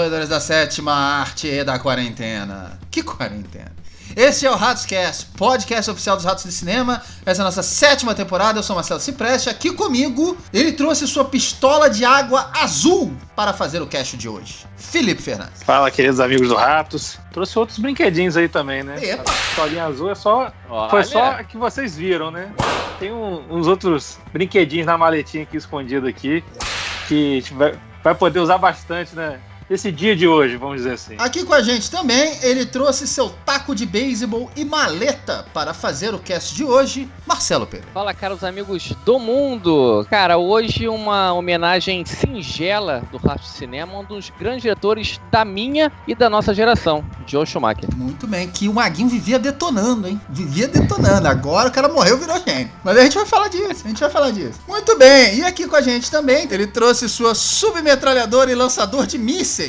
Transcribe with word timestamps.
Roedores 0.00 0.30
da 0.30 0.40
sétima 0.40 0.94
arte 0.94 1.46
e 1.46 1.62
da 1.62 1.78
quarentena. 1.78 2.78
Que 2.90 3.02
quarentena? 3.02 3.70
Esse 4.16 4.46
é 4.46 4.50
o 4.50 4.56
Ratoscast, 4.56 5.26
podcast 5.36 5.90
oficial 5.90 6.16
dos 6.16 6.24
Ratos 6.24 6.44
de 6.44 6.52
Cinema. 6.52 7.02
Essa 7.26 7.40
é 7.40 7.42
a 7.42 7.44
nossa 7.44 7.62
sétima 7.62 8.14
temporada. 8.14 8.58
Eu 8.58 8.62
sou 8.62 8.74
Marcelo 8.74 8.98
Cipreste. 8.98 9.50
Aqui 9.50 9.70
comigo, 9.72 10.38
ele 10.54 10.72
trouxe 10.72 11.06
sua 11.06 11.26
pistola 11.26 11.90
de 11.90 12.02
água 12.02 12.50
azul 12.62 13.12
para 13.36 13.52
fazer 13.52 13.82
o 13.82 13.86
cast 13.86 14.16
de 14.16 14.26
hoje. 14.26 14.64
Felipe 14.74 15.20
Fernandes. 15.20 15.62
Fala, 15.64 15.90
queridos 15.90 16.18
amigos 16.18 16.48
do 16.48 16.54
Ratos. 16.56 17.18
Trouxe 17.30 17.58
outros 17.58 17.78
brinquedinhos 17.78 18.38
aí 18.38 18.48
também, 18.48 18.82
né? 18.82 18.96
Epa. 19.04 19.30
A 19.30 19.34
pistolinha 19.34 19.84
azul 19.84 20.10
é 20.10 20.14
só. 20.14 20.50
Olha. 20.70 20.88
Foi 20.88 21.04
só 21.04 21.42
que 21.44 21.58
vocês 21.58 21.94
viram, 21.94 22.30
né? 22.30 22.50
Tem 22.98 23.12
um- 23.12 23.44
uns 23.54 23.66
outros 23.66 24.18
brinquedinhos 24.32 24.86
na 24.86 24.96
maletinha 24.96 25.42
aqui 25.42 25.58
escondido 25.58 26.06
aqui. 26.08 26.42
Que 27.06 27.32
a 27.32 27.34
gente 27.40 27.52
vai, 27.52 27.78
vai 28.02 28.14
poder 28.14 28.40
usar 28.40 28.56
bastante, 28.56 29.14
né? 29.14 29.38
Esse 29.70 29.92
dia 29.92 30.16
de 30.16 30.26
hoje, 30.26 30.56
vamos 30.56 30.78
dizer 30.78 30.94
assim. 30.94 31.14
Aqui 31.16 31.44
com 31.44 31.54
a 31.54 31.62
gente 31.62 31.88
também, 31.88 32.36
ele 32.42 32.66
trouxe 32.66 33.06
seu 33.06 33.30
taco 33.46 33.72
de 33.72 33.86
beisebol 33.86 34.50
e 34.56 34.64
maleta 34.64 35.46
para 35.54 35.72
fazer 35.72 36.12
o 36.12 36.18
cast 36.18 36.56
de 36.56 36.64
hoje, 36.64 37.08
Marcelo 37.24 37.64
Pereira. 37.64 37.88
Fala, 37.94 38.12
caros 38.12 38.42
amigos 38.42 38.92
do 39.06 39.20
mundo! 39.20 40.04
Cara, 40.10 40.38
hoje 40.38 40.88
uma 40.88 41.32
homenagem 41.32 42.04
singela 42.04 43.04
do 43.12 43.18
Rastro 43.18 43.44
de 43.44 43.56
Cinema, 43.56 43.96
um 43.96 44.04
dos 44.04 44.32
grandes 44.36 44.62
diretores 44.62 45.20
da 45.30 45.44
minha 45.44 45.92
e 46.04 46.16
da 46.16 46.28
nossa 46.28 46.52
geração, 46.52 47.04
Joe 47.24 47.46
Schumacher. 47.46 47.88
Muito 47.94 48.26
bem, 48.26 48.48
que 48.48 48.68
o 48.68 48.74
Maguinho 48.74 49.08
vivia 49.08 49.38
detonando, 49.38 50.08
hein? 50.08 50.20
Vivia 50.28 50.66
detonando. 50.66 51.28
Agora 51.28 51.68
o 51.68 51.72
cara 51.72 51.88
morreu, 51.88 52.18
virou 52.18 52.42
gênio. 52.44 52.72
Mas 52.82 52.98
a 52.98 53.04
gente 53.04 53.14
vai 53.14 53.24
falar 53.24 53.46
disso, 53.46 53.82
a 53.84 53.88
gente 53.88 54.00
vai 54.00 54.10
falar 54.10 54.32
disso. 54.32 54.58
Muito 54.66 54.98
bem, 54.98 55.36
e 55.36 55.44
aqui 55.44 55.68
com 55.68 55.76
a 55.76 55.80
gente 55.80 56.10
também, 56.10 56.48
ele 56.50 56.66
trouxe 56.66 57.08
sua 57.08 57.36
submetralhadora 57.36 58.50
e 58.50 58.54
lançador 58.56 59.06
de 59.06 59.16
mísseis 59.16 59.59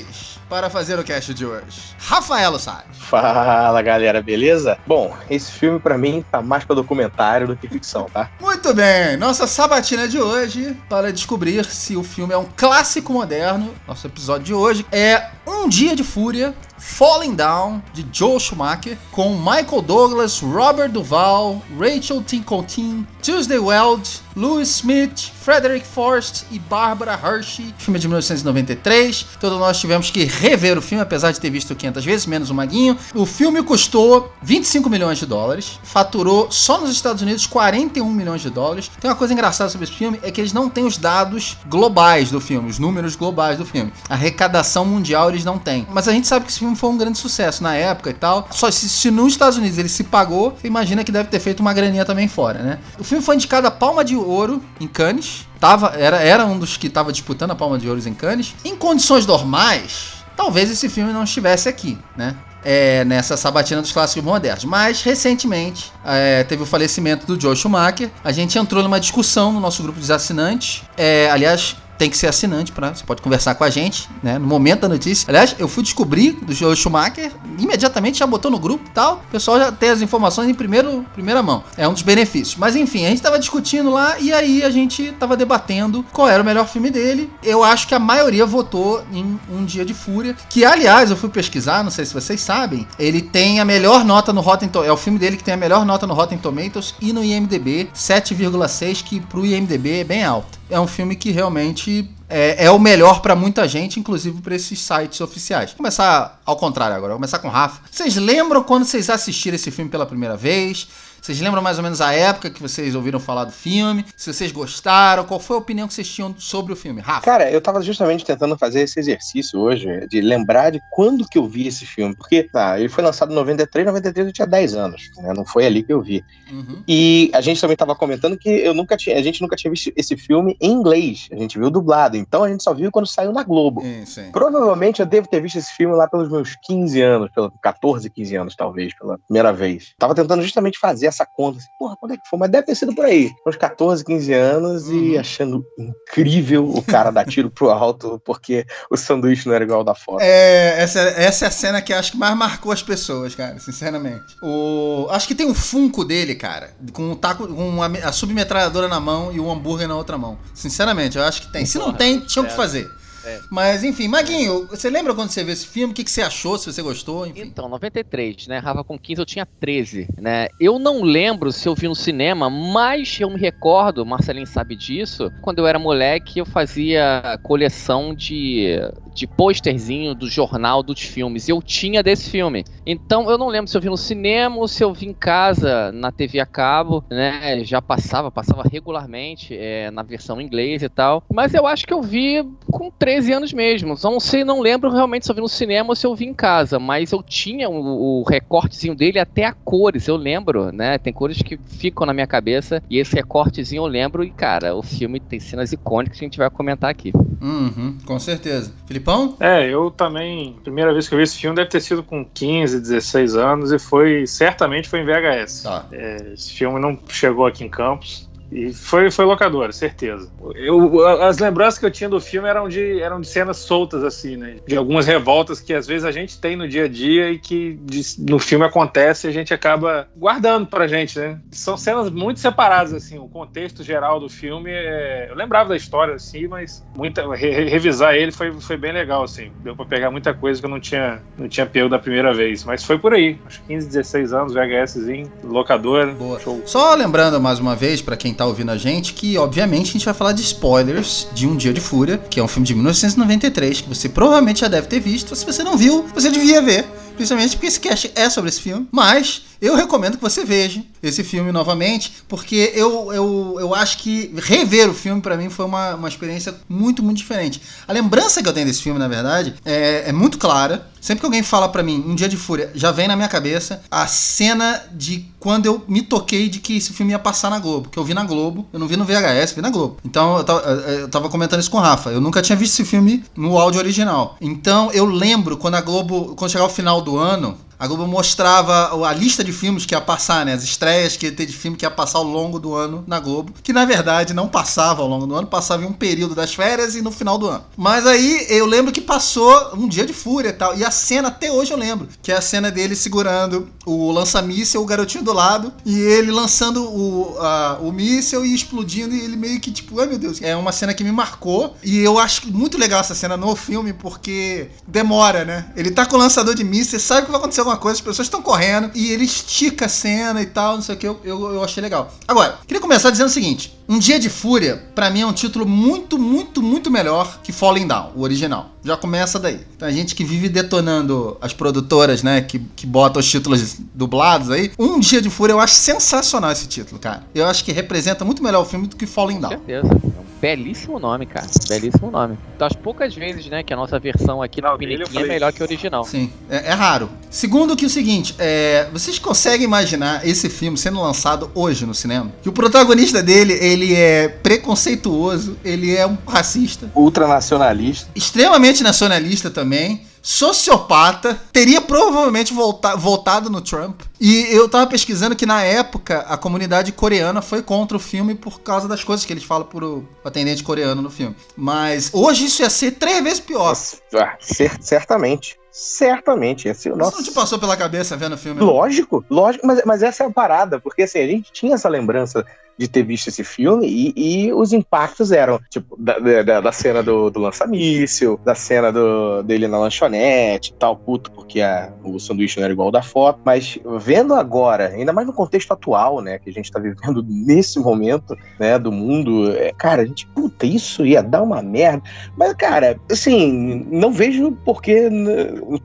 para 0.49 0.69
fazer 0.69 0.99
o 0.99 1.03
cast 1.03 1.33
de 1.33 1.45
hoje. 1.45 1.95
Rafaelo 1.97 2.59
Salles. 2.59 2.97
Fala 2.97 3.81
galera, 3.81 4.21
beleza? 4.21 4.77
Bom, 4.85 5.15
esse 5.29 5.51
filme 5.51 5.79
pra 5.79 5.97
mim 5.97 6.25
tá 6.29 6.41
mais 6.41 6.65
pra 6.65 6.75
documentário 6.75 7.47
do 7.47 7.55
que 7.55 7.67
ficção, 7.69 8.07
tá? 8.13 8.29
Muito 8.39 8.73
bem, 8.73 9.15
nossa 9.15 9.47
sabatina 9.47 10.07
de 10.07 10.19
hoje 10.19 10.77
para 10.89 11.11
descobrir 11.11 11.65
se 11.65 11.95
o 11.95 12.03
filme 12.03 12.33
é 12.33 12.37
um 12.37 12.47
clássico 12.55 13.13
moderno. 13.13 13.73
Nosso 13.87 14.07
episódio 14.07 14.43
de 14.43 14.53
hoje 14.53 14.85
é 14.91 15.29
Um 15.47 15.69
Dia 15.69 15.95
de 15.95 16.03
Fúria, 16.03 16.53
Falling 16.77 17.35
Down, 17.35 17.81
de 17.93 18.05
Joel 18.11 18.39
Schumacher, 18.39 18.97
com 19.11 19.37
Michael 19.37 19.81
Douglas, 19.81 20.39
Robert 20.39 20.89
Duvall, 20.89 21.61
Rachel 21.79 22.21
Tincotin, 22.23 23.07
Tuesday 23.21 23.59
Weld, 23.59 24.21
Louis 24.35 24.69
Smith, 24.77 25.31
Frederick 25.41 25.85
Forrest 25.85 26.43
e 26.51 26.57
Barbara 26.57 27.19
Hershey. 27.21 27.73
Filme 27.77 27.99
de 27.99 28.07
1993. 28.07 29.25
Todos 29.39 29.59
nós 29.59 29.79
tivemos 29.79 30.09
que 30.09 30.23
rever 30.23 30.77
o 30.77 30.81
filme, 30.81 31.01
apesar 31.01 31.31
de 31.31 31.39
ter 31.39 31.49
visto 31.49 31.75
500 31.75 32.05
vezes, 32.05 32.25
menos 32.25 32.49
o 32.49 32.53
Maguinho. 32.53 32.97
O 33.13 33.25
filme 33.25 33.61
custou 33.61 34.31
25 34.41 34.89
milhões 34.89 35.17
de 35.17 35.25
dólares, 35.25 35.79
faturou 35.83 36.49
só 36.49 36.79
nos 36.79 36.91
Estados 36.91 37.21
Unidos 37.21 37.45
41 37.45 38.09
milhões 38.09 38.41
de 38.41 38.49
dólares. 38.49 38.89
Tem 38.99 39.09
uma 39.09 39.17
coisa 39.17 39.33
engraçada 39.33 39.69
sobre 39.69 39.85
esse 39.85 39.93
filme, 39.93 40.19
é 40.23 40.31
que 40.31 40.39
eles 40.39 40.53
não 40.53 40.69
têm 40.69 40.85
os 40.85 40.97
dados 40.97 41.57
globais 41.67 42.31
do 42.31 42.39
filme, 42.39 42.69
os 42.69 42.79
números 42.79 43.15
globais 43.15 43.57
do 43.57 43.65
filme. 43.65 43.91
A 44.09 44.13
arrecadação 44.13 44.85
mundial 44.85 45.29
eles 45.29 45.43
não 45.43 45.57
têm. 45.57 45.85
Mas 45.91 46.07
a 46.07 46.11
gente 46.11 46.27
sabe 46.27 46.45
que 46.45 46.51
esse 46.51 46.59
filme 46.59 46.75
foi 46.75 46.89
um 46.89 46.97
grande 46.97 47.17
sucesso 47.17 47.63
na 47.63 47.75
época 47.75 48.09
e 48.09 48.13
tal. 48.13 48.47
Só 48.51 48.71
se, 48.71 48.87
se 48.87 49.11
nos 49.11 49.33
Estados 49.33 49.57
Unidos 49.57 49.77
ele 49.77 49.89
se 49.89 50.03
pagou, 50.05 50.57
imagina 50.63 51.03
que 51.03 51.11
deve 51.11 51.29
ter 51.29 51.39
feito 51.39 51.59
uma 51.59 51.73
graninha 51.73 52.05
também 52.05 52.27
fora, 52.27 52.59
né? 52.59 52.79
O 52.99 53.03
filme 53.03 53.23
foi 53.23 53.35
indicado 53.35 53.67
a 53.67 53.71
Palma 53.71 54.03
de 54.05 54.20
Ouro 54.21 54.61
em 54.79 54.87
Cannes. 54.87 55.47
Tava, 55.59 55.95
era, 55.97 56.17
era 56.17 56.45
um 56.45 56.57
dos 56.57 56.77
que 56.77 56.87
estava 56.87 57.11
disputando 57.11 57.51
a 57.51 57.55
Palma 57.55 57.77
de 57.77 57.87
Ouro 57.87 58.01
em 58.07 58.13
Cannes. 58.13 58.55
Em 58.63 58.75
condições 58.75 59.25
normais, 59.25 60.23
talvez 60.35 60.69
esse 60.69 60.89
filme 60.89 61.13
não 61.13 61.23
estivesse 61.23 61.69
aqui, 61.69 61.97
né? 62.15 62.35
É, 62.63 63.03
nessa 63.05 63.35
sabatina 63.35 63.81
dos 63.81 63.91
clássicos 63.91 64.23
modernos. 64.23 64.65
Mas, 64.65 65.01
recentemente, 65.01 65.91
é, 66.05 66.43
teve 66.43 66.61
o 66.61 66.65
falecimento 66.65 67.25
do 67.25 67.39
Joe 67.39 67.55
Schumacher. 67.55 68.11
A 68.23 68.31
gente 68.31 68.57
entrou 68.57 68.83
numa 68.83 68.99
discussão 68.99 69.51
no 69.51 69.59
nosso 69.59 69.81
grupo 69.81 69.99
de 69.99 70.13
assinantes. 70.13 70.83
É, 70.95 71.29
aliás, 71.31 71.75
tem 72.01 72.09
que 72.09 72.17
ser 72.17 72.25
assinante 72.25 72.71
para 72.71 72.95
você 72.95 73.03
pode 73.03 73.21
conversar 73.21 73.53
com 73.53 73.63
a 73.63 73.69
gente, 73.69 74.09
né? 74.23 74.39
No 74.39 74.47
momento 74.47 74.81
da 74.81 74.89
notícia. 74.89 75.29
Aliás, 75.29 75.55
eu 75.59 75.67
fui 75.67 75.83
descobrir 75.83 76.31
do 76.31 76.51
Joe 76.51 76.75
Schumacher, 76.75 77.31
imediatamente 77.59 78.17
já 78.17 78.25
botou 78.25 78.49
no 78.49 78.57
grupo 78.57 78.85
e 78.87 78.89
tal. 78.89 79.21
O 79.27 79.31
pessoal 79.31 79.59
já 79.59 79.71
tem 79.71 79.91
as 79.91 80.01
informações 80.01 80.49
em 80.49 80.53
primeiro, 80.55 81.05
primeira 81.13 81.43
mão. 81.43 81.63
É 81.77 81.87
um 81.87 81.93
dos 81.93 82.01
benefícios. 82.01 82.55
Mas 82.55 82.75
enfim, 82.75 83.05
a 83.05 83.09
gente 83.09 83.21
tava 83.21 83.37
discutindo 83.37 83.91
lá 83.91 84.17
e 84.17 84.33
aí 84.33 84.63
a 84.63 84.71
gente 84.71 85.11
tava 85.19 85.37
debatendo 85.37 86.03
qual 86.11 86.27
era 86.27 86.41
o 86.41 86.45
melhor 86.45 86.67
filme 86.67 86.89
dele. 86.89 87.29
Eu 87.43 87.63
acho 87.63 87.87
que 87.87 87.93
a 87.93 87.99
maioria 87.99 88.47
votou 88.47 89.03
em 89.13 89.39
Um 89.47 89.63
Dia 89.63 89.85
de 89.85 89.93
Fúria, 89.93 90.35
que 90.49 90.65
aliás 90.65 91.11
eu 91.11 91.15
fui 91.15 91.29
pesquisar, 91.29 91.83
não 91.83 91.91
sei 91.91 92.03
se 92.03 92.15
vocês 92.15 92.41
sabem, 92.41 92.87
ele 92.97 93.21
tem 93.21 93.59
a 93.59 93.65
melhor 93.65 94.03
nota 94.03 94.33
no 94.33 94.41
Rotten 94.41 94.69
Tomatoes, 94.69 94.89
é 94.89 94.91
o 94.91 94.97
filme 94.97 95.19
dele 95.19 95.37
que 95.37 95.43
tem 95.43 95.53
a 95.53 95.57
melhor 95.57 95.85
nota 95.85 96.07
no 96.07 96.15
Rotten 96.15 96.39
Tomatoes 96.39 96.95
e 96.99 97.13
no 97.13 97.23
IMDb, 97.23 97.91
7,6, 97.93 99.03
que 99.03 99.19
pro 99.19 99.45
IMDb 99.45 99.99
é 99.99 100.03
bem 100.03 100.23
alto. 100.23 100.60
É 100.71 100.79
um 100.79 100.87
filme 100.87 101.15
que 101.15 101.31
realmente 101.31 102.09
é, 102.29 102.65
é 102.65 102.71
o 102.71 102.79
melhor 102.79 103.21
pra 103.21 103.35
muita 103.35 103.67
gente, 103.67 103.99
inclusive 103.99 104.41
pra 104.41 104.55
esses 104.55 104.79
sites 104.79 105.19
oficiais. 105.19 105.71
Vou 105.71 105.77
começar 105.77 106.41
ao 106.45 106.55
contrário 106.55 106.95
agora, 106.95 107.11
vou 107.11 107.19
começar 107.19 107.39
com 107.39 107.49
o 107.49 107.51
Rafa. 107.51 107.81
Vocês 107.91 108.15
lembram 108.15 108.63
quando 108.63 108.85
vocês 108.85 109.09
assistiram 109.09 109.55
esse 109.55 109.69
filme 109.69 109.91
pela 109.91 110.05
primeira 110.05 110.37
vez? 110.37 110.87
Vocês 111.21 111.39
lembram 111.39 111.61
mais 111.61 111.77
ou 111.77 111.83
menos 111.83 112.01
a 112.01 112.11
época 112.11 112.49
que 112.49 112.59
vocês 112.59 112.95
ouviram 112.95 113.19
falar 113.19 113.45
do 113.45 113.51
filme? 113.51 114.03
Se 114.17 114.33
vocês 114.33 114.51
gostaram, 114.51 115.23
qual 115.23 115.39
foi 115.39 115.55
a 115.55 115.59
opinião 115.59 115.87
que 115.87 115.93
vocês 115.93 116.09
tinham 116.09 116.33
sobre 116.35 116.73
o 116.73 116.75
filme? 116.75 116.99
Rafa? 116.99 117.21
Cara, 117.21 117.51
eu 117.51 117.61
tava 117.61 117.79
justamente 117.83 118.25
tentando 118.25 118.57
fazer 118.57 118.81
esse 118.81 118.99
exercício 118.99 119.59
hoje, 119.59 120.07
de 120.07 120.19
lembrar 120.19 120.71
de 120.71 120.81
quando 120.89 121.27
que 121.27 121.37
eu 121.37 121.47
vi 121.47 121.67
esse 121.67 121.85
filme. 121.85 122.15
Porque, 122.15 122.49
ah, 122.55 122.79
ele 122.79 122.89
foi 122.89 123.03
lançado 123.03 123.31
em 123.31 123.35
93, 123.35 123.85
93 123.85 124.27
eu 124.27 124.33
tinha 124.33 124.47
10 124.47 124.73
anos, 124.73 125.11
né? 125.17 125.31
Não 125.31 125.45
foi 125.45 125.67
ali 125.67 125.83
que 125.83 125.93
eu 125.93 126.01
vi. 126.01 126.25
Uhum. 126.51 126.81
E 126.87 127.29
a 127.35 127.41
gente 127.41 127.61
também 127.61 127.77
tava 127.77 127.95
comentando 127.95 128.35
que 128.35 128.49
eu 128.49 128.73
nunca 128.73 128.97
tinha, 128.97 129.15
a 129.15 129.21
gente 129.21 129.43
nunca 129.43 129.55
tinha 129.55 129.69
visto 129.69 129.93
esse 129.95 130.17
filme 130.17 130.57
em 130.59 130.71
inglês. 130.71 131.29
A 131.31 131.35
gente 131.35 131.59
viu 131.59 131.69
dublado, 131.69 132.17
então 132.17 132.43
a 132.43 132.49
gente 132.49 132.63
só 132.63 132.73
viu 132.73 132.89
quando 132.89 133.05
saiu 133.05 133.31
na 133.31 133.43
Globo. 133.43 133.81
Sim, 133.81 134.05
sim. 134.07 134.31
Provavelmente 134.31 135.01
eu 135.01 135.05
devo 135.05 135.27
ter 135.27 135.39
visto 135.39 135.59
esse 135.59 135.71
filme 135.73 135.95
lá 135.95 136.07
pelos 136.07 136.31
meus 136.31 136.55
15 136.63 136.99
anos, 136.99 137.29
pelos 137.29 137.51
14, 137.61 138.09
15 138.09 138.35
anos, 138.35 138.55
talvez, 138.55 138.91
pela 138.97 139.19
primeira 139.19 139.53
vez. 139.53 139.93
Tava 139.99 140.15
tentando 140.15 140.41
justamente 140.41 140.79
fazer 140.79 141.10
essa 141.11 141.25
conta, 141.25 141.59
assim, 141.59 141.67
porra, 141.77 141.95
quando 141.99 142.13
é 142.13 142.17
que 142.17 142.27
foi? 142.29 142.39
Mas 142.39 142.49
deve 142.49 142.65
ter 142.65 142.75
sido 142.75 142.95
por 142.95 143.05
aí. 143.05 143.31
Uns 143.45 143.55
14, 143.55 144.03
15 144.03 144.33
anos 144.33 144.89
e 144.89 145.11
Uhum. 145.11 145.19
achando 145.19 145.65
incrível 145.77 146.69
o 146.69 146.81
cara 146.81 147.11
dar 147.11 147.25
tiro 147.25 147.49
pro 147.49 147.69
alto 147.69 148.21
porque 148.25 148.65
o 148.89 148.97
sanduíche 148.97 149.47
não 149.47 149.53
era 149.55 149.63
igual 149.63 149.79
ao 149.79 149.85
da 149.85 149.95
foto. 149.95 150.21
É, 150.21 150.81
essa, 150.81 150.99
essa 150.99 151.45
é 151.45 151.47
a 151.47 151.51
cena 151.51 151.81
que 151.81 151.93
acho 151.93 152.11
que 152.13 152.17
mais 152.17 152.35
marcou 152.35 152.71
as 152.71 152.81
pessoas, 152.81 153.35
cara, 153.35 153.59
sinceramente. 153.59 154.35
O, 154.41 155.07
acho 155.09 155.27
que 155.27 155.35
tem 155.35 155.45
um 155.45 155.53
funko 155.53 156.03
dele, 156.03 156.35
cara, 156.35 156.71
com 156.93 157.11
um 157.11 157.15
taco, 157.15 157.47
com 157.47 157.69
uma, 157.69 157.87
a 157.87 158.11
submetralhadora 158.11 158.87
na 158.87 158.99
mão 158.99 159.31
e 159.31 159.39
o 159.39 159.49
hambúrguer 159.49 159.87
na 159.87 159.95
outra 159.95 160.17
mão. 160.17 160.37
Sinceramente, 160.53 161.17
eu 161.17 161.23
acho 161.23 161.41
que 161.41 161.51
tem. 161.51 161.65
Se 161.65 161.77
não 161.77 161.93
tem, 161.93 162.19
tinha 162.21 162.43
o 162.43 162.45
que 162.45 162.53
é. 162.53 162.55
fazer. 162.55 163.00
É. 163.25 163.39
Mas, 163.49 163.83
enfim, 163.83 164.07
Maguinho, 164.07 164.67
você 164.67 164.89
lembra 164.89 165.13
quando 165.13 165.29
você 165.29 165.43
viu 165.43 165.53
esse 165.53 165.67
filme? 165.67 165.91
O 165.91 165.95
que, 165.95 166.03
que 166.03 166.11
você 166.11 166.21
achou? 166.21 166.57
Se 166.57 166.71
você 166.71 166.81
gostou? 166.81 167.25
Enfim. 167.25 167.41
Então, 167.41 167.69
93, 167.69 168.47
né? 168.47 168.57
Rafa 168.57 168.83
com 168.83 168.97
15, 168.97 169.21
eu 169.21 169.25
tinha 169.25 169.47
13, 169.59 170.07
né? 170.19 170.47
Eu 170.59 170.79
não 170.79 171.03
lembro 171.03 171.51
se 171.51 171.67
eu 171.67 171.75
vi 171.75 171.87
no 171.87 171.95
cinema, 171.95 172.49
mas 172.49 173.19
eu 173.19 173.29
me 173.29 173.39
recordo, 173.39 174.05
Marcelinho 174.05 174.47
sabe 174.47 174.75
disso, 174.75 175.31
quando 175.41 175.59
eu 175.59 175.67
era 175.67 175.77
moleque, 175.77 176.39
eu 176.39 176.45
fazia 176.45 177.39
coleção 177.43 178.13
de, 178.13 178.77
de 179.13 179.27
posterzinho 179.27 180.15
do 180.15 180.29
jornal 180.29 180.81
dos 180.81 181.01
filmes. 181.01 181.47
Eu 181.47 181.61
tinha 181.61 182.01
desse 182.01 182.29
filme. 182.29 182.65
Então, 182.85 183.29
eu 183.29 183.37
não 183.37 183.47
lembro 183.47 183.69
se 183.69 183.77
eu 183.77 183.81
vi 183.81 183.89
no 183.89 183.97
cinema 183.97 184.57
ou 184.57 184.67
se 184.67 184.83
eu 184.83 184.93
vi 184.93 185.07
em 185.07 185.13
casa, 185.13 185.91
na 185.91 186.11
TV 186.11 186.39
a 186.39 186.45
cabo, 186.45 187.03
né? 187.09 187.63
Já 187.63 187.81
passava, 187.81 188.31
passava 188.31 188.63
regularmente 188.63 189.55
é, 189.55 189.91
na 189.91 190.03
versão 190.03 190.41
inglesa 190.41 190.85
e 190.85 190.89
tal. 190.89 191.23
Mas 191.31 191.53
eu 191.53 191.67
acho 191.67 191.85
que 191.85 191.93
eu 191.93 192.01
vi 192.01 192.43
com 192.65 192.91
13 192.91 193.33
anos 193.33 193.53
mesmo. 193.53 193.95
Só 193.95 194.09
não 194.09 194.19
sei, 194.19 194.43
não 194.43 194.61
lembro 194.61 194.91
realmente 194.91 195.25
se 195.25 195.31
eu 195.31 195.35
vi 195.35 195.41
no 195.41 195.47
cinema 195.47 195.89
ou 195.89 195.95
se 195.95 196.05
eu 196.05 196.15
vi 196.15 196.25
em 196.25 196.33
casa. 196.33 196.79
Mas 196.79 197.11
eu 197.11 197.21
tinha 197.21 197.69
o, 197.69 198.21
o 198.21 198.23
recortezinho 198.23 198.95
dele 198.95 199.19
até 199.19 199.45
a 199.45 199.53
cores, 199.53 200.07
eu 200.07 200.15
lembro, 200.15 200.71
né? 200.71 200.97
Tem 200.97 201.13
cores 201.13 201.41
que 201.41 201.57
ficam 201.57 202.05
na 202.05 202.13
minha 202.13 202.27
cabeça. 202.27 202.81
E 202.89 202.97
esse 202.97 203.15
recortezinho 203.15 203.83
eu 203.83 203.87
lembro. 203.87 204.23
E, 204.23 204.31
cara, 204.31 204.75
o 204.75 204.81
filme 204.81 205.19
tem 205.19 205.39
cenas 205.39 205.71
icônicas 205.71 206.17
que 206.17 206.25
a 206.25 206.27
gente 206.27 206.37
vai 206.37 206.49
comentar 206.49 206.89
aqui. 206.89 207.11
Uhum, 207.41 207.97
com 208.05 208.19
certeza. 208.19 208.71
Filipão? 208.85 209.35
É, 209.39 209.67
eu 209.67 209.89
também, 209.89 210.55
primeira 210.63 210.93
vez 210.93 211.07
que 211.07 211.15
eu 211.15 211.17
vi 211.17 211.23
esse 211.23 211.37
filme 211.37 211.55
deve 211.55 211.69
ter 211.69 211.81
sido 211.81 212.03
com 212.03 212.23
15, 212.23 212.70
16 212.79 213.35
anos 213.35 213.71
e 213.71 213.79
foi, 213.79 214.25
certamente 214.25 214.89
foi 214.89 214.99
em 214.99 215.05
VHS. 215.05 215.63
Tá. 215.63 215.85
É, 215.91 216.33
esse 216.33 216.51
filme 216.53 216.79
não 216.79 216.97
chegou 217.09 217.45
aqui 217.45 217.63
em 217.63 217.69
Campos. 217.69 218.29
E 218.51 218.73
foi, 218.73 219.09
foi 219.09 219.25
locadora, 219.25 219.71
certeza. 219.71 220.29
Eu, 220.55 221.05
as 221.23 221.39
lembranças 221.39 221.79
que 221.79 221.85
eu 221.85 221.91
tinha 221.91 222.09
do 222.09 222.19
filme 222.19 222.47
eram 222.47 222.67
de, 222.67 222.99
eram 222.99 223.21
de 223.21 223.27
cenas 223.27 223.57
soltas, 223.57 224.03
assim, 224.03 224.35
né? 224.35 224.57
De 224.67 224.75
algumas 224.75 225.05
revoltas 225.05 225.61
que 225.61 225.73
às 225.73 225.87
vezes 225.87 226.03
a 226.03 226.11
gente 226.11 226.39
tem 226.39 226.55
no 226.55 226.67
dia 226.67 226.85
a 226.85 226.87
dia 226.87 227.31
e 227.31 227.39
que 227.39 227.79
de, 227.83 228.01
no 228.19 228.39
filme 228.39 228.65
acontece 228.65 229.27
e 229.27 229.29
a 229.29 229.33
gente 229.33 229.53
acaba 229.53 230.07
guardando 230.15 230.67
pra 230.67 230.87
gente, 230.87 231.17
né? 231.17 231.39
São 231.51 231.77
cenas 231.77 232.09
muito 232.09 232.39
separadas, 232.39 232.93
assim. 232.93 233.17
O 233.17 233.27
contexto 233.27 233.83
geral 233.83 234.19
do 234.19 234.27
filme 234.27 234.69
é... 234.71 235.27
Eu 235.29 235.35
lembrava 235.35 235.69
da 235.69 235.75
história, 235.75 236.15
assim, 236.15 236.47
mas 236.47 236.85
muita, 236.95 237.33
re, 237.33 237.69
revisar 237.69 238.15
ele 238.15 238.31
foi, 238.31 238.51
foi 238.59 238.77
bem 238.77 238.91
legal, 238.91 239.23
assim. 239.23 239.51
Deu 239.63 239.75
pra 239.75 239.85
pegar 239.85 240.11
muita 240.11 240.33
coisa 240.33 240.59
que 240.59 240.65
eu 240.65 240.69
não 240.69 240.79
tinha, 240.79 241.21
não 241.37 241.47
tinha 241.47 241.65
pego 241.65 241.87
da 241.87 241.99
primeira 241.99 242.33
vez. 242.33 242.63
Mas 242.65 242.83
foi 242.83 242.97
por 242.97 243.13
aí. 243.13 243.39
Acho 243.45 243.61
que 243.61 243.67
15, 243.67 243.87
16 243.87 244.33
anos, 244.33 244.53
VHSzinho, 244.53 245.31
locadora. 245.43 246.07
Boa. 246.07 246.39
Show. 246.39 246.61
Só 246.65 246.93
lembrando 246.95 247.39
mais 247.39 247.59
uma 247.59 247.75
vez, 247.75 248.01
para 248.01 248.17
quem 248.17 248.33
tá 248.33 248.40
ouvindo 248.45 248.71
a 248.71 248.77
gente, 248.77 249.13
que 249.13 249.37
obviamente 249.37 249.89
a 249.89 249.93
gente 249.93 250.05
vai 250.05 250.13
falar 250.13 250.31
de 250.31 250.41
spoilers 250.41 251.27
de 251.33 251.47
Um 251.47 251.55
Dia 251.55 251.73
de 251.73 251.81
Fúria, 251.81 252.17
que 252.17 252.39
é 252.39 252.43
um 252.43 252.47
filme 252.47 252.67
de 252.67 252.73
1993, 252.73 253.81
que 253.81 253.89
você 253.89 254.09
provavelmente 254.09 254.61
já 254.61 254.67
deve 254.67 254.87
ter 254.87 254.99
visto. 254.99 255.35
Se 255.35 255.45
você 255.45 255.63
não 255.63 255.77
viu, 255.77 256.05
você 256.13 256.29
devia 256.29 256.61
ver. 256.61 256.85
Principalmente 257.15 257.55
porque 257.55 257.67
esse 257.67 257.79
cast 257.79 258.11
é 258.15 258.29
sobre 258.29 258.49
esse 258.49 258.61
filme. 258.61 258.87
Mas 258.91 259.41
eu 259.61 259.75
recomendo 259.75 260.17
que 260.17 260.23
você 260.23 260.43
veja 260.43 260.83
esse 261.03 261.23
filme 261.23 261.51
novamente, 261.51 262.13
porque 262.27 262.71
eu, 262.73 263.13
eu, 263.13 263.57
eu 263.59 263.75
acho 263.75 263.99
que 263.99 264.33
rever 264.37 264.89
o 264.89 264.93
filme 264.93 265.21
para 265.21 265.37
mim 265.37 265.49
foi 265.49 265.65
uma, 265.65 265.95
uma 265.95 266.07
experiência 266.07 266.55
muito, 266.67 267.03
muito 267.03 267.17
diferente. 267.17 267.61
A 267.87 267.93
lembrança 267.93 268.41
que 268.41 268.49
eu 268.49 268.53
tenho 268.53 268.65
desse 268.65 268.81
filme, 268.81 268.99
na 268.99 269.07
verdade, 269.07 269.53
é, 269.63 270.09
é 270.09 270.11
muito 270.11 270.37
clara. 270.37 270.89
Sempre 270.99 271.21
que 271.21 271.25
alguém 271.25 271.41
fala 271.41 271.67
para 271.67 271.81
mim 271.81 272.03
Um 272.07 272.13
Dia 272.13 272.29
de 272.29 272.37
Fúria, 272.37 272.71
já 272.75 272.91
vem 272.91 273.07
na 273.07 273.15
minha 273.15 273.27
cabeça 273.27 273.81
a 273.89 274.05
cena 274.05 274.83
de 274.93 275.25
quando 275.39 275.65
eu 275.65 275.83
me 275.87 276.01
toquei 276.03 276.47
de 276.47 276.59
que 276.59 276.77
esse 276.77 276.93
filme 276.93 277.11
ia 277.11 277.19
passar 277.19 277.49
na 277.49 277.59
Globo. 277.59 277.89
Que 277.89 277.97
eu 277.97 278.03
vi 278.03 278.13
na 278.13 278.23
Globo, 278.23 278.67
eu 278.71 278.79
não 278.79 278.87
vi 278.87 278.95
no 278.95 279.05
VHS, 279.05 279.53
vi 279.53 279.61
na 279.61 279.69
Globo. 279.69 279.97
Então 280.05 280.37
eu 280.37 280.43
tava, 280.43 280.61
eu 280.61 281.07
tava 281.07 281.29
comentando 281.29 281.59
isso 281.59 281.71
com 281.71 281.77
o 281.77 281.81
Rafa. 281.81 282.11
Eu 282.11 282.21
nunca 282.21 282.41
tinha 282.41 282.55
visto 282.55 282.73
esse 282.73 282.85
filme 282.85 283.23
no 283.35 283.57
áudio 283.57 283.79
original. 283.79 284.37
Então 284.39 284.91
eu 284.91 285.05
lembro 285.05 285.57
quando 285.57 285.75
a 285.75 285.81
Globo, 285.81 286.35
quando 286.35 286.51
chegar 286.51 286.65
o 286.65 286.69
final 286.69 287.01
do 287.01 287.17
ano, 287.17 287.57
a 287.81 287.87
Globo 287.87 288.05
mostrava 288.05 288.95
a 289.07 289.11
lista 289.11 289.43
de 289.43 289.51
filmes 289.51 289.87
que 289.87 289.95
ia 289.95 289.99
passar, 289.99 290.45
né? 290.45 290.53
As 290.53 290.61
estreias 290.61 291.17
que 291.17 291.25
ia 291.25 291.31
ter 291.31 291.47
de 291.47 291.57
filme 291.57 291.75
que 291.75 291.83
ia 291.83 291.89
passar 291.89 292.19
ao 292.19 292.23
longo 292.23 292.59
do 292.59 292.75
ano 292.75 293.03
na 293.07 293.19
Globo. 293.19 293.55
Que 293.63 293.73
na 293.73 293.85
verdade 293.85 294.35
não 294.35 294.47
passava 294.47 295.01
ao 295.01 295.07
longo 295.07 295.25
do 295.25 295.33
ano, 295.33 295.47
passava 295.47 295.81
em 295.81 295.87
um 295.87 295.91
período 295.91 296.35
das 296.35 296.53
férias 296.53 296.93
e 296.93 297.01
no 297.01 297.09
final 297.09 297.39
do 297.39 297.47
ano. 297.47 297.63
Mas 297.75 298.05
aí 298.05 298.45
eu 298.49 298.67
lembro 298.67 298.91
que 298.91 299.01
passou 299.01 299.73
um 299.73 299.87
dia 299.87 300.05
de 300.05 300.13
fúria 300.13 300.49
e 300.49 300.53
tal. 300.53 300.77
E 300.77 300.85
a 300.85 300.91
cena, 300.91 301.29
até 301.29 301.51
hoje 301.51 301.73
eu 301.73 301.77
lembro, 301.77 302.07
que 302.21 302.31
é 302.31 302.37
a 302.37 302.41
cena 302.41 302.69
dele 302.69 302.95
segurando 302.95 303.67
o 303.83 304.11
lança-míssel, 304.11 304.83
o 304.83 304.85
garotinho 304.85 305.23
do 305.23 305.33
lado, 305.33 305.73
e 305.83 305.99
ele 305.99 306.31
lançando 306.31 306.83
o, 306.83 307.31
uh, 307.31 307.81
o 307.81 307.91
míssel 307.91 308.45
e 308.45 308.53
explodindo, 308.53 309.15
e 309.15 309.21
ele 309.21 309.35
meio 309.35 309.59
que 309.59 309.71
tipo, 309.71 309.99
ai 309.99 310.05
meu 310.05 310.19
Deus. 310.19 310.39
É 310.39 310.55
uma 310.55 310.71
cena 310.71 310.93
que 310.93 311.03
me 311.03 311.11
marcou. 311.11 311.75
E 311.83 311.97
eu 311.97 312.19
acho 312.19 312.47
muito 312.47 312.77
legal 312.77 313.01
essa 313.01 313.15
cena 313.15 313.35
no 313.35 313.55
filme, 313.55 313.91
porque 313.91 314.69
demora, 314.87 315.43
né? 315.43 315.71
Ele 315.75 315.89
tá 315.89 316.05
com 316.05 316.15
o 316.15 316.19
lançador 316.19 316.53
de 316.53 316.63
míssil, 316.63 316.99
sabe 316.99 317.25
que 317.25 317.31
vai 317.31 317.39
acontecer 317.39 317.70
coisa, 317.77 317.97
as 317.97 318.01
pessoas 318.01 318.27
estão 318.27 318.41
correndo 318.41 318.91
e 318.93 319.11
ele 319.11 319.25
estica 319.25 319.85
a 319.85 319.89
cena 319.89 320.41
e 320.41 320.45
tal, 320.45 320.75
não 320.75 320.81
sei 320.81 320.95
o 320.95 320.97
que, 320.97 321.07
eu, 321.07 321.19
eu, 321.23 321.53
eu 321.53 321.63
achei 321.63 321.81
legal. 321.81 322.11
Agora, 322.27 322.59
queria 322.67 322.81
começar 322.81 323.09
dizendo 323.09 323.27
o 323.27 323.31
seguinte: 323.31 323.77
Um 323.87 323.99
Dia 323.99 324.19
de 324.19 324.29
Fúria, 324.29 324.83
para 324.95 325.09
mim, 325.09 325.21
é 325.21 325.25
um 325.25 325.33
título 325.33 325.67
muito, 325.67 326.17
muito, 326.17 326.61
muito 326.61 326.89
melhor 326.89 327.39
que 327.43 327.51
Falling 327.51 327.87
Down, 327.87 328.11
o 328.15 328.21
original. 328.21 328.71
Já 328.83 328.97
começa 328.97 329.37
daí. 329.39 329.59
Então 329.75 329.87
a 329.87 329.91
gente 329.91 330.15
que 330.15 330.23
vive 330.23 330.49
detonando 330.49 331.37
as 331.39 331.53
produtoras, 331.53 332.23
né, 332.23 332.41
que, 332.41 332.59
que 332.75 332.87
botam 332.87 333.19
os 333.19 333.29
títulos 333.29 333.77
dublados 333.93 334.49
aí. 334.49 334.71
Um 334.77 334.99
Dia 334.99 335.21
de 335.21 335.29
Fúria, 335.29 335.53
eu 335.53 335.59
acho 335.59 335.75
sensacional 335.75 336.51
esse 336.51 336.67
título, 336.67 336.99
cara. 336.99 337.23
Eu 337.33 337.45
acho 337.45 337.63
que 337.63 337.71
representa 337.71 338.25
muito 338.25 338.41
melhor 338.43 338.61
o 338.61 338.65
filme 338.65 338.87
do 338.87 338.95
que 338.95 339.05
Falling 339.05 339.39
Down. 339.39 339.51
Com 339.51 339.65
certeza. 339.65 340.01
Belíssimo 340.41 340.99
nome, 340.99 341.27
cara. 341.27 341.45
Belíssimo 341.69 342.09
nome. 342.09 342.35
Então, 342.55 342.65
as 342.65 342.73
poucas 342.73 343.13
vezes, 343.13 343.45
né, 343.45 343.61
que 343.61 343.71
a 343.71 343.75
nossa 343.75 343.99
versão 343.99 344.41
aqui 344.41 344.59
na 344.59 344.75
Piniquinha 344.75 345.23
é 345.23 345.27
melhor 345.27 345.53
que 345.53 345.61
o 345.61 345.63
original. 345.63 346.03
Sim, 346.03 346.33
é, 346.49 346.69
é 346.69 346.73
raro. 346.73 347.09
Segundo 347.29 347.75
que 347.75 347.85
o 347.85 347.89
seguinte, 347.89 348.33
é, 348.39 348.87
vocês 348.91 349.19
conseguem 349.19 349.65
imaginar 349.65 350.27
esse 350.27 350.49
filme 350.49 350.77
sendo 350.77 350.99
lançado 350.99 351.51
hoje 351.53 351.85
no 351.85 351.93
cinema? 351.93 352.31
Que 352.41 352.49
o 352.49 352.51
protagonista 352.51 353.21
dele, 353.21 353.53
ele 353.53 353.93
é 353.93 354.27
preconceituoso, 354.27 355.57
ele 355.63 355.95
é 355.95 356.07
um 356.07 356.17
racista. 356.27 356.91
Ultranacionalista. 356.95 358.09
Extremamente 358.15 358.81
nacionalista 358.81 359.51
também 359.51 360.01
sociopata, 360.21 361.39
teria 361.51 361.81
provavelmente 361.81 362.53
volta, 362.53 362.95
votado 362.95 363.49
no 363.49 363.61
Trump. 363.61 364.01
E 364.21 364.55
eu 364.55 364.69
tava 364.69 364.85
pesquisando 364.85 365.35
que 365.35 365.47
na 365.47 365.63
época 365.63 366.19
a 366.19 366.37
comunidade 366.37 366.91
coreana 366.91 367.41
foi 367.41 367.63
contra 367.63 367.97
o 367.97 367.99
filme 367.99 368.35
por 368.35 368.61
causa 368.61 368.87
das 368.87 369.03
coisas 369.03 369.25
que 369.25 369.33
eles 369.33 369.43
falam 369.43 369.65
pro 369.65 370.07
atendente 370.23 370.63
coreano 370.63 371.01
no 371.01 371.09
filme. 371.09 371.35
Mas 371.57 372.11
hoje 372.13 372.45
isso 372.45 372.61
ia 372.61 372.69
ser 372.69 372.91
três 372.91 373.23
vezes 373.23 373.39
pior. 373.39 373.75
Ah, 374.13 374.37
certamente. 374.79 375.59
Certamente. 375.71 376.67
Esse, 376.67 376.89
Isso 376.89 376.97
nossa... 376.97 377.15
não 377.15 377.23
te 377.23 377.31
passou 377.31 377.57
pela 377.57 377.77
cabeça 377.77 378.17
vendo 378.17 378.33
o 378.33 378.37
filme? 378.37 378.61
Lógico, 378.61 379.25
lógico, 379.29 379.65
mas, 379.65 379.81
mas 379.85 380.03
essa 380.03 380.23
é 380.23 380.27
a 380.27 380.31
parada, 380.31 380.79
porque 380.79 381.03
assim, 381.03 381.19
a 381.19 381.27
gente 381.27 381.51
tinha 381.51 381.75
essa 381.75 381.87
lembrança 381.87 382.45
de 382.77 382.87
ter 382.87 383.03
visto 383.03 383.27
esse 383.27 383.43
filme 383.43 383.87
e, 383.87 384.47
e 384.47 384.53
os 384.53 384.73
impactos 384.73 385.31
eram, 385.31 385.59
tipo, 385.69 385.95
da, 385.97 386.17
da, 386.19 386.61
da 386.61 386.71
cena 386.71 387.03
do, 387.03 387.29
do 387.29 387.39
lança-míssil, 387.39 388.39
da 388.43 388.55
cena 388.55 388.91
do, 388.91 389.43
dele 389.43 389.67
na 389.67 389.77
lanchonete 389.77 390.73
tal, 390.79 390.95
puto, 390.95 391.31
porque 391.31 391.61
a, 391.61 391.93
o 392.03 392.19
sanduíche 392.19 392.57
não 392.57 392.63
era 392.63 392.73
igual 392.73 392.87
ao 392.87 392.91
da 392.91 393.03
foto. 393.03 393.39
Mas 393.45 393.77
vendo 394.11 394.33
agora, 394.33 394.89
ainda 394.89 395.13
mais 395.13 395.25
no 395.25 395.31
contexto 395.31 395.71
atual, 395.71 396.19
né, 396.19 396.37
que 396.37 396.49
a 396.49 396.53
gente 396.53 396.69
tá 396.69 396.77
vivendo 396.81 397.23
nesse 397.29 397.79
momento, 397.79 398.37
né, 398.59 398.77
do 398.77 398.91
mundo, 398.91 399.49
é, 399.55 399.71
cara, 399.71 400.01
a 400.01 400.05
gente, 400.05 400.27
puta, 400.27 400.65
isso 400.65 401.05
ia 401.05 401.23
dar 401.23 401.41
uma 401.41 401.61
merda. 401.61 402.03
Mas, 402.35 402.53
cara, 402.55 402.99
assim, 403.09 403.87
não 403.89 404.11
vejo 404.11 404.51
por 404.65 404.81
que, 404.81 405.09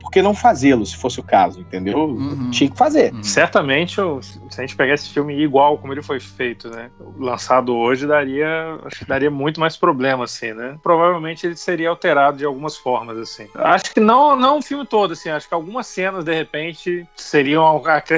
por 0.01 0.11
que 0.11 0.21
não 0.21 0.33
fazê-lo, 0.33 0.85
se 0.85 0.97
fosse 0.97 1.21
o 1.21 1.23
caso, 1.23 1.61
entendeu? 1.61 1.99
Uhum. 1.99 2.51
Tinha 2.51 2.69
que 2.69 2.77
fazer. 2.77 3.13
Uhum. 3.13 3.23
Certamente, 3.23 3.95
se 3.95 4.57
a 4.57 4.61
gente 4.61 4.75
pegar 4.75 4.95
esse 4.95 5.09
filme 5.09 5.33
igual 5.41 5.77
como 5.77 5.93
ele 5.93 6.01
foi 6.01 6.19
feito, 6.19 6.69
né? 6.69 6.89
Lançado 7.17 7.73
hoje 7.73 8.05
daria, 8.05 8.77
acho 8.83 8.99
que 8.99 9.05
daria 9.05 9.31
muito 9.31 9.61
mais 9.61 9.77
problema, 9.77 10.25
assim, 10.25 10.51
né? 10.51 10.77
Provavelmente 10.83 11.47
ele 11.47 11.55
seria 11.55 11.89
alterado 11.89 12.39
de 12.39 12.45
algumas 12.45 12.75
formas, 12.75 13.17
assim. 13.17 13.47
Acho 13.55 13.93
que 13.93 14.01
não, 14.01 14.35
não 14.35 14.57
o 14.57 14.61
filme 14.61 14.85
todo, 14.85 15.13
assim. 15.13 15.29
Acho 15.29 15.47
que 15.47 15.53
algumas 15.53 15.87
cenas, 15.87 16.25
de 16.25 16.33
repente, 16.33 17.07
seriam 17.15 17.65
acrescentadas 17.85 18.16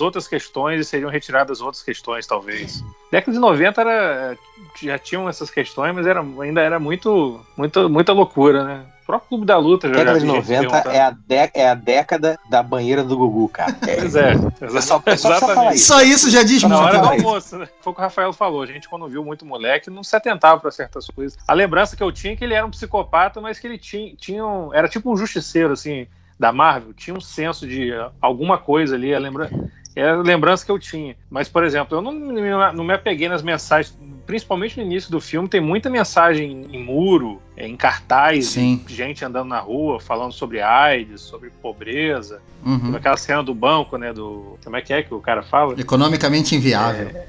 outras 0.00 0.28
questões 0.28 0.80
e 0.80 0.84
seriam 0.84 1.10
retiradas 1.10 1.60
outras 1.60 1.82
questões, 1.82 2.26
talvez. 2.26 2.84
Década 3.10 3.32
de 3.32 3.38
90 3.38 3.80
era, 3.80 4.38
já 4.80 4.98
tinham 4.98 5.28
essas 5.28 5.50
questões, 5.50 5.94
mas 5.94 6.06
era, 6.06 6.24
ainda 6.40 6.60
era 6.60 6.78
muito, 6.78 7.40
muito, 7.56 7.88
muita 7.88 8.12
loucura, 8.12 8.64
né? 8.64 8.84
O 9.02 9.04
próprio 9.04 9.28
Clube 9.28 9.46
da 9.46 9.58
Luta 9.58 9.88
já 9.88 9.96
Década 9.96 10.20
de 10.20 10.26
90 10.26 10.76
é 10.90 11.00
a, 11.00 11.10
de, 11.10 11.50
é 11.54 11.68
a 11.68 11.74
década 11.74 12.38
da 12.48 12.62
banheira 12.62 13.02
do 13.02 13.16
Gugu, 13.16 13.48
cara. 13.48 13.76
Pois 13.82 14.14
é, 14.14 14.32
é 14.32 14.80
só, 14.80 15.02
é 15.04 15.16
só 15.16 15.36
exatamente. 15.36 15.74
Isso. 15.74 15.86
só 15.86 16.02
isso 16.02 16.30
já 16.30 16.42
diz 16.42 16.62
muito. 16.62 16.74
Na 16.74 16.84
hora 16.84 16.98
do 16.98 17.08
almoço, 17.08 17.58
né? 17.58 17.68
Foi 17.80 17.92
o 17.92 17.94
que 17.94 18.00
o 18.00 18.04
Rafael 18.04 18.32
falou. 18.32 18.62
A 18.62 18.66
gente, 18.66 18.88
quando 18.88 19.08
viu 19.08 19.24
muito 19.24 19.44
moleque, 19.44 19.90
não 19.90 20.04
se 20.04 20.14
atentava 20.14 20.60
para 20.60 20.70
certas 20.70 21.08
coisas. 21.08 21.36
A 21.46 21.52
lembrança 21.52 21.96
que 21.96 22.02
eu 22.02 22.12
tinha 22.12 22.32
é 22.32 22.36
que 22.36 22.44
ele 22.44 22.54
era 22.54 22.64
um 22.64 22.70
psicopata, 22.70 23.40
mas 23.40 23.58
que 23.58 23.66
ele 23.66 23.76
tinha, 23.76 24.14
tinha 24.14 24.46
um, 24.46 24.72
era 24.72 24.88
tipo 24.88 25.12
um 25.12 25.16
justiceiro, 25.16 25.72
assim, 25.72 26.06
da 26.42 26.52
Marvel. 26.52 26.92
Tinha 26.92 27.16
um 27.16 27.20
senso 27.20 27.68
de 27.68 27.92
alguma 28.20 28.58
coisa 28.58 28.96
ali. 28.96 29.14
A 29.14 29.18
lembrança 29.20 29.54
é 29.94 30.08
a 30.08 30.16
lembrança 30.16 30.66
que 30.66 30.72
eu 30.72 30.78
tinha. 30.78 31.14
Mas, 31.30 31.48
por 31.48 31.62
exemplo, 31.64 31.96
eu 31.96 32.02
não, 32.02 32.12
não 32.12 32.84
me 32.84 32.92
apeguei 32.92 33.28
nas 33.28 33.42
mensagens, 33.42 33.96
principalmente 34.26 34.76
no 34.76 34.84
início 34.84 35.10
do 35.10 35.20
filme, 35.20 35.48
tem 35.48 35.60
muita 35.60 35.88
mensagem 35.88 36.66
em 36.72 36.82
muro, 36.82 37.40
é, 37.56 37.68
em 37.68 37.76
cartaz, 37.76 38.48
Sim. 38.48 38.82
gente 38.88 39.24
andando 39.24 39.48
na 39.48 39.60
rua 39.60 40.00
falando 40.00 40.32
sobre 40.32 40.60
AIDS, 40.60 41.20
sobre 41.20 41.50
pobreza. 41.62 42.42
Uhum. 42.64 42.96
Aquela 42.96 43.16
cena 43.16 43.42
do 43.42 43.54
banco, 43.54 43.96
né? 43.96 44.12
Do. 44.12 44.58
Como 44.64 44.76
é 44.76 44.80
que 44.80 44.92
é 44.92 45.02
que 45.02 45.14
o 45.14 45.20
cara 45.20 45.42
fala? 45.42 45.78
Economicamente 45.78 46.56
inviável. 46.56 47.08
É, 47.08 47.26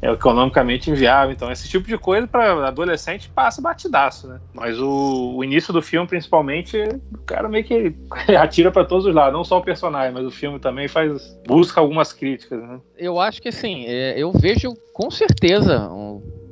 é 0.00 0.10
economicamente 0.10 0.90
inviável. 0.90 1.32
Então, 1.32 1.50
esse 1.50 1.68
tipo 1.68 1.86
de 1.86 1.96
coisa 1.96 2.26
para 2.26 2.68
adolescente 2.68 3.28
passa 3.30 3.62
batidaço, 3.62 4.28
né? 4.28 4.40
Mas 4.52 4.78
o, 4.78 5.34
o, 5.36 5.44
início 5.44 5.72
do 5.72 5.82
filme, 5.82 6.06
principalmente, 6.06 6.78
o 7.12 7.18
cara 7.24 7.48
meio 7.48 7.64
que 7.64 7.94
atira 8.38 8.70
para 8.70 8.84
todos 8.84 9.06
os 9.06 9.14
lados, 9.14 9.32
não 9.32 9.44
só 9.44 9.58
o 9.58 9.62
personagem, 9.62 10.12
mas 10.12 10.24
o 10.24 10.30
filme 10.30 10.58
também 10.58 10.88
faz 10.88 11.36
busca 11.46 11.80
algumas 11.80 12.12
críticas, 12.12 12.60
né? 12.60 12.80
Eu 12.96 13.18
acho 13.20 13.40
que 13.40 13.48
assim, 13.48 13.84
eu 13.84 14.32
vejo 14.32 14.74
com 14.92 15.10
certeza 15.10 15.90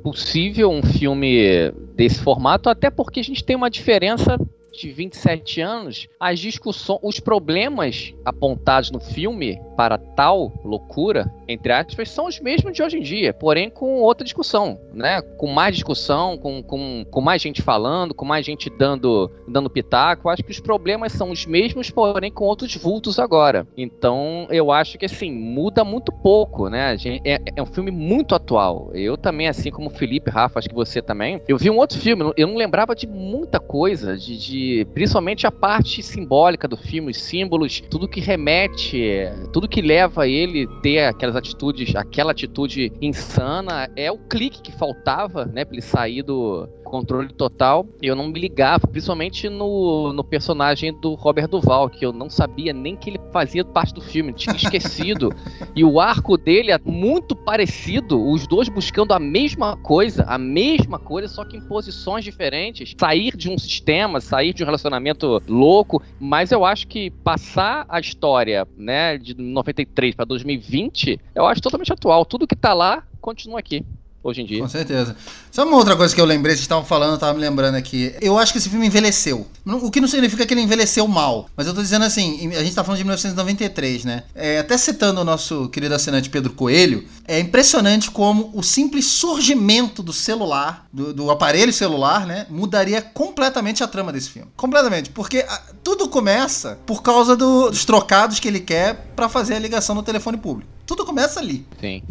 possível 0.03 0.69
um 0.69 0.83
filme 0.83 1.71
desse 1.95 2.19
formato, 2.21 2.69
até 2.69 2.91
porque 2.91 3.19
a 3.19 3.23
gente 3.23 3.43
tem 3.43 3.55
uma 3.55 3.69
diferença 3.69 4.37
de 4.77 4.91
27 4.91 5.61
anos, 5.61 6.07
as 6.19 6.39
discussões, 6.39 6.99
os 7.01 7.19
problemas 7.19 8.13
apontados 8.23 8.91
no 8.91 8.99
filme 8.99 9.59
para 9.75 9.97
tal 9.97 10.53
loucura, 10.63 11.31
entre 11.47 11.71
aspas, 11.71 12.09
são 12.09 12.27
os 12.27 12.39
mesmos 12.39 12.73
de 12.73 12.81
hoje 12.81 12.97
em 12.97 13.01
dia, 13.01 13.33
porém 13.33 13.69
com 13.69 14.01
outra 14.01 14.23
discussão, 14.23 14.79
né? 14.93 15.21
Com 15.21 15.47
mais 15.47 15.75
discussão, 15.75 16.37
com, 16.37 16.63
com, 16.63 17.05
com 17.09 17.21
mais 17.21 17.41
gente 17.41 17.61
falando, 17.61 18.13
com 18.13 18.25
mais 18.25 18.45
gente 18.45 18.69
dando, 18.69 19.29
dando 19.47 19.69
pitaco. 19.69 20.29
Acho 20.29 20.43
que 20.43 20.51
os 20.51 20.59
problemas 20.59 21.11
são 21.11 21.31
os 21.31 21.45
mesmos, 21.45 21.89
porém 21.89 22.31
com 22.31 22.45
outros 22.45 22.75
vultos 22.75 23.19
agora. 23.19 23.67
Então 23.77 24.47
eu 24.49 24.71
acho 24.71 24.97
que 24.97 25.05
assim, 25.05 25.31
muda 25.31 25.83
muito 25.83 26.11
pouco, 26.11 26.69
né? 26.69 26.95
É, 27.23 27.41
é 27.55 27.61
um 27.61 27.65
filme 27.65 27.91
muito 27.91 28.33
atual. 28.33 28.89
Eu 28.93 29.17
também, 29.17 29.47
assim 29.47 29.71
como 29.71 29.87
o 29.87 29.93
Felipe, 29.93 30.29
Rafa, 30.29 30.59
acho 30.59 30.69
que 30.69 30.75
você 30.75 31.01
também. 31.01 31.41
Eu 31.47 31.57
vi 31.57 31.69
um 31.69 31.77
outro 31.77 31.99
filme, 31.99 32.33
eu 32.37 32.47
não 32.47 32.55
lembrava 32.55 32.95
de 32.95 33.07
muita 33.07 33.59
coisa, 33.59 34.17
de, 34.17 34.37
de 34.37 34.64
principalmente 34.93 35.45
a 35.45 35.51
parte 35.51 36.01
simbólica 36.01 36.67
do 36.67 36.77
filme, 36.77 37.11
os 37.11 37.17
símbolos, 37.17 37.81
tudo 37.89 38.07
que 38.07 38.19
remete, 38.19 39.27
tudo 39.51 39.67
que 39.67 39.81
leva 39.81 40.27
ele 40.27 40.67
ter 40.81 41.05
aquelas 41.05 41.35
atitudes, 41.35 41.95
aquela 41.95 42.31
atitude 42.31 42.91
insana, 43.01 43.89
é 43.95 44.11
o 44.11 44.17
clique 44.17 44.61
que 44.61 44.71
faltava, 44.71 45.45
né, 45.45 45.65
pra 45.65 45.75
ele 45.75 45.81
sair 45.81 46.23
do 46.23 46.67
controle 46.85 47.33
total. 47.33 47.85
Eu 48.01 48.15
não 48.15 48.27
me 48.27 48.39
ligava, 48.39 48.87
principalmente 48.87 49.49
no, 49.49 50.13
no 50.13 50.23
personagem 50.23 50.93
do 50.93 51.15
Robert 51.15 51.49
Duval, 51.49 51.89
que 51.89 52.05
eu 52.05 52.13
não 52.13 52.29
sabia 52.29 52.71
nem 52.71 52.95
que 52.95 53.09
ele 53.09 53.19
fazia 53.33 53.65
parte 53.65 53.93
do 53.93 54.01
filme, 54.01 54.31
tinha 54.31 54.55
esquecido. 54.55 55.35
e 55.75 55.83
o 55.83 55.99
arco 55.99 56.37
dele 56.37 56.71
é 56.71 56.79
muito 56.85 57.35
parecido, 57.35 58.23
os 58.29 58.47
dois 58.47 58.69
buscando 58.69 59.13
a 59.13 59.19
mesma 59.19 59.75
coisa, 59.77 60.23
a 60.23 60.37
mesma 60.37 60.99
coisa, 60.99 61.27
só 61.27 61.43
que 61.43 61.57
em 61.57 61.61
posições 61.61 62.23
diferentes. 62.23 62.93
Sair 62.97 63.35
de 63.35 63.49
um 63.49 63.57
sistema, 63.57 64.21
sair 64.21 64.53
de 64.53 64.63
um 64.63 64.65
relacionamento 64.65 65.41
louco, 65.47 66.01
mas 66.19 66.51
eu 66.51 66.63
acho 66.63 66.87
que 66.87 67.09
passar 67.09 67.85
a 67.89 67.99
história, 67.99 68.67
né, 68.77 69.17
de 69.17 69.33
93 69.33 70.15
para 70.15 70.25
2020, 70.25 71.19
eu 71.33 71.45
acho 71.45 71.61
totalmente 71.61 71.91
atual. 71.91 72.23
Tudo 72.25 72.47
que 72.47 72.55
tá 72.55 72.73
lá 72.73 73.03
continua 73.19 73.59
aqui 73.59 73.83
hoje 74.25 74.41
em 74.41 74.45
dia. 74.45 74.59
Com 74.59 74.67
certeza. 74.67 75.15
Sabe 75.51 75.69
uma 75.69 75.77
outra 75.77 75.95
coisa 75.95 76.13
que 76.13 76.19
eu 76.19 76.25
lembrei, 76.25 76.55
vocês 76.55 76.63
estavam 76.63 76.83
falando, 76.83 77.11
eu 77.11 77.17
tava 77.19 77.35
me 77.35 77.39
lembrando 77.39 77.75
aqui. 77.75 78.13
Eu 78.19 78.37
acho 78.39 78.51
que 78.51 78.57
esse 78.57 78.69
filme 78.69 78.87
envelheceu. 78.87 79.45
O 79.63 79.91
que 79.91 80.01
não 80.01 80.07
significa 80.07 80.45
que 80.45 80.53
ele 80.53 80.61
envelheceu 80.61 81.07
mal. 81.07 81.47
Mas 81.55 81.67
eu 81.67 81.73
tô 81.73 81.81
dizendo 81.81 82.03
assim, 82.03 82.51
a 82.55 82.63
gente 82.63 82.73
tá 82.73 82.83
falando 82.83 82.97
de 82.97 83.03
1993, 83.03 84.03
né? 84.03 84.23
É, 84.33 84.59
até 84.59 84.77
citando 84.77 85.21
o 85.21 85.23
nosso 85.23 85.69
querido 85.69 85.93
assinante 85.93 86.29
Pedro 86.29 86.53
Coelho, 86.53 87.05
é 87.27 87.39
impressionante 87.39 88.09
como 88.09 88.49
o 88.53 88.63
simples 88.63 89.05
surgimento 89.05 90.01
do 90.01 90.11
celular, 90.11 90.87
do, 90.91 91.13
do 91.13 91.29
aparelho 91.29 91.71
celular, 91.71 92.25
né? 92.25 92.47
Mudaria 92.49 93.01
completamente 93.01 93.83
a 93.83 93.87
trama 93.87 94.11
desse 94.11 94.31
filme. 94.31 94.49
Completamente. 94.57 95.11
Porque 95.11 95.45
a, 95.47 95.61
tudo 95.83 96.09
começa 96.09 96.79
por 96.85 97.03
causa 97.03 97.35
do, 97.35 97.69
dos 97.69 97.85
trocados 97.85 98.39
que 98.39 98.47
ele 98.47 98.59
quer 98.59 99.11
para 99.15 99.29
fazer 99.29 99.53
a 99.53 99.59
ligação 99.59 99.93
no 99.93 100.01
telefone 100.01 100.37
público. 100.37 100.71
Tudo 100.85 101.05
começa 101.05 101.39
ali. 101.39 101.65
Sim. 101.79 102.01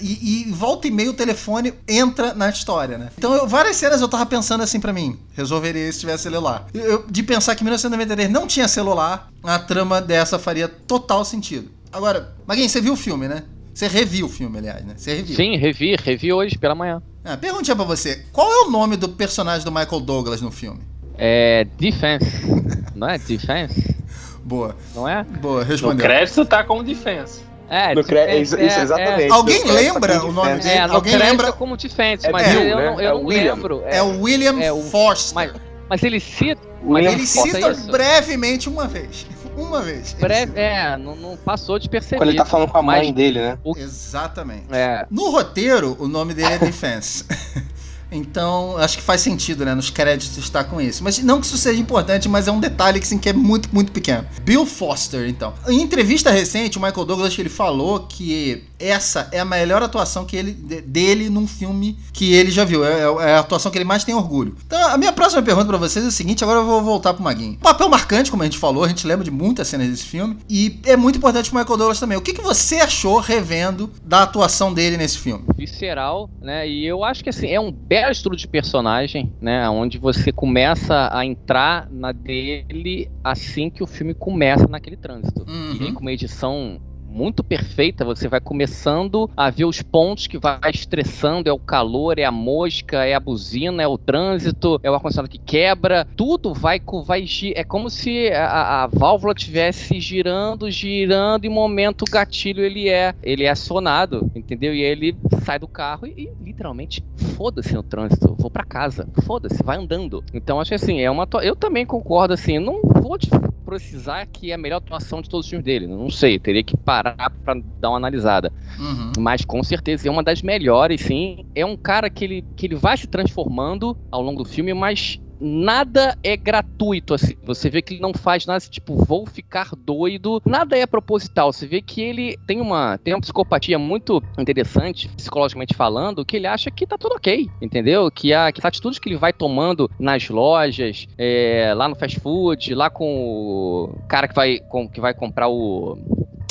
E, 0.00 0.46
e, 0.48 0.52
volta 0.52 0.86
e 0.88 0.90
meia 0.90 1.10
o 1.10 1.14
telefone 1.14 1.74
entra 1.88 2.34
na 2.34 2.48
história, 2.48 2.98
né? 2.98 3.10
Então, 3.16 3.34
eu, 3.34 3.46
várias 3.46 3.76
cenas 3.76 4.00
eu 4.00 4.08
tava 4.08 4.26
pensando 4.26 4.62
assim 4.62 4.80
para 4.80 4.92
mim, 4.92 5.18
resolveria 5.34 5.90
se 5.92 6.00
tivesse 6.00 6.24
celular. 6.24 6.66
Eu, 6.72 7.04
de 7.08 7.22
pensar 7.22 7.54
que 7.54 7.64
1993 7.64 8.30
não 8.30 8.46
tinha 8.46 8.68
celular, 8.68 9.28
a 9.42 9.58
trama 9.58 10.00
dessa 10.00 10.38
faria 10.38 10.68
total 10.68 11.24
sentido. 11.24 11.70
Agora, 11.92 12.34
Maguinho, 12.46 12.68
você 12.68 12.80
viu 12.80 12.94
o 12.94 12.96
filme, 12.96 13.28
né? 13.28 13.44
Você 13.72 13.88
reviu 13.88 14.26
o 14.26 14.28
filme, 14.28 14.58
aliás, 14.58 14.84
né? 14.84 14.94
Você 14.96 15.16
reviu. 15.16 15.36
Sim, 15.36 15.56
revi, 15.56 15.96
revi 15.96 16.32
hoje 16.32 16.56
pela 16.56 16.74
manhã. 16.74 17.02
Ah, 17.24 17.36
perguntinha 17.36 17.74
pra 17.74 17.84
você, 17.84 18.24
qual 18.32 18.50
é 18.52 18.66
o 18.66 18.70
nome 18.70 18.96
do 18.96 19.08
personagem 19.08 19.64
do 19.64 19.72
Michael 19.72 20.00
Douglas 20.00 20.40
no 20.40 20.50
filme? 20.50 20.80
É 21.16 21.66
Defense, 21.78 22.26
não 22.94 23.08
é? 23.08 23.18
Defense? 23.18 23.96
Boa. 24.44 24.76
Não 24.94 25.08
é? 25.08 25.24
Boa, 25.24 25.64
respondeu. 25.64 25.96
No 25.96 26.02
crédito 26.02 26.44
tá 26.44 26.62
como 26.62 26.82
Defense. 26.82 27.40
É, 27.74 27.94
No 27.94 28.04
cre... 28.04 28.18
é, 28.18 28.38
isso, 28.38 28.56
é, 28.56 28.64
exatamente. 28.82 29.32
Alguém 29.32 29.64
No 29.64 29.72
crédito 29.72 29.92
lembra 29.94 30.24
o 30.24 30.32
nome 30.32 30.54
dele? 30.58 30.68
É, 30.68 30.80
Alguém 30.82 31.16
lembra? 31.16 31.52
como 31.52 31.76
Defense, 31.76 32.26
É 32.26 32.30
mas 32.30 32.46
Bill, 32.48 32.60
eu, 32.62 32.76
né? 32.76 32.86
não, 32.90 33.00
É 33.00 33.06
eu 33.06 33.14
o 33.14 33.18
não 33.18 33.24
William. 33.26 33.54
lembro. 33.54 33.82
É 33.86 34.02
o 34.02 34.20
William 34.20 34.60
é 34.60 34.72
o- 34.72 34.82
Forster. 34.82 35.34
Mas, 35.34 35.52
mas 35.88 36.02
ele 36.02 36.20
cita. 36.20 36.60
Mas 36.82 37.06
Ele 37.06 37.26
cita 37.26 37.70
isso. 37.70 37.90
brevemente 37.90 38.68
uma 38.68 38.86
vez. 38.86 39.26
Uma 39.56 39.80
vez. 39.82 40.16
É, 40.56 40.96
não, 40.96 41.14
não 41.14 41.36
passou 41.36 41.78
de 41.78 41.88
perceber. 41.88 42.16
Quando 42.18 42.30
ele 42.30 42.38
tá 42.38 42.44
falando 42.44 42.68
com 42.72 42.78
a 42.78 42.82
mãe 42.82 43.12
dele, 43.12 43.38
né? 43.40 43.56
Exatamente. 43.76 44.64
É, 44.72 45.06
No 45.08 45.30
roteiro, 45.30 45.96
o 46.00 46.08
nome 46.08 46.34
dele 46.34 46.54
é 46.54 46.58
Defense. 46.58 47.24
Então, 48.16 48.76
acho 48.78 48.96
que 48.98 49.02
faz 49.02 49.20
sentido, 49.20 49.64
né? 49.64 49.74
Nos 49.74 49.90
créditos 49.90 50.38
estar 50.38 50.64
com 50.64 50.80
isso. 50.80 51.02
Mas 51.02 51.18
não 51.22 51.40
que 51.40 51.46
isso 51.46 51.58
seja 51.58 51.80
importante, 51.80 52.28
mas 52.28 52.48
é 52.48 52.52
um 52.52 52.60
detalhe 52.60 52.98
que, 53.00 53.06
assim, 53.06 53.18
que 53.18 53.28
é 53.28 53.32
muito, 53.32 53.68
muito 53.72 53.92
pequeno. 53.92 54.26
Bill 54.42 54.64
Foster, 54.66 55.28
então. 55.28 55.52
Em 55.68 55.80
entrevista 55.82 56.30
recente, 56.30 56.78
o 56.78 56.80
Michael 56.82 57.04
Douglas 57.04 57.36
ele 57.38 57.48
falou 57.48 58.00
que 58.00 58.64
essa 58.78 59.28
é 59.32 59.40
a 59.40 59.44
melhor 59.44 59.82
atuação 59.82 60.24
que 60.24 60.36
ele, 60.36 60.52
de- 60.52 60.80
dele 60.82 61.28
num 61.30 61.46
filme 61.46 61.98
que 62.12 62.32
ele 62.32 62.50
já 62.50 62.64
viu. 62.64 62.84
É, 62.84 63.00
é 63.02 63.34
a 63.34 63.40
atuação 63.40 63.70
que 63.72 63.78
ele 63.78 63.84
mais 63.84 64.04
tem 64.04 64.14
orgulho. 64.14 64.56
Então, 64.66 64.88
a 64.90 64.96
minha 64.96 65.12
próxima 65.12 65.42
pergunta 65.42 65.66
pra 65.66 65.76
vocês 65.78 66.04
é 66.04 66.08
o 66.08 66.12
seguinte: 66.12 66.44
agora 66.44 66.60
eu 66.60 66.66
vou 66.66 66.82
voltar 66.82 67.14
pro 67.14 67.22
Maguinho. 67.24 67.56
Papel 67.58 67.88
marcante, 67.88 68.30
como 68.30 68.42
a 68.42 68.46
gente 68.46 68.58
falou, 68.58 68.84
a 68.84 68.88
gente 68.88 69.06
lembra 69.06 69.24
de 69.24 69.30
muitas 69.30 69.68
cenas 69.68 69.88
desse 69.88 70.04
filme. 70.04 70.36
E 70.48 70.80
é 70.84 70.96
muito 70.96 71.16
importante 71.18 71.50
pro 71.50 71.58
Michael 71.58 71.76
Douglas 71.78 71.98
também. 72.00 72.16
O 72.18 72.20
que, 72.20 72.32
que 72.32 72.42
você 72.42 72.76
achou 72.76 73.18
revendo 73.18 73.90
da 74.04 74.22
atuação 74.22 74.72
dele 74.72 74.96
nesse 74.96 75.18
filme? 75.18 75.44
visceral, 75.56 76.28
né? 76.42 76.68
E 76.68 76.86
eu 76.86 77.02
acho 77.02 77.22
que 77.24 77.30
assim, 77.30 77.48
é 77.48 77.58
um 77.58 77.72
belo 77.72 78.03
estudo 78.10 78.36
de 78.36 78.46
personagem, 78.46 79.32
né? 79.40 79.68
Onde 79.68 79.98
você 79.98 80.32
começa 80.32 81.08
a 81.12 81.24
entrar 81.24 81.88
na 81.90 82.12
dele 82.12 83.10
assim 83.22 83.70
que 83.70 83.82
o 83.82 83.86
filme 83.86 84.14
começa 84.14 84.66
naquele 84.66 84.96
trânsito. 84.96 85.44
Uhum. 85.48 85.76
E 85.80 85.84
aí, 85.84 85.92
com 85.92 86.00
uma 86.00 86.12
edição 86.12 86.80
muito 87.14 87.44
perfeita, 87.44 88.04
você 88.04 88.26
vai 88.26 88.40
começando 88.40 89.30
a 89.36 89.48
ver 89.48 89.66
os 89.66 89.80
pontos 89.80 90.26
que 90.26 90.36
vai 90.36 90.58
estressando, 90.72 91.48
é 91.48 91.52
o 91.52 91.58
calor, 91.58 92.18
é 92.18 92.24
a 92.24 92.32
mosca, 92.32 93.04
é 93.04 93.14
a 93.14 93.20
buzina, 93.20 93.80
é 93.80 93.86
o 93.86 93.96
trânsito, 93.96 94.80
é 94.82 94.90
o 94.90 94.94
ar-condicionado 94.94 95.30
que 95.30 95.38
quebra, 95.38 96.04
tudo 96.16 96.52
vai, 96.52 96.82
vai 97.06 97.24
é 97.54 97.62
como 97.62 97.88
se 97.88 98.28
a, 98.32 98.82
a 98.82 98.86
válvula 98.88 99.32
tivesse 99.32 100.00
girando, 100.00 100.68
girando, 100.68 101.44
e 101.44 101.48
no 101.48 101.54
momento 101.54 102.02
o 102.02 102.10
gatilho 102.10 102.64
ele 102.64 102.88
é, 102.88 103.14
ele 103.22 103.44
é 103.44 103.50
acionado, 103.50 104.28
entendeu? 104.34 104.74
E 104.74 104.84
aí 104.84 104.90
ele 104.90 105.16
sai 105.44 105.60
do 105.60 105.68
carro 105.68 106.08
e, 106.08 106.28
e, 106.43 106.43
literalmente 106.54 107.04
foda-se 107.36 107.74
no 107.74 107.82
trânsito, 107.82 108.36
vou 108.38 108.48
pra 108.48 108.64
casa, 108.64 109.06
foda-se, 109.24 109.60
vai 109.62 109.76
andando. 109.76 110.22
Então 110.32 110.60
acho 110.60 110.68
que 110.68 110.74
assim, 110.76 111.00
é 111.00 111.10
uma 111.10 111.28
eu 111.42 111.56
também 111.56 111.84
concordo 111.84 112.32
assim, 112.32 112.60
não 112.60 112.80
vou 112.82 113.18
te 113.18 113.28
precisar 113.64 114.24
que 114.26 114.52
é 114.52 114.54
a 114.54 114.58
melhor 114.58 114.76
atuação 114.76 115.20
de 115.20 115.28
todos 115.28 115.46
os 115.46 115.50
filmes 115.50 115.64
dele. 115.64 115.88
Não 115.88 116.10
sei, 116.10 116.38
teria 116.38 116.62
que 116.62 116.76
parar 116.76 117.32
pra 117.44 117.56
dar 117.80 117.90
uma 117.90 117.96
analisada. 117.96 118.52
Uhum. 118.78 119.12
Mas 119.18 119.44
com 119.44 119.62
certeza 119.64 120.06
é 120.06 120.10
uma 120.10 120.22
das 120.22 120.42
melhores, 120.42 121.00
sim. 121.00 121.44
É 121.54 121.66
um 121.66 121.76
cara 121.76 122.08
que 122.08 122.24
ele, 122.24 122.44
que 122.54 122.66
ele 122.66 122.76
vai 122.76 122.96
se 122.96 123.08
transformando 123.08 123.96
ao 124.12 124.22
longo 124.22 124.44
do 124.44 124.48
filme, 124.48 124.72
mas 124.72 125.18
nada 125.44 126.16
é 126.22 126.36
gratuito, 126.36 127.14
assim. 127.14 127.34
Você 127.44 127.68
vê 127.68 127.82
que 127.82 127.94
ele 127.94 128.00
não 128.00 128.12
faz 128.14 128.46
nada, 128.46 128.60
tipo, 128.60 128.96
vou 129.04 129.26
ficar 129.26 129.70
doido. 129.76 130.40
Nada 130.44 130.76
é 130.76 130.86
proposital. 130.86 131.52
Você 131.52 131.66
vê 131.66 131.82
que 131.82 132.00
ele 132.00 132.36
tem 132.46 132.60
uma, 132.60 132.98
tem 132.98 133.14
uma 133.14 133.20
psicopatia 133.20 133.78
muito 133.78 134.22
interessante, 134.38 135.08
psicologicamente 135.08 135.74
falando, 135.74 136.24
que 136.24 136.36
ele 136.36 136.46
acha 136.46 136.70
que 136.70 136.86
tá 136.86 136.96
tudo 136.96 137.16
ok, 137.16 137.48
entendeu? 137.60 138.10
Que, 138.10 138.32
a, 138.32 138.50
que 138.50 138.60
as 138.60 138.64
atitudes 138.64 138.98
que 138.98 139.08
ele 139.08 139.16
vai 139.16 139.32
tomando 139.32 139.90
nas 139.98 140.28
lojas, 140.28 141.06
é, 141.18 141.72
lá 141.76 141.88
no 141.88 141.94
fast 141.94 142.18
food, 142.20 142.74
lá 142.74 142.88
com 142.88 143.94
o 143.94 144.08
cara 144.08 144.26
que 144.26 144.34
vai, 144.34 144.58
com, 144.58 144.88
que 144.88 145.00
vai 145.00 145.12
comprar 145.12 145.48
o 145.48 145.98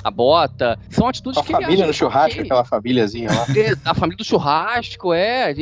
a 0.04 0.12
bota. 0.12 0.78
São 0.90 1.08
atitudes 1.08 1.40
A 1.40 1.44
que 1.44 1.54
ele 1.54 1.62
família 1.64 1.88
no 1.88 1.94
churrasco, 1.94 2.32
ok. 2.40 2.44
aquela 2.44 2.64
famíliazinha 2.66 3.32
lá. 3.32 3.46
É, 3.56 3.74
A 3.86 3.94
família 3.94 4.18
do 4.18 4.24
churrasco, 4.26 5.14
é. 5.14 5.54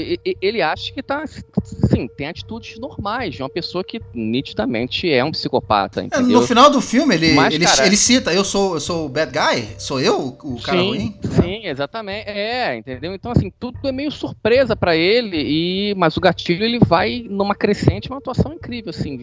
Ele 0.42 0.62
acha 0.62 0.92
que 0.94 1.04
tá. 1.04 1.24
Sim, 1.28 2.08
tem 2.18 2.28
atitudes 2.28 2.80
normais 2.80 3.36
de 3.36 3.44
uma 3.44 3.50
pessoa 3.50 3.84
que 3.84 4.00
nitidamente 4.14 5.12
é 5.12 5.24
um 5.24 5.32
psicopata, 5.32 6.02
É, 6.02 6.06
entendeu? 6.06 6.40
no 6.42 6.48
final 6.48 6.70
do 6.70 6.82
filme, 6.82 7.14
ele, 7.16 7.34
Mas, 7.34 7.54
ele, 7.54 7.66
cara- 7.66 7.86
ele 7.86 7.98
cita, 7.98 8.34
eu 8.34 8.44
sou, 8.44 8.76
eu 8.76 8.80
sou 8.80 9.06
o 9.06 9.10
bad 9.10 9.32
guy? 9.32 9.68
Sou 9.78 10.00
eu 10.00 10.38
o 10.44 10.60
cara 10.62 10.80
sim, 10.80 10.88
ruim? 10.88 11.20
sim, 11.42 11.68
exatamente. 11.68 12.28
É, 12.30 12.76
entendeu? 12.78 13.14
Então, 13.14 13.32
assim, 13.32 13.52
tudo 13.60 13.78
é 13.88 13.92
meio 13.92 14.12
surpresa 14.12 14.76
pra 14.76 14.96
ele, 14.96 15.38
e 15.38 15.94
mas 15.96 16.18
o 16.18 16.22
gatilho 16.22 16.64
ele 16.64 16.80
vai 16.80 17.26
numa 17.30 17.54
crescente, 17.56 18.10
uma 18.10 18.18
atuação 18.18 18.54
incrível, 18.54 18.90
assim, 18.90 19.20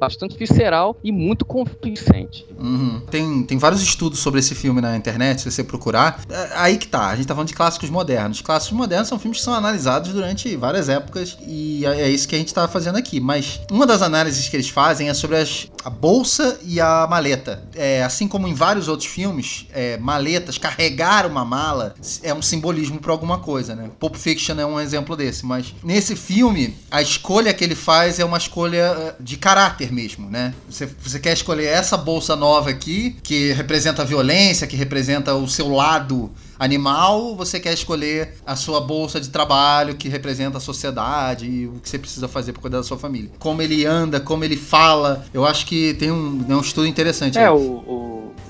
bastante 0.00 0.36
visceral 0.36 0.96
e 1.02 1.10
muito 1.12 1.44
convincente. 1.44 2.44
Uhum. 2.58 3.00
Tem, 3.10 3.42
tem 3.44 3.58
vários 3.58 3.82
estudos 3.82 4.18
sobre 4.18 4.40
esse 4.40 4.54
filme 4.58 4.80
na 4.80 4.96
internet, 4.96 5.42
se 5.42 5.50
você 5.50 5.62
procurar. 5.62 6.20
É, 6.28 6.48
Aí 6.54 6.76
que 6.76 6.88
tá, 6.88 7.08
a 7.08 7.16
gente 7.16 7.26
tá 7.26 7.34
falando 7.34 7.48
de 7.48 7.54
clássicos 7.54 7.90
modernos. 7.90 8.40
Clássicos 8.40 8.76
modernos 8.76 9.08
são 9.08 9.18
filmes 9.18 9.38
que 9.38 9.44
são 9.44 9.54
analisados 9.54 10.12
durante 10.12 10.56
várias 10.56 10.88
épocas 10.88 11.36
e 11.46 11.84
é 11.86 12.08
é 12.08 12.10
isso 12.10 12.26
que 12.26 12.34
a 12.34 12.38
gente 12.38 12.52
tá 12.52 12.66
fazendo 12.66 12.96
aqui. 12.96 13.20
Mas 13.20 13.60
uma 13.70 13.86
das 13.86 14.02
análises 14.02 14.48
que 14.48 14.56
eles 14.56 14.68
fazem 14.68 15.08
é 15.08 15.14
sobre 15.14 15.36
as, 15.36 15.68
a 15.84 15.90
bolsa 15.90 16.58
e 16.64 16.80
a 16.80 17.06
maleta. 17.08 17.62
É, 17.74 18.02
assim 18.02 18.26
como 18.26 18.48
em 18.48 18.54
vários 18.54 18.88
outros 18.88 19.08
filmes, 19.08 19.66
é, 19.72 19.98
maletas, 19.98 20.58
carregar 20.58 21.26
uma 21.26 21.44
mala 21.44 21.94
é 22.22 22.32
um 22.32 22.42
simbolismo 22.42 22.98
para 22.98 23.12
alguma 23.12 23.38
coisa, 23.38 23.74
né? 23.74 23.90
Pulp 23.98 24.16
Fiction 24.16 24.58
é 24.58 24.66
um 24.66 24.80
exemplo 24.80 25.16
desse, 25.16 25.44
mas 25.44 25.74
nesse 25.82 26.16
filme, 26.16 26.76
a 26.90 27.02
escolha 27.02 27.52
que 27.52 27.62
ele 27.62 27.74
faz 27.74 28.18
é 28.18 28.24
uma 28.24 28.38
escolha 28.38 28.76
é, 28.76 29.14
de 29.20 29.36
caráter 29.36 29.92
mesmo, 29.92 30.30
né? 30.30 30.54
Você, 30.68 30.86
você 30.86 31.18
quer 31.18 31.32
escolher 31.32 31.66
essa 31.66 31.96
bolsa 31.96 32.34
nova 32.34 32.70
aqui, 32.70 33.16
que 33.22 33.52
representa 33.52 34.02
a 34.02 34.04
violência, 34.04 34.47
que 34.66 34.76
representa 34.76 35.34
o 35.34 35.48
seu 35.48 35.68
lado 35.68 36.30
animal, 36.58 37.36
você 37.36 37.60
quer 37.60 37.72
escolher 37.72 38.34
a 38.46 38.56
sua 38.56 38.80
bolsa 38.80 39.20
de 39.20 39.30
trabalho 39.30 39.94
que 39.96 40.08
representa 40.08 40.58
a 40.58 40.60
sociedade 40.60 41.46
e 41.46 41.66
o 41.66 41.74
que 41.80 41.88
você 41.88 41.98
precisa 41.98 42.28
fazer 42.28 42.52
para 42.52 42.62
cuidar 42.62 42.78
da 42.78 42.84
sua 42.84 42.98
família. 42.98 43.30
Como 43.38 43.62
ele 43.62 43.84
anda, 43.84 44.20
como 44.20 44.44
ele 44.44 44.56
fala, 44.56 45.24
eu 45.32 45.46
acho 45.46 45.66
que 45.66 45.94
tem 45.94 46.10
um, 46.10 46.44
um 46.48 46.60
estudo 46.60 46.86
interessante. 46.86 47.38
É, 47.38 47.50
o, 47.50 47.56
o 47.56 48.08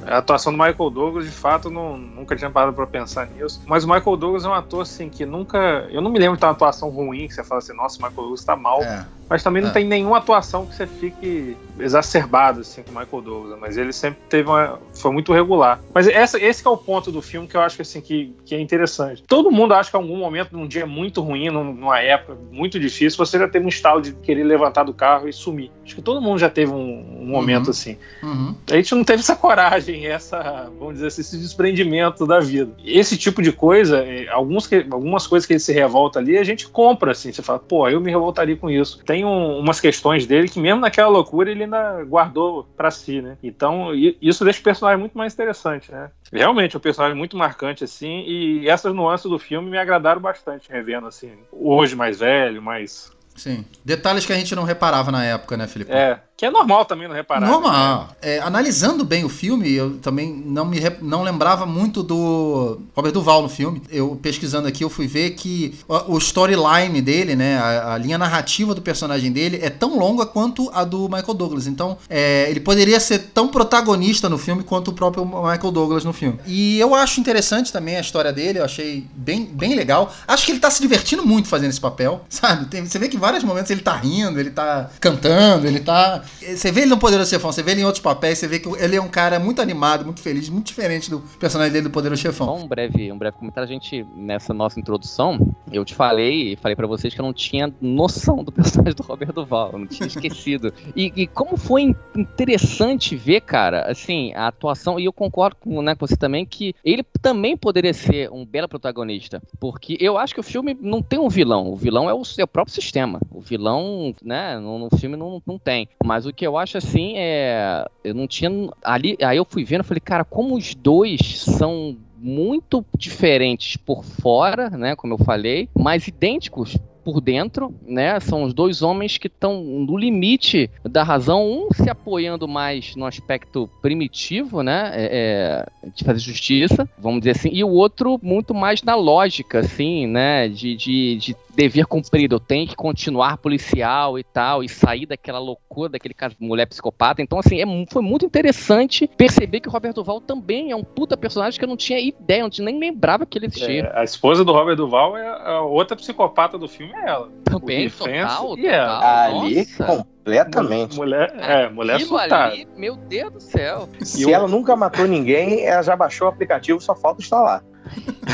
a 0.09 0.19
atuação 0.19 0.53
do 0.53 0.59
Michael 0.59 0.91
Douglas, 0.91 1.25
de 1.27 1.31
fato, 1.31 1.71
não, 1.71 1.97
nunca 1.97 2.35
tinha 2.35 2.51
parado 2.51 2.73
pra 2.73 2.87
pensar 2.87 3.27
nisso. 3.27 3.61
Mas 3.67 3.85
o 3.85 3.89
Michael 3.89 4.17
Douglas 4.17 4.45
é 4.45 4.49
um 4.49 4.55
ator, 4.55 4.83
assim, 4.83 5.09
que 5.09 5.27
nunca. 5.27 5.87
Eu 5.91 6.01
não 6.01 6.11
me 6.11 6.19
lembro 6.19 6.37
de 6.37 6.41
ter 6.41 6.47
uma 6.47 6.53
atuação 6.53 6.89
ruim, 6.89 7.29
que 7.29 7.35
você 7.35 7.45
fala 7.45 7.59
assim, 7.59 7.75
nossa, 7.75 7.99
o 7.99 8.03
Michael 8.03 8.23
Douglas 8.23 8.45
tá 8.45 8.57
mal. 8.57 8.83
É. 8.83 9.07
Mas 9.29 9.43
também 9.43 9.63
não 9.63 9.69
é. 9.69 9.73
tem 9.73 9.85
nenhuma 9.85 10.19
atuação 10.19 10.65
que 10.65 10.75
você 10.75 10.87
fique 10.87 11.57
exacerbado 11.79 12.61
assim 12.61 12.83
com 12.83 12.91
o 12.91 12.99
Michael 12.99 13.23
Douglas, 13.23 13.59
mas 13.61 13.77
ele 13.77 13.93
sempre 13.93 14.21
teve 14.29 14.49
uma 14.49 14.79
foi 14.95 15.13
muito 15.13 15.33
regular. 15.33 15.81
Mas 15.93 16.09
essa, 16.09 16.43
esse 16.43 16.67
é 16.67 16.71
o 16.71 16.77
ponto 16.77 17.13
do 17.13 17.21
filme 17.21 17.47
que 17.47 17.57
eu 17.57 17.61
acho 17.61 17.81
assim 17.83 17.98
que, 18.01 18.35
que 18.45 18.55
é 18.55 18.61
interessante. 18.61 19.23
Todo 19.23 19.51
mundo 19.51 19.75
acha 19.75 19.91
que 19.91 19.97
em 19.97 20.01
algum 20.01 20.17
momento 20.17 20.57
num 20.57 20.67
dia 20.67 20.87
muito 20.87 21.21
ruim, 21.21 21.51
numa 21.51 22.01
época 22.01 22.39
muito 22.51 22.81
difícil, 22.81 23.19
você 23.19 23.39
já 23.39 23.47
teve 23.47 23.67
um 23.67 23.69
estalo 23.69 24.01
de 24.01 24.13
querer 24.13 24.45
levantar 24.45 24.85
do 24.85 24.95
carro 24.95 25.29
e 25.29 25.33
sumir. 25.33 25.71
Acho 25.85 25.95
que 25.95 26.03
todo 26.03 26.21
mundo 26.21 26.39
já 26.39 26.49
teve 26.49 26.73
um, 26.73 27.23
um 27.23 27.27
momento 27.27 27.67
uhum. 27.67 27.71
assim. 27.71 27.99
Uhum. 28.23 28.55
A 28.71 28.77
gente 28.77 28.95
não 28.95 29.05
teve 29.05 29.21
essa 29.21 29.37
coragem, 29.37 30.07
essa, 30.07 30.71
vamos 30.79 30.95
dizer 30.95 31.09
assim, 31.09 31.21
esse 31.21 31.39
desprendimento 31.39 32.27
da 32.27 32.41
vida. 32.41 32.73
Esse 32.85 33.17
tipo 33.17 33.43
de 33.43 33.53
coisa, 33.53 33.99
é, 33.99 34.29
alguns 34.29 34.67
que, 34.67 34.87
algumas 34.91 35.27
coisas 35.27 35.47
que 35.47 35.53
ele 35.53 35.61
se 35.61 35.73
revolta 35.73 36.19
ali, 36.19 36.39
a 36.39 36.45
gente 36.45 36.67
compra 36.69 37.13
assim, 37.13 37.31
você 37.31 37.43
fala, 37.43 37.59
pô, 37.59 37.89
eu 37.89 38.01
me 38.01 38.11
revoltaria 38.11 38.57
com 38.57 38.71
isso. 38.71 39.03
Tem 39.05 39.19
tem 39.19 39.25
um, 39.25 39.59
umas 39.59 39.81
questões 39.81 40.27
dele 40.27 40.49
que 40.49 40.61
mesmo 40.61 40.81
naquela 40.81 41.09
loucura 41.09 41.51
ele 41.51 41.65
ainda 41.65 42.05
guardou 42.05 42.69
para 42.77 42.89
si, 42.91 43.21
né? 43.21 43.37
Então 43.43 43.93
isso 44.23 44.45
deixa 44.45 44.61
o 44.61 44.63
personagem 44.63 45.01
muito 45.01 45.19
mais 45.19 45.35
interessante, 45.35 45.91
né? 45.91 46.11
Realmente 46.33 46.77
um 46.77 46.81
personagem 46.81 47.17
muito 47.17 47.37
marcante 47.37 47.85
assim 47.85 48.23
e 48.27 48.69
essas 48.69 48.95
nuances 48.95 49.31
do 49.31 49.39
filme 49.39 49.71
me 49.71 49.79
agradaram 49.79 50.21
bastante 50.21 50.71
revendo 50.71 51.07
assim, 51.07 51.33
hoje 51.51 51.97
mais 51.97 52.21
velho, 52.21 52.61
mais 52.61 53.11
Sim. 53.39 53.65
Detalhes 53.85 54.27
que 54.27 54.33
a 54.33 54.37
gente 54.37 54.55
não 54.55 54.65
reparava 54.65 55.11
na 55.11 55.25
época, 55.25 55.57
né, 55.57 55.67
Felipe? 55.67 55.91
É, 55.91 56.19
que 56.37 56.47
é 56.47 56.51
normal 56.51 56.85
também 56.85 57.09
não 57.09 57.15
reparar. 57.15 57.47
Né? 57.47 57.47
Normal. 57.49 58.11
Né? 58.23 58.37
É, 58.37 58.39
analisando 58.41 59.05
bem 59.05 59.25
o 59.25 59.29
filme, 59.29 59.73
eu 59.73 59.99
também 59.99 60.33
não 60.47 60.65
me 60.65 60.79
não 61.01 61.23
lembrava 61.23 61.67
muito 61.67 62.03
do 62.03 62.81
Robert 62.95 63.13
Duval 63.13 63.43
no 63.43 63.49
filme. 63.49 63.83
Eu 63.91 64.19
pesquisando 64.23 64.69
aqui, 64.69 64.85
eu 64.85 64.91
fui 64.91 65.07
ver 65.07 65.31
que 65.31 65.79
o 65.89 66.17
storyline 66.19 67.01
dele, 67.03 67.35
né, 67.35 67.59
a, 67.59 67.95
a 67.95 67.99
linha 67.99 68.17
narrativa 68.17 68.75
do 68.75 68.81
personagem 68.81 69.33
dele 69.33 69.59
é 69.63 69.69
tão 69.69 69.99
longa 69.99 70.25
quanto 70.27 70.71
a 70.73 70.85
do 70.85 71.09
Michael 71.09 71.35
Douglas. 71.35 71.67
Então, 71.67 71.99
é, 72.09 72.49
ele 72.49 72.61
poderia 72.61 73.01
ser 73.01 73.19
tão 73.35 73.49
protagonista 73.49 74.29
no 74.29 74.39
filme 74.39 74.63
quanto 74.63 74.89
o 74.89 74.95
próprio 74.95 75.25
Michael 75.25 75.73
Douglas 75.73 76.05
no 76.05 76.13
filme. 76.13 76.39
E 76.47 76.79
eu 76.79 76.95
acho 76.95 77.21
interessante 77.21 77.73
também 77.73 77.97
a 77.97 78.01
história 78.01 78.33
dele, 78.33 78.59
eu 78.61 78.65
achei 78.65 79.07
bem, 79.15 79.45
bem 79.45 79.75
legal. 79.75 80.13
Acho 80.27 80.47
que 80.47 80.53
ele 80.53 80.61
tá 80.61 80.71
se 80.71 80.81
divertindo 80.81 81.27
muito 81.27 81.49
fazendo 81.49 81.71
esse 81.71 81.81
papel, 81.81 82.25
sabe? 82.31 82.67
Tem, 82.67 82.85
você 82.85 82.99
vê 82.99 83.09
que 83.09 83.17
em 83.17 83.21
vários 83.29 83.45
momentos 83.45 83.71
ele 83.71 83.83
tá 83.83 83.95
rindo, 83.95 84.41
ele 84.41 84.51
tá 84.51 84.89
cantando, 85.01 85.67
ele 85.67 85.81
tá 85.81 86.23
você 86.41 86.73
vê 86.73 86.81
ele 86.81 86.91
no 86.91 86.99
Poderoso 86.99 87.29
Chefão, 87.29 87.53
você 87.53 87.63
vê 87.63 87.73
ele 87.73 87.83
em 87.83 87.85
outros 87.85 88.03
papéis, 88.03 88.39
você 88.39 88.49
vê 88.49 88.59
que 88.59 88.69
ele 88.83 88.97
é 88.97 89.03
um 89.03 89.09
cara 89.09 89.39
muito 89.39 89.61
animado, 89.61 90.05
muito 90.05 90.21
feliz, 90.21 90.49
muito 90.49 90.67
diferente 90.67 91.11
do 91.11 91.21
personagem 91.39 91.73
dele 91.73 91.85
do 91.85 91.91
Poderoso 91.91 92.23
Chefão. 92.23 92.57
um 92.57 92.67
breve, 92.67 93.13
um 93.13 93.19
breve 93.19 93.37
comentário. 93.37 93.69
A 93.69 93.73
gente, 93.73 94.07
nessa 94.15 94.55
nossa 94.55 94.81
introdução, 94.81 95.55
eu 95.73 95.85
te 95.85 95.95
falei, 95.95 96.57
falei 96.57 96.77
para 96.77 96.87
vocês 96.87 97.15
que 97.15 97.21
eu 97.21 97.25
não 97.25 97.33
tinha 97.33 97.73
noção 97.81 98.43
do 98.43 98.51
personagem 98.53 98.95
do 98.95 99.03
Robert 99.03 99.33
Duval, 99.33 99.71
eu 99.73 99.79
não 99.81 99.87
tinha 99.87 100.07
esquecido. 100.07 100.73
e, 100.95 101.13
e, 101.15 101.27
como 101.27 101.57
foi 101.57 101.95
interessante 102.17 103.17
ver, 103.17 103.41
cara, 103.41 103.91
assim, 103.91 104.33
a 104.35 104.49
atuação, 104.49 104.99
e 104.99 105.05
eu 105.05 105.13
concordo 105.13 105.57
com, 105.57 105.83
né, 105.83 105.95
com 105.95 106.07
você 106.07 106.17
também, 106.17 106.45
que 106.45 106.75
ele 106.85 107.05
também 107.21 107.57
poderia 107.57 107.93
ser 107.93 108.31
um 108.31 108.45
belo 108.45 108.69
protagonista, 108.69 109.43
porque 109.59 109.97
eu 110.01 110.19
acho 110.19 110.35
que 110.35 110.41
o 110.41 110.45
filme 110.45 110.77
não 110.81 111.03
tem 111.03 111.19
um 111.19 111.29
vilão, 111.29 111.71
o 111.71 111.77
vilão 111.77 112.09
é 112.09 112.15
o, 112.15 112.23
é 112.39 112.45
o 112.45 112.49
próprio 112.49 112.75
sistema. 112.75 113.21
O 113.31 113.41
vilão, 113.41 114.15
né, 114.23 114.59
no, 114.59 114.79
no 114.79 114.91
filme 114.97 115.17
não, 115.17 115.43
não 115.47 115.59
tem. 115.59 115.89
Mas 116.05 116.27
o 116.27 116.33
que 116.33 116.47
eu 116.47 116.57
acho 116.57 116.79
assim 116.79 117.15
é. 117.17 117.85
Eu 118.05 118.15
não 118.15 118.27
tinha. 118.27 118.51
Ali, 118.83 119.17
aí 119.23 119.37
eu 119.37 119.45
fui 119.45 119.65
vendo 119.65 119.85
falei, 119.85 120.01
cara, 120.01 120.25
como 120.25 120.57
os 120.57 120.75
dois 120.75 121.41
são 121.41 121.97
muito 122.21 122.85
diferentes 122.97 123.77
por 123.77 124.05
fora, 124.05 124.71
né? 124.71 124.97
Como 124.97 125.15
eu 125.15 125.19
falei, 125.19 125.69
mas 125.75 126.09
idênticos 126.09 126.77
por 127.09 127.23
dentro, 127.23 127.75
né? 127.87 128.21
São 128.21 128.43
os 128.43 128.53
dois 128.53 128.83
homens 128.83 129.17
que 129.17 129.29
estão 129.29 129.63
no 129.63 129.97
limite 129.97 130.71
da 130.85 131.03
razão, 131.03 131.51
um 131.51 131.69
se 131.73 131.89
apoiando 131.89 132.47
mais 132.47 132.95
no 132.97 133.07
aspecto 133.07 133.67
primitivo, 133.81 134.63
né? 134.63 134.91
É, 134.93 135.67
é, 135.83 135.89
de 135.89 136.05
fazer 136.05 136.21
justiça, 136.21 136.87
vamos 136.99 137.21
dizer 137.21 137.31
assim, 137.31 137.49
e 137.51 137.65
o 137.65 137.71
outro 137.71 138.21
muito 138.23 138.53
mais 138.53 138.83
na 138.83 138.95
lógica, 138.95 139.61
assim, 139.61 140.07
né? 140.07 140.49
De, 140.49 140.77
de, 140.77 141.17
de 141.17 141.37
dever 141.59 141.87
cumprido, 141.87 142.37
eu 142.37 142.41
tenho 142.41 142.69
que 142.69 142.77
continuar 142.77 143.37
policial 143.39 144.17
e 144.17 144.23
tal, 144.23 144.63
e 144.63 144.69
sair 144.69 145.07
daquela 145.07 145.41
loucura, 145.41 145.89
daquele 145.89 146.15
caso 146.15 146.37
mulher 146.39 146.67
psicopata. 146.67 147.21
Então, 147.21 147.37
assim, 147.37 147.61
é, 147.61 147.65
foi 147.93 148.01
muito 148.01 148.25
interessante 148.25 149.11
perceber 149.17 149.59
que 149.59 149.69
o 149.69 149.73
Robert 149.73 149.93
Duval 149.93 150.21
também 150.21 150.71
é 150.71 150.77
um 150.77 150.85
puta 150.85 151.17
personagem 151.17 151.59
que 151.59 151.65
eu 151.65 151.69
não 151.69 151.77
tinha 151.77 151.99
ideia, 151.99 152.49
tinha, 152.49 152.65
nem 152.65 152.79
lembrava 152.79 153.27
que 153.27 153.37
ele 153.37 153.47
existia. 153.47 153.87
É, 153.87 154.01
a 154.01 154.05
esposa 154.05 154.45
do 154.45 154.53
Robert 154.53 154.77
Duval 154.77 155.17
é 155.17 155.27
a 155.27 155.61
outra 155.63 155.97
psicopata 155.97 156.57
do 156.57 156.69
filme, 156.69 156.93
é 156.95 157.09
ela. 157.09 157.29
Também, 157.43 157.91
total, 157.91 158.57
total. 158.57 158.65
Ela. 158.65 159.25
Ali, 159.25 159.67
completamente. 159.67 160.97
Mulher, 160.97 161.35
é, 161.41 161.69
mulher 161.69 162.01
surtada. 162.03 162.53
Ali, 162.53 162.69
meu 162.77 162.95
Deus 162.95 163.33
do 163.33 163.41
céu. 163.41 163.89
Se 164.01 164.33
ela 164.33 164.47
nunca 164.47 164.77
matou 164.77 165.09
ninguém, 165.09 165.67
ela 165.67 165.83
já 165.83 165.97
baixou 165.97 166.29
o 166.29 166.31
aplicativo, 166.31 166.81
só 166.81 166.95
falta 166.95 167.21
instalar. 167.21 167.65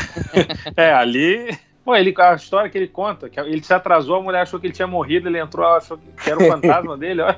é, 0.77 0.93
ali 0.93 1.57
Pô, 1.85 1.95
ele, 1.95 2.11
a 2.17 2.33
história 2.33 2.67
que 2.67 2.75
ele 2.79 2.87
conta, 2.87 3.29
que 3.29 3.39
ele 3.39 3.63
se 3.63 3.71
atrasou, 3.71 4.15
a 4.15 4.21
mulher 4.21 4.41
achou 4.41 4.59
que 4.59 4.65
ele 4.65 4.73
tinha 4.73 4.87
morrido, 4.87 5.29
ele 5.29 5.37
entrou, 5.37 5.67
achou 5.67 5.99
que 5.99 6.31
era 6.31 6.41
o 6.41 6.47
fantasma 6.47 6.97
dele. 6.97 7.21
Ó. 7.21 7.35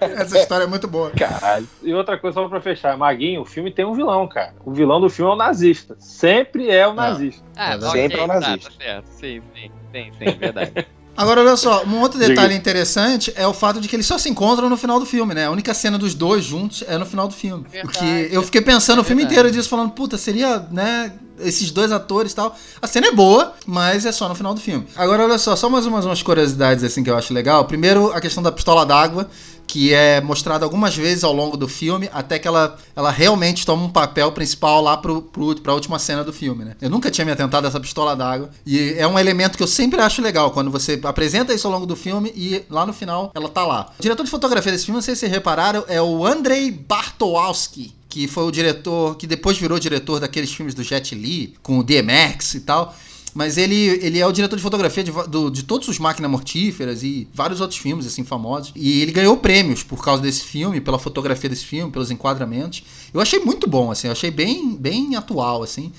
Essa 0.00 0.38
história 0.38 0.64
é 0.64 0.66
muito 0.66 0.88
boa. 0.88 1.10
Caralho. 1.10 1.68
E 1.82 1.92
outra 1.92 2.16
coisa, 2.16 2.40
só 2.40 2.48
pra 2.48 2.62
fechar, 2.62 2.96
Maguinho, 2.96 3.42
o 3.42 3.44
filme 3.44 3.70
tem 3.70 3.84
um 3.84 3.92
vilão, 3.92 4.26
cara. 4.26 4.54
O 4.64 4.72
vilão 4.72 5.02
do 5.02 5.10
filme 5.10 5.30
é 5.30 5.34
o 5.34 5.36
nazista. 5.36 5.94
Sempre 5.98 6.70
é 6.70 6.88
o 6.88 6.94
nazista. 6.94 7.44
Ah, 7.54 7.78
sempre 7.78 8.06
okay, 8.06 8.20
é 8.20 8.24
o 8.24 8.26
nazista. 8.26 8.70
Tá, 8.70 8.76
tá 8.78 8.84
certo. 8.84 9.06
Sim, 9.08 9.42
sim, 9.54 9.70
sim, 9.92 10.12
sim, 10.18 10.38
verdade. 10.38 10.86
Agora, 11.16 11.40
olha 11.40 11.56
só, 11.56 11.84
um 11.84 12.00
outro 12.00 12.18
detalhe 12.18 12.54
interessante 12.54 13.32
é 13.36 13.46
o 13.46 13.52
fato 13.52 13.80
de 13.80 13.88
que 13.88 13.94
eles 13.94 14.06
só 14.06 14.18
se 14.18 14.28
encontram 14.28 14.68
no 14.68 14.76
final 14.76 14.98
do 14.98 15.06
filme, 15.06 15.34
né? 15.34 15.46
A 15.46 15.50
única 15.50 15.72
cena 15.72 15.96
dos 15.96 16.14
dois 16.14 16.44
juntos 16.44 16.82
é 16.86 16.98
no 16.98 17.06
final 17.06 17.28
do 17.28 17.34
filme. 17.34 17.64
Verdade, 17.70 17.86
Porque 17.86 18.28
eu 18.34 18.42
fiquei 18.42 18.60
pensando 18.60 18.98
é 18.98 19.00
o 19.02 19.04
filme 19.04 19.22
inteiro 19.22 19.50
disso, 19.50 19.68
falando, 19.68 19.90
puta, 19.92 20.18
seria, 20.18 20.58
né, 20.70 21.12
esses 21.38 21.70
dois 21.70 21.92
atores 21.92 22.32
e 22.32 22.34
tal. 22.34 22.56
A 22.80 22.86
cena 22.86 23.08
é 23.08 23.12
boa, 23.12 23.54
mas 23.66 24.04
é 24.06 24.12
só 24.12 24.28
no 24.28 24.34
final 24.34 24.54
do 24.54 24.60
filme. 24.60 24.86
Agora, 24.96 25.24
olha 25.24 25.38
só, 25.38 25.54
só 25.56 25.68
mais 25.68 25.86
umas, 25.86 26.04
umas 26.04 26.22
curiosidades 26.22 26.82
assim 26.84 27.02
que 27.02 27.10
eu 27.10 27.16
acho 27.16 27.32
legal. 27.32 27.64
Primeiro, 27.64 28.12
a 28.12 28.20
questão 28.20 28.42
da 28.42 28.52
pistola 28.52 28.84
d'água 28.84 29.28
que 29.74 29.92
é 29.92 30.20
mostrado 30.20 30.64
algumas 30.64 30.94
vezes 30.94 31.24
ao 31.24 31.32
longo 31.32 31.56
do 31.56 31.66
filme, 31.66 32.08
até 32.12 32.38
que 32.38 32.46
ela, 32.46 32.78
ela 32.94 33.10
realmente 33.10 33.66
toma 33.66 33.82
um 33.82 33.88
papel 33.88 34.30
principal 34.30 34.80
lá 34.80 34.96
pro, 34.96 35.20
pro, 35.20 35.60
pra 35.60 35.74
última 35.74 35.98
cena 35.98 36.22
do 36.22 36.32
filme, 36.32 36.64
né? 36.64 36.76
Eu 36.80 36.88
nunca 36.88 37.10
tinha 37.10 37.24
me 37.24 37.32
atentado 37.32 37.64
a 37.64 37.68
essa 37.68 37.80
pistola 37.80 38.14
d'água, 38.14 38.50
e 38.64 38.94
é 38.96 39.04
um 39.04 39.18
elemento 39.18 39.56
que 39.56 39.64
eu 39.64 39.66
sempre 39.66 40.00
acho 40.00 40.22
legal, 40.22 40.52
quando 40.52 40.70
você 40.70 41.00
apresenta 41.02 41.52
isso 41.52 41.66
ao 41.66 41.72
longo 41.72 41.86
do 41.86 41.96
filme 41.96 42.32
e 42.36 42.62
lá 42.70 42.86
no 42.86 42.92
final 42.92 43.32
ela 43.34 43.48
tá 43.48 43.66
lá. 43.66 43.90
O 43.98 44.02
diretor 44.02 44.22
de 44.22 44.30
fotografia 44.30 44.70
desse 44.70 44.84
filme, 44.84 44.98
não 44.98 45.02
sei 45.02 45.16
se 45.16 45.26
repararam, 45.26 45.84
é 45.88 46.00
o 46.00 46.24
Andrei 46.24 46.70
Bartowski, 46.70 47.92
que 48.08 48.28
foi 48.28 48.44
o 48.44 48.52
diretor, 48.52 49.16
que 49.16 49.26
depois 49.26 49.58
virou 49.58 49.80
diretor 49.80 50.20
daqueles 50.20 50.52
filmes 50.52 50.72
do 50.72 50.84
Jet 50.84 51.16
Li, 51.16 51.52
com 51.64 51.80
o 51.80 51.82
DMX 51.82 52.54
e 52.54 52.60
tal. 52.60 52.94
Mas 53.34 53.58
ele, 53.58 53.74
ele 53.74 54.20
é 54.20 54.26
o 54.26 54.30
diretor 54.30 54.56
de 54.56 54.62
fotografia 54.62 55.02
de, 55.02 55.10
do, 55.10 55.50
de 55.50 55.64
todos 55.64 55.88
os 55.88 55.98
Máquinas 55.98 56.30
Mortíferas 56.30 57.02
e 57.02 57.28
vários 57.34 57.60
outros 57.60 57.78
filmes, 57.78 58.06
assim, 58.06 58.22
famosos. 58.22 58.72
E 58.76 59.02
ele 59.02 59.10
ganhou 59.10 59.36
prêmios 59.36 59.82
por 59.82 60.02
causa 60.02 60.22
desse 60.22 60.44
filme, 60.44 60.80
pela 60.80 60.98
fotografia 60.98 61.50
desse 61.50 61.64
filme, 61.64 61.90
pelos 61.90 62.12
enquadramentos. 62.12 62.84
Eu 63.12 63.20
achei 63.20 63.40
muito 63.40 63.68
bom, 63.68 63.90
assim, 63.90 64.06
eu 64.06 64.12
achei 64.12 64.30
bem, 64.30 64.76
bem 64.76 65.16
atual, 65.16 65.62
assim. 65.62 65.92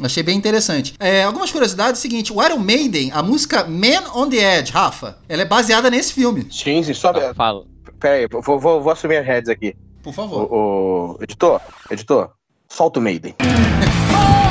Achei 0.00 0.22
bem 0.22 0.38
interessante. 0.38 0.94
É, 1.00 1.24
algumas 1.24 1.50
curiosidades, 1.50 2.00
seguinte, 2.00 2.32
o 2.32 2.40
Iron 2.40 2.58
Maiden, 2.58 3.10
a 3.12 3.20
música 3.20 3.64
Man 3.64 4.12
on 4.14 4.28
the 4.28 4.58
Edge, 4.58 4.70
Rafa, 4.70 5.18
ela 5.28 5.42
é 5.42 5.44
baseada 5.44 5.90
nesse 5.90 6.12
filme. 6.12 6.46
Sim, 6.52 6.82
sim, 6.84 6.94
só... 6.94 7.10
Ah, 7.10 7.34
fala. 7.34 7.64
Pera 7.98 8.14
aí, 8.14 8.28
vou, 8.30 8.60
vou, 8.60 8.80
vou 8.80 8.92
assumir 8.92 9.16
as 9.16 9.26
heads 9.26 9.48
aqui. 9.48 9.74
Por 10.00 10.14
favor. 10.14 10.52
O, 10.52 11.16
o, 11.18 11.22
editor, 11.24 11.60
editor, 11.90 12.30
solta 12.68 13.00
o 13.00 13.02
Maiden. 13.02 13.34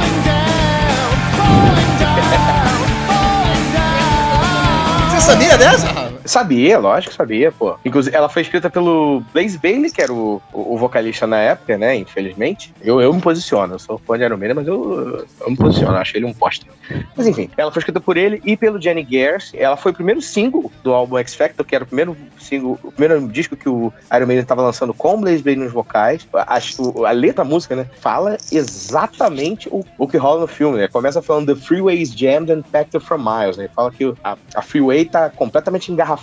Você 5.10 5.22
sabia 5.22 5.58
dessa, 5.58 5.87
Sabia, 6.28 6.78
lógico 6.78 7.12
que 7.12 7.18
sabia, 7.18 7.52
pô. 7.52 7.76
Inclusive, 7.84 8.16
ela 8.16 8.30
foi 8.30 8.42
escrita 8.42 8.70
pelo 8.70 9.24
Blaze 9.34 9.58
Bailey, 9.58 9.92
que 9.92 10.02
era 10.02 10.14
o, 10.14 10.42
o, 10.54 10.78
vocalista 10.78 11.26
na 11.26 11.38
época, 11.38 11.78
né? 11.78 11.96
Infelizmente. 11.96 12.74
Eu, 12.82 13.02
eu 13.02 13.14
me 13.14 13.22
posiciono, 13.22 13.76
eu 13.76 13.80
sou 13.80 13.98
fã 13.98 14.18
de 14.18 14.24
Iron 14.24 14.38
Maiden, 14.38 14.56
mas 14.56 14.68
eu, 14.68 15.26
eu 15.42 15.50
me 15.50 15.56
posiciono, 15.56 15.98
acho 15.98 16.18
ele 16.18 16.26
um 16.26 16.34
poste. 16.34 16.68
Mas 17.16 17.28
enfim, 17.28 17.50
ela 17.58 17.72
foi 17.72 17.80
escrita 17.80 18.00
por 18.00 18.18
ele 18.18 18.42
e 18.46 18.58
pelo 18.58 18.80
Jenny 18.82 19.08
Gers. 19.10 19.52
Ela 19.56 19.78
foi 19.78 19.92
o 19.92 19.96
primeiro 19.96 20.22
single 20.22 20.72
do 20.84 20.94
álbum 20.94 21.18
X 21.18 21.34
Factor, 21.34 21.66
que 21.66 21.76
era 21.76 21.84
o 21.84 21.88
primeiro 21.88 22.16
single, 22.38 22.78
o 22.84 22.92
primeiro 22.92 23.28
disco 23.28 23.56
que 23.56 23.70
o 23.70 23.92
Iron 24.14 24.28
Maiden 24.28 24.44
estava 24.44 24.62
lançando 24.62 24.94
com 24.94 25.20
Blaze 25.20 25.42
Bailey 25.42 25.64
nos 25.64 25.74
vocais. 25.74 26.28
A, 26.34 26.58
a, 26.58 26.60
a 27.08 27.12
letra 27.12 27.38
da 27.38 27.44
música, 27.44 27.76
né? 27.76 27.88
Fala 28.00 28.38
exatamente 28.52 29.70
o, 29.70 29.86
o 29.98 30.08
que 30.08 30.18
rola 30.18 30.42
no 30.42 30.48
filme, 30.48 30.78
né? 30.78 30.88
Começa 30.88 31.22
falando 31.22 31.54
The 31.54 31.62
Freeway 31.62 32.02
is 32.02 32.12
jammed 32.12 32.52
and 32.52 32.64
packed 32.64 33.00
from 33.00 33.20
miles, 33.20 33.58
né? 33.58 33.70
Fala 33.76 33.92
que 33.92 34.14
a, 34.24 34.36
a 34.56 34.62
freeway 34.62 35.06
tá 35.06 35.30
completamente 35.30 35.92
engarrafada, 35.92 36.17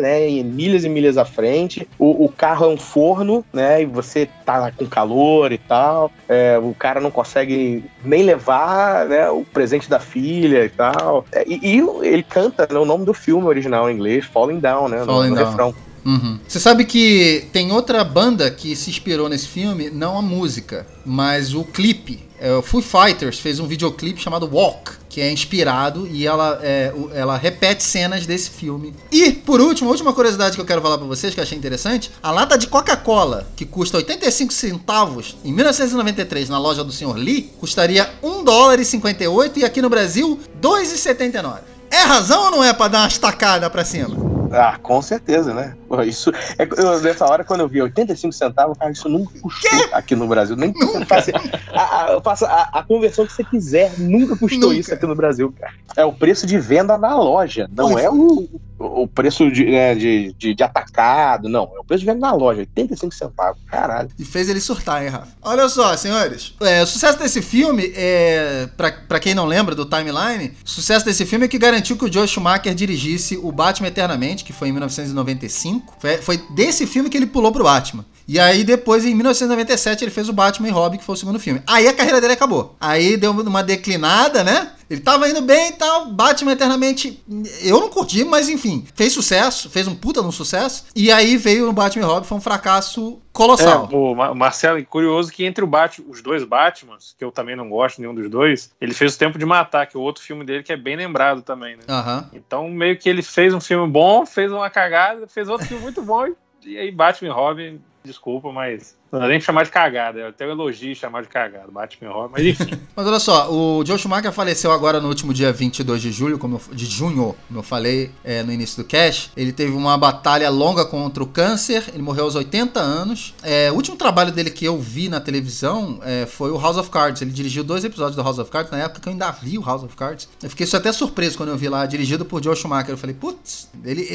né? 0.00 0.28
Em 0.28 0.44
milhas 0.44 0.84
e 0.84 0.88
milhas 0.88 1.16
à 1.16 1.24
frente. 1.24 1.88
O, 1.98 2.24
o 2.24 2.28
carro 2.28 2.66
é 2.66 2.68
um 2.68 2.76
forno, 2.76 3.44
né? 3.52 3.82
E 3.82 3.86
você 3.86 4.28
tá 4.44 4.70
com 4.72 4.86
calor 4.86 5.52
e 5.52 5.58
tal. 5.58 6.10
É, 6.28 6.58
o 6.58 6.74
cara 6.74 7.00
não 7.00 7.10
consegue 7.10 7.84
nem 8.04 8.22
levar 8.22 9.06
né, 9.06 9.28
o 9.30 9.44
presente 9.44 9.88
da 9.88 9.98
filha 9.98 10.64
e 10.64 10.68
tal. 10.68 11.24
É, 11.32 11.44
e, 11.46 11.76
e 11.76 12.06
ele 12.06 12.22
canta 12.22 12.68
né, 12.70 12.78
o 12.78 12.84
nome 12.84 13.04
do 13.04 13.14
filme 13.14 13.46
original 13.46 13.90
em 13.90 13.94
inglês, 13.94 14.24
Falling 14.24 14.60
Down, 14.60 14.88
né? 14.88 15.04
Falling 15.04 15.30
no, 15.30 15.34
no 15.34 15.36
Down. 15.36 15.50
refrão. 15.50 15.74
Uhum. 16.04 16.38
Você 16.46 16.58
sabe 16.58 16.84
que 16.84 17.48
tem 17.52 17.72
outra 17.72 18.02
banda 18.02 18.50
que 18.50 18.74
se 18.74 18.90
inspirou 18.90 19.28
nesse 19.28 19.48
filme, 19.48 19.90
não 19.90 20.18
a 20.18 20.22
música, 20.22 20.86
mas 21.04 21.54
o 21.54 21.64
clipe. 21.64 22.28
É, 22.38 22.52
o 22.54 22.62
Foo 22.62 22.80
Fighters 22.80 23.38
fez 23.38 23.60
um 23.60 23.66
videoclipe 23.66 24.20
chamado 24.20 24.48
Walk, 24.50 24.92
que 25.10 25.20
é 25.20 25.30
inspirado 25.30 26.06
e 26.06 26.24
ela, 26.24 26.60
é, 26.62 26.94
ela 27.12 27.36
repete 27.36 27.82
cenas 27.82 28.26
desse 28.26 28.48
filme. 28.48 28.94
E, 29.10 29.32
por 29.32 29.60
último, 29.60 29.88
a 29.88 29.92
última 29.92 30.12
curiosidade 30.12 30.54
que 30.54 30.60
eu 30.62 30.64
quero 30.64 30.80
falar 30.80 30.96
para 30.96 31.06
vocês, 31.06 31.34
que 31.34 31.40
eu 31.40 31.44
achei 31.44 31.58
interessante, 31.58 32.12
a 32.22 32.30
lata 32.30 32.56
de 32.56 32.68
Coca-Cola, 32.68 33.46
que 33.56 33.66
custa 33.66 33.96
85 33.96 34.52
centavos 34.52 35.36
em 35.44 35.52
1993 35.52 36.48
na 36.48 36.58
loja 36.58 36.84
do 36.84 36.92
Sr. 36.92 37.16
Lee, 37.16 37.52
custaria 37.58 38.08
1 38.22 38.44
dólar 38.44 38.78
e 38.78 38.84
58 38.84 39.58
e 39.58 39.64
aqui 39.64 39.82
no 39.82 39.90
Brasil, 39.90 40.38
2,79. 40.62 41.58
É 41.90 42.02
razão 42.02 42.44
ou 42.44 42.50
não 42.52 42.64
é 42.64 42.72
para 42.72 42.88
dar 42.88 42.98
uma 43.00 43.08
estacada 43.08 43.68
para 43.68 43.84
cima? 43.84 44.16
Ah, 44.52 44.78
com 44.80 45.02
certeza, 45.02 45.52
né? 45.52 45.74
Isso, 46.06 46.30
é, 46.56 46.68
eu, 46.76 47.00
nessa 47.00 47.26
hora, 47.26 47.42
quando 47.42 47.60
eu 47.60 47.68
vi 47.68 47.82
85 47.82 48.32
centavos, 48.32 48.78
cara, 48.78 48.92
isso 48.92 49.08
nunca 49.08 49.32
custou 49.40 49.70
que? 49.70 49.94
aqui 49.94 50.14
no 50.14 50.28
Brasil. 50.28 50.54
Nem 50.54 50.72
faça, 51.06 51.32
a, 51.74 52.16
a, 52.16 52.20
faça 52.20 52.46
a, 52.46 52.78
a, 52.78 52.82
conversão 52.84 53.26
que 53.26 53.32
você 53.32 53.42
quiser, 53.42 53.98
nunca 53.98 54.36
custou 54.36 54.68
nunca. 54.68 54.80
isso 54.80 54.94
aqui 54.94 55.06
no 55.06 55.16
Brasil, 55.16 55.52
cara. 55.58 55.72
É 55.96 56.04
o 56.04 56.12
preço 56.12 56.46
de 56.46 56.58
venda 56.58 56.96
na 56.96 57.16
loja, 57.16 57.68
não 57.74 57.98
é 57.98 58.08
o, 58.08 58.48
o 58.78 59.08
preço 59.08 59.50
de, 59.50 59.64
né, 59.64 59.94
de, 59.96 60.32
de, 60.38 60.54
de, 60.54 60.62
atacado, 60.62 61.48
não. 61.48 61.70
É 61.74 61.80
o 61.80 61.84
preço 61.84 62.00
de 62.00 62.06
venda 62.06 62.20
na 62.20 62.32
loja, 62.32 62.60
85 62.60 63.12
centavos. 63.12 63.60
Caralho. 63.66 64.10
E 64.16 64.24
fez 64.24 64.48
ele 64.48 64.60
surtar, 64.60 65.02
hein, 65.02 65.08
Rafa? 65.08 65.28
Olha 65.42 65.68
só, 65.68 65.96
senhores. 65.96 66.54
É, 66.60 66.82
o 66.82 66.86
sucesso 66.86 67.18
desse 67.18 67.42
filme, 67.42 67.92
é, 67.96 68.68
pra, 68.76 68.92
pra 68.92 69.18
quem 69.18 69.34
não 69.34 69.44
lembra 69.44 69.74
do 69.74 69.84
timeline, 69.84 70.54
o 70.64 70.70
sucesso 70.70 71.04
desse 71.04 71.26
filme 71.26 71.46
é 71.46 71.48
que 71.48 71.58
garantiu 71.58 71.96
que 71.96 72.04
o 72.04 72.12
Joe 72.12 72.28
Schumacher 72.28 72.74
dirigisse 72.74 73.36
o 73.36 73.50
Batman 73.50 73.88
Eternamente, 73.88 74.44
que 74.44 74.52
foi 74.52 74.68
em 74.68 74.72
1995. 74.72 75.79
Foi, 75.98 76.16
foi 76.18 76.36
desse 76.50 76.86
filme 76.86 77.08
que 77.08 77.16
ele 77.16 77.26
pulou 77.26 77.52
pro 77.52 77.64
Batman. 77.64 78.04
E 78.30 78.38
aí 78.38 78.62
depois, 78.62 79.04
em 79.04 79.12
1997, 79.12 80.04
ele 80.04 80.10
fez 80.12 80.28
o 80.28 80.32
Batman 80.32 80.68
e 80.68 80.70
Robin, 80.70 80.98
que 80.98 81.02
foi 81.02 81.14
o 81.16 81.18
segundo 81.18 81.40
filme. 81.40 81.60
Aí 81.66 81.88
a 81.88 81.92
carreira 81.92 82.20
dele 82.20 82.34
acabou. 82.34 82.76
Aí 82.80 83.16
deu 83.16 83.32
uma 83.32 83.60
declinada, 83.60 84.44
né? 84.44 84.70
Ele 84.88 85.00
tava 85.00 85.28
indo 85.28 85.42
bem 85.42 85.70
e 85.70 85.72
tal, 85.72 86.12
Batman 86.12 86.52
Eternamente. 86.52 87.20
Eu 87.60 87.80
não 87.80 87.88
curti, 87.88 88.22
mas 88.22 88.48
enfim, 88.48 88.86
fez 88.94 89.12
sucesso, 89.12 89.68
fez 89.68 89.88
um 89.88 89.96
puta 89.96 90.22
no 90.22 90.30
sucesso. 90.30 90.86
E 90.94 91.10
aí 91.10 91.36
veio 91.36 91.68
o 91.68 91.72
Batman 91.72 92.04
e 92.04 92.06
Robin, 92.06 92.24
foi 92.24 92.38
um 92.38 92.40
fracasso 92.40 93.20
colossal. 93.32 93.88
É, 93.90 93.96
o 93.96 94.34
Marcelo, 94.36 94.84
curioso 94.84 95.32
que 95.32 95.44
entre 95.44 95.64
o 95.64 95.66
Batman, 95.66 96.06
os 96.08 96.22
dois 96.22 96.44
Batmans, 96.44 97.16
que 97.18 97.24
eu 97.24 97.32
também 97.32 97.56
não 97.56 97.68
gosto 97.68 98.00
nenhum 98.00 98.14
dos 98.14 98.30
dois, 98.30 98.70
ele 98.80 98.94
fez 98.94 99.16
o 99.16 99.18
Tempo 99.18 99.40
de 99.40 99.44
Matar, 99.44 99.88
que 99.88 99.96
é 99.96 100.00
o 100.00 100.02
outro 100.04 100.22
filme 100.22 100.44
dele 100.44 100.62
que 100.62 100.72
é 100.72 100.76
bem 100.76 100.94
lembrado 100.94 101.42
também, 101.42 101.76
né? 101.76 101.82
Uhum. 101.88 102.24
Então, 102.32 102.68
meio 102.68 102.96
que 102.96 103.08
ele 103.08 103.22
fez 103.22 103.52
um 103.52 103.60
filme 103.60 103.90
bom, 103.90 104.24
fez 104.24 104.52
uma 104.52 104.70
cagada, 104.70 105.26
fez 105.26 105.48
outro 105.48 105.66
filme 105.66 105.82
muito 105.82 106.00
bom 106.00 106.28
e 106.64 106.76
aí 106.76 106.90
Batman 106.90 107.28
e 107.28 107.32
Robin, 107.32 107.80
desculpa, 108.02 108.52
mas 108.52 108.98
não 109.12 109.18
dá 109.18 109.26
nem 109.26 109.40
chamar 109.40 109.64
de 109.64 109.70
cagada, 109.70 110.20
é 110.20 110.28
até 110.28 110.46
um 110.46 110.50
elogio 110.50 110.94
chamar 110.94 111.22
de 111.22 111.28
cagada, 111.28 111.66
Batman 111.70 112.10
Robin, 112.10 112.32
mas 112.32 112.46
enfim. 112.46 112.78
mas 112.94 113.06
olha 113.06 113.18
só, 113.18 113.52
o 113.52 113.84
Joe 113.84 113.98
Schumacher 113.98 114.30
faleceu 114.30 114.70
agora 114.70 115.00
no 115.00 115.08
último 115.08 115.34
dia 115.34 115.52
22 115.52 116.00
de 116.00 116.12
julho, 116.12 116.38
como 116.38 116.56
eu, 116.56 116.74
de 116.74 116.86
junho, 116.86 117.34
como 117.48 117.58
eu 117.58 117.62
falei 117.62 118.12
é, 118.22 118.42
no 118.44 118.52
início 118.52 118.82
do 118.82 118.86
cast. 118.86 119.32
Ele 119.36 119.52
teve 119.52 119.72
uma 119.72 119.98
batalha 119.98 120.48
longa 120.48 120.84
contra 120.84 121.22
o 121.22 121.26
câncer, 121.26 121.84
ele 121.92 122.02
morreu 122.02 122.24
aos 122.24 122.36
80 122.36 122.78
anos. 122.78 123.34
É, 123.42 123.70
o 123.72 123.74
último 123.74 123.96
trabalho 123.96 124.30
dele 124.30 124.50
que 124.50 124.64
eu 124.64 124.78
vi 124.78 125.08
na 125.08 125.20
televisão 125.20 125.98
é, 126.04 126.26
foi 126.26 126.52
o 126.52 126.58
House 126.58 126.76
of 126.76 126.88
Cards. 126.88 127.20
Ele 127.20 127.32
dirigiu 127.32 127.64
dois 127.64 127.84
episódios 127.84 128.14
do 128.14 128.22
House 128.22 128.38
of 128.38 128.50
Cards, 128.50 128.70
na 128.70 128.78
época 128.78 129.00
que 129.00 129.08
eu 129.08 129.12
ainda 129.12 129.30
vi 129.32 129.58
o 129.58 129.62
House 129.62 129.82
of 129.82 129.96
Cards. 129.96 130.28
Eu 130.40 130.48
fiquei 130.48 130.66
até 130.72 130.92
surpreso 130.92 131.36
quando 131.36 131.48
eu 131.48 131.56
vi 131.56 131.68
lá, 131.68 131.84
dirigido 131.84 132.24
por 132.24 132.42
Joe 132.42 132.54
Schumacher. 132.54 132.90
Eu 132.90 132.98
falei, 132.98 133.16
putz, 133.16 133.68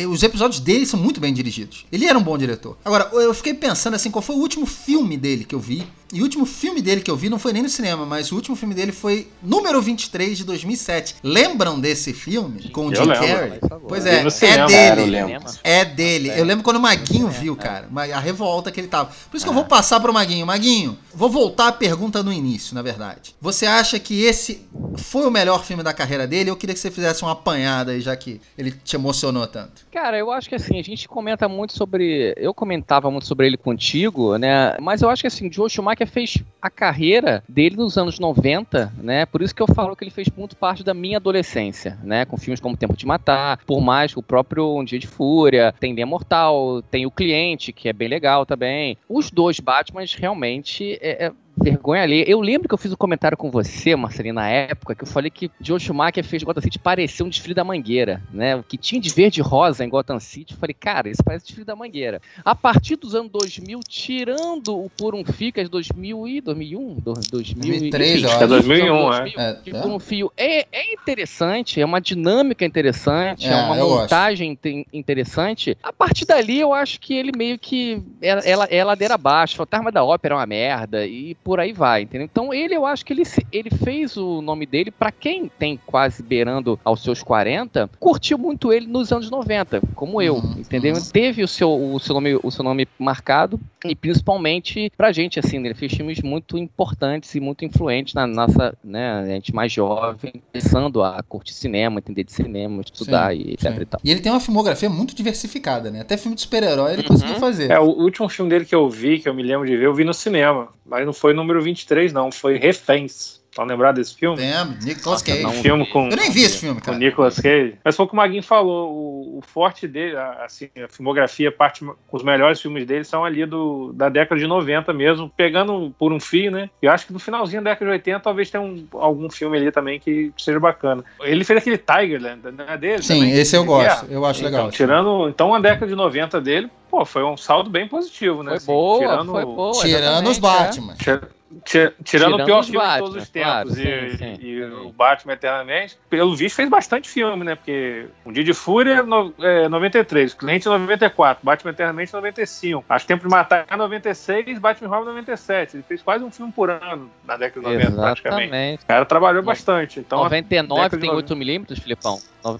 os 0.10 0.24
episódios 0.24 0.62
dele 0.62 0.86
são 0.86 0.98
muito 0.98 1.20
bem 1.20 1.34
dirigidos. 1.34 1.86
Ele 1.92 2.06
era 2.06 2.18
um 2.18 2.24
bom 2.24 2.38
diretor. 2.38 2.78
Agora, 2.86 3.10
eu 3.12 3.34
fiquei 3.34 3.54
pensando 3.54 3.96
assim, 3.96 4.10
qual 4.10 4.22
foi 4.22 4.36
o 4.36 4.40
último 4.40 4.66
filme 4.66 4.85
dele 5.18 5.46
que 5.46 5.56
eu 5.56 5.60
vi. 5.60 5.86
E 6.14 6.22
o 6.22 6.24
último 6.24 6.46
filme 6.46 6.82
dele 6.82 7.02
que 7.02 7.10
eu 7.10 7.16
vi 7.18 7.30
não 7.30 7.40
foi 7.40 7.52
nem 7.52 7.64
no 7.64 7.68
cinema, 7.68 8.06
mas 8.06 8.32
o 8.32 8.36
último 8.36 8.56
filme 8.56 8.76
dele 8.76 8.92
foi 8.92 9.28
número 9.42 9.82
23 9.82 10.38
de 10.38 10.44
2007. 10.44 11.16
Lembram 11.24 11.80
desse 11.80 12.14
filme? 12.14 12.70
Com 12.70 12.88
o 12.88 12.96
Jim 12.96 13.08
Carrey? 13.08 13.60
Pois 13.88 14.06
é, 14.06 14.24
é 14.24 14.66
dele. 14.68 15.18
É 15.64 15.84
dele. 15.84 16.32
Eu 16.36 16.46
lembro 16.46 16.64
quando 16.64 16.78
o 16.78 16.80
Maguinho 16.80 17.28
viu, 17.28 17.56
cara. 17.56 17.90
A 18.14 18.20
revolta 18.20 18.72
que 18.72 18.80
ele 18.80 18.88
tava. 18.88 19.10
Por 19.30 19.36
isso 19.36 19.46
que 19.46 19.50
eu 19.50 19.54
vou 19.54 19.66
passar 19.66 20.00
pro 20.00 20.14
Maguinho. 20.14 20.46
Maguinho, 20.46 20.98
vou 21.14 21.30
voltar 21.30 21.70
a 21.70 21.72
pergunta 21.72 22.22
no 22.22 22.32
início, 22.32 22.76
na 22.76 22.82
verdade. 22.82 23.36
Você 23.42 23.66
acha 23.66 24.00
que 24.00 24.24
esse 24.24 24.62
foi 24.98 25.26
o 25.26 25.32
melhor 25.32 25.66
filme 25.66 25.82
da 25.82 25.94
carreira 25.94 26.28
dele? 26.28 26.52
Eu 26.52 26.56
queria 26.56 26.76
que 26.76 26.80
você 26.80 26.92
fizesse 26.92 27.24
uma 27.24 27.32
apanhada 27.32 27.92
aí, 27.92 28.00
já 28.00 28.16
que 28.16 28.40
ele 28.58 28.72
te 28.72 28.96
emocionou 28.96 29.48
tanto. 29.48 29.86
Cara, 29.92 30.18
eu 30.18 30.32
acho 30.32 30.48
que 30.48 30.56
assim, 30.56 30.80
a 30.80 30.84
gente 30.84 31.08
comenta 31.08 31.50
muito 31.50 31.74
sobre. 31.74 32.34
Eu 32.38 32.54
comentava 32.54 33.10
muito 33.10 33.26
sobre 33.26 33.48
ele 33.48 33.58
contigo, 33.58 34.38
né? 34.38 34.75
Mas 34.82 35.02
eu 35.02 35.10
acho 35.10 35.24
que 35.24 35.28
assim, 35.28 35.52
Joe 35.52 35.70
Schumacher 35.70 36.08
fez 36.08 36.44
a 36.62 36.70
carreira 36.70 37.44
dele 37.48 37.76
nos 37.76 37.98
anos 37.98 38.20
90, 38.20 38.94
né? 38.98 39.26
Por 39.26 39.42
isso 39.42 39.54
que 39.54 39.62
eu 39.62 39.68
falo 39.68 39.96
que 39.96 40.04
ele 40.04 40.12
fez 40.12 40.30
muito 40.36 40.56
parte 40.56 40.84
da 40.84 40.94
minha 40.94 41.18
adolescência, 41.18 41.98
né? 42.04 42.26
Com 42.26 42.38
filmes 42.38 42.60
como 42.60 42.78
Tempo 42.78 42.96
de 42.96 43.06
Matar, 43.06 43.60
por 43.66 43.82
mais 43.82 44.16
o 44.16 44.24
próprio 44.24 44.78
Um 44.78 44.84
Dia 44.84 45.00
de 45.00 45.08
Fúria, 45.08 45.74
tem 45.80 45.94
Linha 45.94 46.06
Mortal, 46.06 46.82
tem 46.90 47.06
O 47.06 47.12
Cliente, 47.12 47.72
que 47.72 47.90
é 47.90 47.94
bem 47.94 48.08
legal 48.08 48.46
também. 48.46 48.98
Os 49.08 49.32
dois 49.32 49.60
Batmans 49.60 50.14
realmente 50.14 50.98
é, 51.02 51.26
é 51.26 51.32
vergonha 51.66 52.04
ali. 52.04 52.24
Eu 52.28 52.40
lembro 52.42 52.68
que 52.68 52.74
eu 52.74 52.78
fiz 52.78 52.92
um 52.92 52.96
comentário 52.96 53.36
com 53.36 53.50
você, 53.50 53.96
Marcelinho, 53.96 54.36
na 54.36 54.48
época, 54.48 54.94
que 54.94 55.04
eu 55.04 55.08
falei 55.08 55.32
que 55.32 55.50
Joe 55.60 55.80
Schumacher 55.80 56.24
fez 56.24 56.44
Gotham 56.44 56.62
City 56.62 56.78
parecer 56.78 57.24
um 57.24 57.30
desfile 57.30 57.56
da 57.56 57.64
Mangueira, 57.64 58.22
né? 58.32 58.56
O 58.56 58.64
que 58.64 58.78
tinha 58.78 59.02
de 59.02 59.10
verde 59.10 59.40
e 59.40 59.44
rosa 59.44 59.84
em 59.84 59.90
Gotham 59.90 60.20
City, 60.20 60.54
eu 60.54 60.60
falei, 60.60 60.76
cara, 60.76 61.10
isso 61.10 61.24
parece 61.24 61.46
desfile 61.46 61.66
da 61.66 61.76
Mangueira. 61.76 62.22
A 62.44 62.54
partir 62.54 62.96
dos 62.96 63.16
anos 63.16 63.32
2000, 63.32 63.80
tirando 63.88 64.78
o 64.78 64.90
Por 64.90 65.16
um 65.16 65.26
Fio, 65.26 65.52
que 65.52 65.60
é 65.60 65.64
de 65.64 65.70
2000 65.70 66.28
e 66.28 66.42
2001, 66.42 66.98
2003, 67.32 68.24
eu 68.24 68.30
acho. 68.30 68.44
É 68.44 68.48
2001, 68.48 69.14
é. 69.14 69.34
é. 69.66 69.82
Por 69.82 69.92
um 69.92 70.00
Fio 70.00 70.32
é, 70.38 70.68
é 70.72 70.94
interessante, 70.94 71.82
é 71.82 71.86
uma 71.86 72.00
dinâmica 72.00 72.64
interessante, 72.64 73.48
é, 73.48 73.52
é 73.52 73.56
uma 73.56 73.76
montagem 73.76 74.58
interessante. 74.94 75.78
A 75.82 75.92
partir 75.92 76.26
dali, 76.26 76.60
eu 76.60 76.74
acho 76.74 77.00
que 77.00 77.14
ele 77.16 77.32
meio 77.36 77.58
que 77.58 78.04
é, 78.22 78.52
é, 78.52 78.78
é 78.78 78.84
ladeira 78.84 79.16
abaixo. 79.16 79.56
Fantasma 79.56 79.92
da 79.92 80.04
Ópera 80.04 80.36
é 80.36 80.38
uma 80.38 80.46
merda 80.46 81.06
e 81.06 81.34
por 81.36 81.55
aí 81.60 81.74
vai, 81.74 82.04
entendeu? 82.04 82.26
Então 82.26 82.54
ele, 82.54 82.76
eu 82.76 82.86
acho 82.86 83.06
que 83.06 83.14
ele, 83.14 83.24
ele 83.52 83.70
fez 83.70 84.18
o 84.18 84.42
nome 84.42 84.66
dele, 84.66 84.92
para 84.92 85.12
quem 85.12 85.50
tem 85.60 85.80
quase 85.86 86.24
beirando 86.24 86.80
aos 86.84 87.02
seus 87.04 87.22
40, 87.22 87.90
curtiu 88.00 88.38
muito 88.38 88.72
ele 88.72 88.88
nos 88.88 89.12
anos 89.12 89.30
90, 89.30 89.82
como 89.96 90.22
eu, 90.22 90.36
uhum, 90.36 90.56
entendeu? 90.58 90.96
Uhum. 90.96 91.02
Teve 91.12 91.44
o 91.44 91.48
seu, 91.48 91.72
o, 91.72 92.00
seu 92.00 92.14
nome, 92.14 92.40
o 92.42 92.52
seu 92.52 92.64
nome 92.64 92.88
marcado, 92.98 93.60
e 93.84 93.96
principalmente 93.96 94.92
pra 94.98 95.12
gente, 95.12 95.40
assim, 95.40 95.64
ele 95.64 95.74
fez 95.74 95.94
filmes 95.94 96.22
muito 96.22 96.58
importantes 96.58 97.34
e 97.36 97.40
muito 97.40 97.66
influentes 97.66 98.14
na 98.14 98.26
nossa, 98.26 98.76
né, 98.84 99.22
a 99.22 99.26
gente 99.26 99.54
mais 99.54 99.72
jovem, 99.72 100.42
começando 100.52 101.04
a 101.04 101.22
curtir 101.24 101.54
cinema, 101.54 102.00
entender 102.00 102.24
de 102.24 102.32
cinema, 102.32 102.82
estudar 102.82 103.32
sim, 103.32 103.44
e 103.46 103.54
etc 103.54 103.82
e 103.82 103.86
tal. 103.86 104.02
E 104.04 104.12
ele 104.12 104.20
tem 104.20 104.32
uma 104.32 104.40
filmografia 104.40 104.90
muito 104.90 105.16
diversificada, 105.16 105.92
né? 105.92 106.02
Até 106.02 106.18
filme 106.18 106.36
de 106.36 106.42
super-herói 106.42 106.94
ele 106.94 107.02
uhum. 107.02 107.08
conseguiu 107.10 107.36
fazer. 107.36 107.72
É, 107.72 107.80
o 107.80 107.86
último 107.86 108.28
filme 108.30 108.50
dele 108.50 108.66
que 108.66 108.76
eu 108.76 108.90
vi, 108.90 109.20
que 109.20 109.30
eu 109.30 109.34
me 109.34 109.44
lembro 109.44 109.68
de 109.68 109.76
ver, 109.76 109.86
eu 109.86 109.94
vi 109.94 110.04
no 110.04 110.14
cinema, 110.14 110.70
mas 110.86 111.06
não 111.06 111.14
foi 111.14 111.34
número 111.46 111.62
23, 111.62 112.12
não, 112.12 112.32
foi 112.32 112.58
Reféns. 112.58 113.45
Tá 113.56 113.64
lembrado 113.64 113.96
desse 113.96 114.14
filme? 114.14 114.36
Lembro, 114.38 114.76
Nicolas 114.84 115.22
Cage. 115.22 115.42
não 115.42 115.52
Um 115.52 115.54
filme 115.62 115.86
com, 115.90 116.10
Eu 116.10 116.18
nem 116.18 116.30
vi 116.30 116.44
esse 116.44 116.58
filme, 116.58 116.82
com 116.82 116.88
cara. 116.88 116.98
o 116.98 117.00
Nicolas 117.00 117.40
Cage. 117.40 117.76
Mas 117.86 117.96
foi 117.96 118.06
o 118.06 118.08
que 118.10 118.14
o 118.14 118.18
Maguinho 118.18 118.44
falou, 118.44 118.92
o, 118.92 119.38
o 119.38 119.42
forte 119.42 119.88
dele, 119.88 120.18
a- 120.18 120.44
assim, 120.44 120.70
a 120.84 120.90
filmografia, 120.90 121.50
parte, 121.54 121.86
os 122.12 122.22
melhores 122.22 122.60
filmes 122.62 122.86
dele 122.86 123.06
são 123.06 123.24
ali 123.24 123.46
do, 123.46 123.94
da 123.94 124.10
década 124.10 124.40
de 124.42 124.46
90 124.46 124.92
mesmo, 124.92 125.32
pegando 125.38 125.94
por 125.98 126.12
um 126.12 126.20
fio, 126.20 126.52
né? 126.52 126.70
Eu 126.82 126.92
acho 126.92 127.08
que 127.08 127.14
no 127.14 127.20
finalzinho 127.20 127.62
da 127.62 127.70
década 127.72 127.86
de 127.86 127.92
80 127.94 128.20
talvez 128.20 128.50
tenha 128.50 128.62
um, 128.62 128.86
algum 128.92 129.30
filme 129.30 129.56
ali 129.58 129.72
também 129.72 130.02
que 130.02 130.34
seja 130.38 130.60
bacana. 130.60 131.02
Ele 131.22 131.46
fez 131.46 131.58
aquele 131.60 131.78
Tigerland, 131.78 132.42
não 132.52 132.66
é 132.68 132.78
dele? 132.78 133.04
Sim, 133.04 133.20
também? 133.20 133.32
esse 133.38 133.56
eu 133.56 133.62
De 133.62 133.68
gosto. 133.68 133.86
guerra? 133.88 134.08
Eu 134.10 134.26
acho 134.26 134.40
Então, 134.42 134.52
legal. 134.52 134.70
tirando, 134.72 135.30
então 135.30 135.54
a 135.56 135.60
década 135.62 135.88
de 135.88 135.96
90 135.96 136.42
dele, 136.42 136.70
pô, 136.92 137.06
foi 137.06 137.24
um 137.24 137.38
saldo 137.38 137.70
bem 137.70 137.88
positivo, 137.88 138.44
né? 138.44 138.50
Foi 138.50 138.58
assim, 138.58 138.66
boa, 138.68 139.00
tirando, 139.00 139.32
foi 139.32 139.46
boa. 139.46 139.72
Tirando 139.82 140.30
os 140.30 140.38
é. 140.38 140.42
Batman. 140.42 140.94
Tira- 140.96 141.30
tira- 141.64 141.94
tirando, 142.04 142.34
o 142.34 142.36
Tirando 142.36 142.46
pior 142.46 142.64
filme 142.64 142.80
de 142.80 142.86
Batman, 142.86 143.08
todos 143.08 143.24
os 143.24 143.30
claro, 143.30 143.70
tempos 143.70 143.86
e, 143.86 144.10
sim, 144.12 144.18
sim. 144.18 144.38
e 144.40 144.64
o 144.64 144.92
Batman 144.92 145.34
Eternamente, 145.34 145.98
pelo 146.10 146.36
visto 146.36 146.56
fez 146.56 146.70
bastante 146.70 147.10
filme, 147.10 147.44
né? 147.44 147.56
Porque 147.56 148.08
Um 148.26 148.32
Dia 148.32 148.44
de 148.44 148.54
Fúria 148.54 149.04
no, 149.04 149.34
é, 149.40 149.68
93, 149.68 150.34
Cliente 150.34 150.66
94, 150.66 151.44
Batman 151.44 151.72
Eternamente 151.72 152.14
95, 152.14 152.86
Acho 152.90 153.08
Tempo 153.08 153.24
de 153.24 153.30
Matar 153.30 153.66
96, 153.78 154.60
Batman 154.60 154.90
Robin 154.90 155.06
97. 155.06 155.78
Ele 155.78 155.84
fez 155.84 156.02
quase 156.02 156.24
um 156.24 156.32
filme 156.32 156.52
por 156.52 156.70
ano 156.70 157.10
na 157.26 157.38
década 157.38 157.68
de 157.68 157.74
90, 157.74 157.92
praticamente. 158.02 158.44
Exatamente. 158.44 158.84
O 158.84 158.88
cara 158.88 159.06
trabalhou 159.06 159.44
bastante. 159.44 160.00
Então, 160.00 160.24
99 160.24 160.82
década 160.82 160.98
de 160.98 161.02
tem 161.02 161.12
90. 161.12 161.74
8mm, 161.74 161.82
Filipão? 161.82 162.20
No- 162.46 162.56
é 162.56 162.58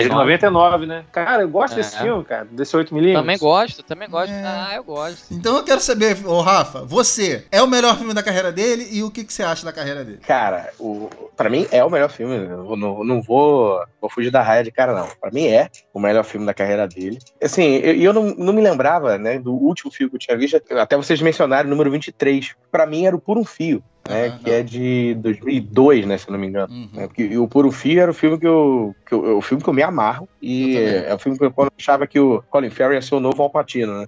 de 0.00 0.08
99. 0.08 0.14
99, 0.14 0.86
né? 0.86 1.04
Cara, 1.12 1.42
eu 1.42 1.48
gosto 1.48 1.74
É. 1.74 1.76
desse 1.76 1.96
filme, 1.98 2.24
cara, 2.24 2.44
desse 2.50 2.76
8mm. 2.76 3.14
Também 3.14 3.38
gosto, 3.38 3.82
também 3.84 4.08
gosto. 4.10 4.32
É. 4.32 4.42
Ah, 4.44 4.72
eu 4.74 4.82
gosto. 4.84 5.32
Então 5.32 5.56
eu 5.56 5.62
quero 5.62 5.80
saber, 5.80 6.18
ô 6.26 6.40
Rafa, 6.40 6.84
você 6.84 7.44
é 7.52 7.62
o 7.62 7.66
melhor 7.68 7.96
filme 7.96 8.12
da 8.12 8.22
carreira 8.22 8.50
dele 8.50 8.88
e 8.90 9.02
o 9.02 9.10
que, 9.10 9.22
que 9.24 9.32
você 9.32 9.42
acha 9.42 9.64
da 9.64 9.72
carreira 9.72 10.04
dele? 10.04 10.18
Cara, 10.26 10.70
o, 10.78 11.08
pra 11.36 11.48
mim 11.48 11.66
é 11.70 11.84
o 11.84 11.90
melhor 11.90 12.10
filme. 12.10 12.34
Eu 12.34 12.76
não, 12.76 13.04
não 13.04 13.22
vou, 13.22 13.80
vou 14.00 14.10
fugir 14.10 14.30
da 14.30 14.42
raia 14.42 14.64
de 14.64 14.72
cara, 14.72 14.92
não. 14.92 15.08
Pra 15.20 15.30
mim 15.30 15.46
é 15.46 15.68
o 15.94 16.00
melhor 16.00 16.24
filme 16.24 16.44
da 16.44 16.52
carreira 16.52 16.88
dele. 16.88 17.18
Assim, 17.42 17.76
eu, 17.76 17.94
eu 17.94 18.12
não, 18.12 18.24
não 18.36 18.52
me 18.52 18.60
lembrava, 18.60 19.16
né, 19.18 19.38
do 19.38 19.52
último 19.54 19.90
filme 19.92 20.10
que 20.10 20.16
eu 20.16 20.20
tinha 20.20 20.36
visto. 20.36 20.60
Até 20.72 20.96
vocês 20.96 21.20
mencionaram 21.22 21.68
o 21.68 21.70
número 21.70 21.90
23. 21.90 22.54
Pra 22.72 22.86
mim 22.86 23.06
era 23.06 23.14
o 23.14 23.20
Por 23.20 23.38
um 23.38 23.44
Fio, 23.44 23.82
né, 24.08 24.38
que 24.42 24.50
é 24.50 24.62
de 24.62 25.14
2002, 25.14 26.06
né, 26.06 26.18
se 26.18 26.30
não 26.30 26.38
me 26.38 26.46
engano. 26.46 26.72
Uhum. 26.72 26.90
É, 26.96 27.06
porque 27.06 27.36
o 27.36 27.46
Puro 27.46 27.70
Fio 27.70 28.00
era 28.00 28.10
o 28.10 28.14
filme 28.14 28.38
que 28.38 28.46
eu, 28.46 28.94
que 29.06 29.14
eu, 29.14 29.26
é 29.26 29.32
o 29.32 29.40
filme 29.40 29.62
que 29.62 29.68
eu 29.68 29.74
me 29.74 29.82
amarro. 29.82 30.28
E 30.40 30.74
também. 30.74 31.10
é 31.10 31.14
o 31.14 31.18
filme 31.18 31.38
que 31.38 31.44
eu 31.44 31.54
achava 31.78 32.06
que 32.06 32.18
o 32.18 32.42
Colin 32.50 32.70
Farrell 32.70 32.94
ia 32.94 33.02
ser 33.02 33.14
o 33.14 33.20
novo 33.20 33.42
Alpatino, 33.42 34.00
né? 34.00 34.06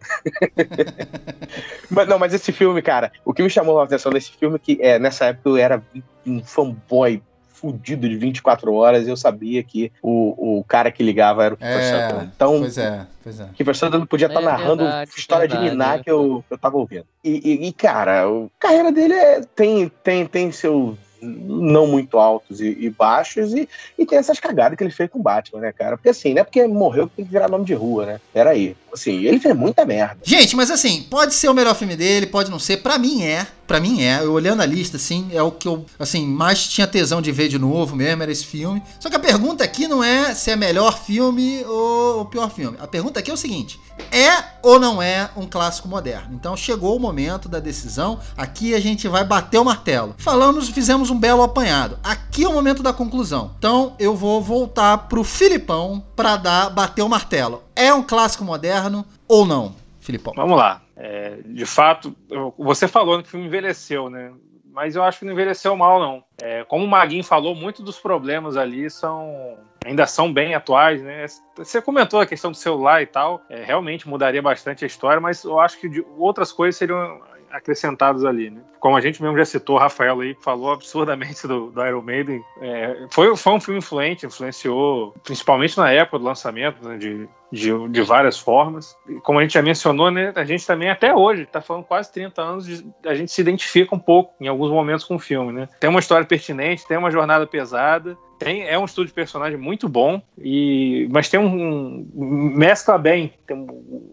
mas, 1.90 2.08
não, 2.08 2.18
mas 2.18 2.32
esse 2.32 2.52
filme, 2.52 2.80
cara, 2.80 3.12
o 3.24 3.34
que 3.34 3.42
me 3.42 3.50
chamou 3.50 3.80
a 3.80 3.84
atenção 3.84 4.10
desse 4.10 4.32
filme 4.32 4.56
é 4.56 4.58
que 4.58 4.78
é, 4.80 4.98
nessa 4.98 5.26
época 5.26 5.50
eu 5.50 5.56
era 5.56 5.82
um 6.26 6.42
fanboy 6.42 7.22
fudido 7.60 8.08
de 8.08 8.16
24 8.16 8.72
horas 8.72 9.06
e 9.06 9.10
eu 9.10 9.16
sabia 9.16 9.62
que 9.62 9.92
o, 10.02 10.58
o 10.60 10.64
cara 10.64 10.90
que 10.90 11.02
ligava 11.02 11.44
era 11.44 11.54
o 11.54 11.56
Kiefer 11.56 11.76
É, 11.76 11.82
Sutherland. 11.82 12.32
Então, 12.34 12.58
Pois 12.60 12.78
é, 12.78 13.06
pois 13.22 13.40
é. 13.40 13.48
Kiefer 13.54 13.74
Sutherland 13.76 14.08
podia 14.08 14.26
estar 14.28 14.40
É 14.40 14.44
narrando 14.44 14.82
verdade, 14.84 15.10
história 15.16 15.46
verdade, 15.48 15.64
de 15.68 15.70
Niná 15.76 15.94
é 15.94 15.98
que 16.02 16.10
eu, 16.10 16.44
eu 16.50 16.58
tava 16.58 16.76
ouvindo. 16.78 17.04
E, 17.22 17.30
e- 17.30 17.68
e, 17.68 17.72
cara, 17.72 18.24
a 18.26 18.46
carreira 18.58 18.90
dele 18.90 19.14
é- 19.14 19.40
tem, 19.54 19.88
tem, 20.02 20.26
tem 20.26 20.50
seus 20.50 20.96
não 21.22 21.86
muito 21.86 22.18
altos 22.18 22.62
e, 22.62 22.68
e 22.80 22.88
baixos 22.88 23.52
e, 23.52 23.68
e 23.98 24.06
tem 24.06 24.18
essas 24.18 24.40
cagadas 24.40 24.78
que 24.78 24.82
ele 24.82 24.90
fez 24.90 25.10
com 25.10 25.18
o 25.18 25.22
Batman, 25.22 25.60
né, 25.60 25.70
cara? 25.70 25.98
Porque 25.98 26.08
assim, 26.08 26.32
não 26.32 26.40
é 26.40 26.44
porque 26.44 26.66
morreu 26.66 27.08
que 27.08 27.16
tem 27.16 27.24
que 27.26 27.30
virar 27.30 27.46
nome 27.46 27.66
de 27.66 27.74
rua, 27.74 28.06
né? 28.06 28.20
Peraí. 28.32 28.74
Assim, 28.92 29.24
ele 29.24 29.38
fez 29.38 29.56
muita 29.56 29.84
merda. 29.84 30.18
Gente, 30.22 30.56
mas 30.56 30.70
assim, 30.70 31.06
pode 31.08 31.34
ser 31.34 31.48
o 31.48 31.54
melhor 31.54 31.74
filme 31.74 31.96
dele, 31.96 32.26
pode 32.26 32.50
não 32.50 32.58
ser. 32.58 32.78
Pra 32.78 32.98
mim 32.98 33.22
é. 33.22 33.46
Pra 33.66 33.78
mim 33.78 34.02
é. 34.02 34.20
Eu 34.20 34.32
olhando 34.32 34.62
a 34.62 34.66
lista, 34.66 34.96
assim, 34.96 35.28
é 35.32 35.42
o 35.42 35.52
que 35.52 35.68
eu, 35.68 35.86
assim, 35.98 36.26
mais 36.26 36.66
tinha 36.66 36.86
tesão 36.86 37.22
de 37.22 37.30
ver 37.30 37.48
de 37.48 37.58
novo 37.58 37.94
mesmo, 37.94 38.22
era 38.22 38.32
esse 38.32 38.44
filme. 38.44 38.82
Só 38.98 39.08
que 39.08 39.16
a 39.16 39.20
pergunta 39.20 39.62
aqui 39.62 39.86
não 39.86 40.02
é 40.02 40.34
se 40.34 40.50
é 40.50 40.56
melhor 40.56 40.98
filme 40.98 41.64
ou 41.64 42.22
o 42.22 42.24
pior 42.24 42.50
filme. 42.50 42.76
A 42.80 42.86
pergunta 42.86 43.20
aqui 43.20 43.30
é 43.30 43.34
o 43.34 43.36
seguinte: 43.36 43.78
é 44.10 44.42
ou 44.62 44.80
não 44.80 45.00
é 45.00 45.30
um 45.36 45.46
clássico 45.46 45.88
moderno? 45.88 46.34
Então 46.34 46.56
chegou 46.56 46.96
o 46.96 47.00
momento 47.00 47.48
da 47.48 47.60
decisão. 47.60 48.18
Aqui 48.36 48.74
a 48.74 48.80
gente 48.80 49.06
vai 49.06 49.24
bater 49.24 49.58
o 49.58 49.64
martelo. 49.64 50.14
Falamos, 50.18 50.68
fizemos 50.68 51.10
um 51.10 51.18
belo 51.18 51.42
apanhado. 51.42 51.98
Aqui 52.02 52.44
é 52.44 52.48
o 52.48 52.52
momento 52.52 52.82
da 52.82 52.92
conclusão. 52.92 53.52
Então 53.58 53.94
eu 53.98 54.16
vou 54.16 54.42
voltar 54.42 54.98
pro 55.08 55.22
Filipão 55.22 56.04
pra 56.16 56.36
dar 56.36 56.70
bater 56.70 57.02
o 57.02 57.08
martelo. 57.08 57.62
É 57.80 57.94
um 57.94 58.02
clássico 58.02 58.44
moderno 58.44 59.06
ou 59.26 59.46
não, 59.46 59.74
Filipão? 60.00 60.34
Vamos 60.36 60.58
lá. 60.58 60.82
É, 60.94 61.38
de 61.46 61.64
fato, 61.64 62.14
você 62.58 62.86
falou 62.86 63.22
que 63.22 63.28
o 63.28 63.30
filme 63.30 63.46
envelheceu, 63.46 64.10
né? 64.10 64.32
Mas 64.70 64.94
eu 64.94 65.02
acho 65.02 65.20
que 65.20 65.24
não 65.24 65.32
envelheceu 65.32 65.74
mal, 65.74 65.98
não. 65.98 66.22
É, 66.42 66.62
como 66.64 66.84
o 66.84 66.88
Maguinho 66.88 67.24
falou, 67.24 67.54
muitos 67.54 67.82
dos 67.82 67.98
problemas 67.98 68.58
ali 68.58 68.90
são 68.90 69.56
ainda 69.82 70.06
são 70.06 70.30
bem 70.30 70.54
atuais, 70.54 71.02
né? 71.02 71.24
Você 71.56 71.80
comentou 71.80 72.20
a 72.20 72.26
questão 72.26 72.50
do 72.50 72.56
celular 72.56 73.00
e 73.02 73.06
tal, 73.06 73.40
é, 73.48 73.64
realmente 73.64 74.06
mudaria 74.06 74.42
bastante 74.42 74.84
a 74.84 74.86
história, 74.86 75.18
mas 75.18 75.42
eu 75.42 75.58
acho 75.58 75.80
que 75.80 76.04
outras 76.18 76.52
coisas 76.52 76.76
seriam 76.76 77.18
acrescentadas 77.50 78.24
ali, 78.24 78.50
né? 78.50 78.60
Como 78.78 78.96
a 78.96 79.00
gente 79.00 79.22
mesmo 79.22 79.36
já 79.36 79.44
citou, 79.44 79.76
o 79.76 79.78
Rafael 79.78 80.20
aí 80.20 80.34
falou 80.40 80.72
absurdamente 80.72 81.46
do, 81.46 81.70
do 81.70 81.86
Iron 81.86 82.02
Maiden. 82.02 82.42
É, 82.60 83.06
foi, 83.10 83.36
foi 83.36 83.52
um 83.52 83.60
filme 83.60 83.78
influente, 83.78 84.26
influenciou 84.26 85.14
principalmente 85.22 85.76
na 85.76 85.90
época 85.92 86.18
do 86.18 86.24
lançamento, 86.24 86.82
né, 86.86 86.96
de, 86.96 87.28
de, 87.52 87.88
de 87.88 88.02
várias 88.02 88.38
formas. 88.38 88.96
E 89.08 89.14
como 89.20 89.38
a 89.38 89.42
gente 89.42 89.54
já 89.54 89.62
mencionou, 89.62 90.10
né, 90.10 90.32
a 90.34 90.44
gente 90.44 90.66
também 90.66 90.88
até 90.90 91.14
hoje, 91.14 91.42
está 91.42 91.60
falando 91.60 91.84
quase 91.84 92.10
30 92.12 92.40
anos, 92.42 92.66
de- 92.66 92.86
a 93.04 93.14
gente 93.14 93.30
se 93.30 93.40
identifica 93.40 93.94
um 93.94 93.98
pouco 93.98 94.32
em 94.40 94.48
alguns 94.48 94.70
momentos 94.70 95.04
com 95.04 95.16
o 95.16 95.18
filme, 95.18 95.52
né? 95.52 95.68
Tem 95.78 95.90
uma 95.90 96.00
história 96.00 96.26
pertinente, 96.26 96.86
tem 96.86 96.96
uma 96.96 97.10
jornada 97.10 97.46
pesada, 97.46 98.16
tem, 98.40 98.66
é 98.66 98.78
um 98.78 98.86
estudo 98.86 99.06
de 99.06 99.12
personagem 99.12 99.58
muito 99.58 99.86
bom, 99.86 100.20
e, 100.38 101.06
mas 101.12 101.28
tem 101.28 101.38
um, 101.38 102.06
um- 102.14 102.52
mescla 102.56 102.96
bem 102.96 103.34
tem 103.46 103.66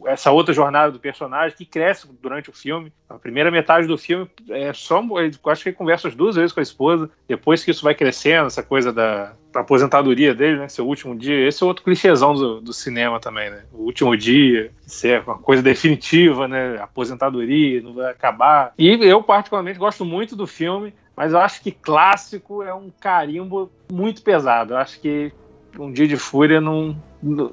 essa 0.05 0.31
outra 0.31 0.53
jornada 0.53 0.91
do 0.91 0.99
personagem 0.99 1.55
que 1.57 1.65
cresce 1.65 2.07
durante 2.21 2.49
o 2.49 2.53
filme. 2.53 2.91
A 3.09 3.15
primeira 3.15 3.49
metade 3.49 3.87
do 3.87 3.97
filme 3.97 4.27
é 4.49 4.73
só, 4.73 5.01
acho 5.45 5.63
que 5.63 5.69
ele 5.69 5.75
conversa 5.75 6.07
as 6.09 6.15
duas 6.15 6.35
vezes 6.35 6.51
com 6.51 6.59
a 6.59 6.63
esposa, 6.63 7.09
depois 7.27 7.63
que 7.63 7.71
isso 7.71 7.83
vai 7.83 7.95
crescendo, 7.95 8.47
essa 8.47 8.61
coisa 8.63 8.91
da, 8.91 9.33
da 9.53 9.61
aposentadoria 9.61 10.35
dele, 10.35 10.57
né, 10.57 10.67
seu 10.67 10.85
último 10.85 11.15
dia, 11.15 11.47
esse 11.47 11.63
é 11.63 11.65
outro 11.65 11.83
clichêzão 11.83 12.33
do, 12.33 12.59
do 12.59 12.73
cinema 12.73 13.19
também, 13.19 13.49
né, 13.49 13.63
o 13.71 13.83
último 13.83 14.17
dia, 14.17 14.71
ser 14.85 15.21
uma 15.25 15.37
coisa 15.37 15.61
definitiva, 15.61 16.47
né, 16.47 16.77
aposentadoria, 16.81 17.81
não 17.81 17.93
vai 17.93 18.11
acabar. 18.11 18.73
E 18.77 18.89
eu 18.89 19.23
particularmente 19.23 19.79
gosto 19.79 20.03
muito 20.03 20.35
do 20.35 20.47
filme, 20.47 20.93
mas 21.17 21.34
eu 21.34 21.39
acho 21.39 21.62
que 21.62 21.71
clássico 21.71 22.62
é 22.63 22.73
um 22.73 22.89
carimbo 22.99 23.69
muito 23.91 24.21
pesado. 24.21 24.73
Eu 24.73 24.77
acho 24.77 24.99
que 24.99 25.34
um 25.77 25.91
dia 25.91 26.08
de 26.08 26.15
fúria 26.15 26.62
não, 26.62 26.95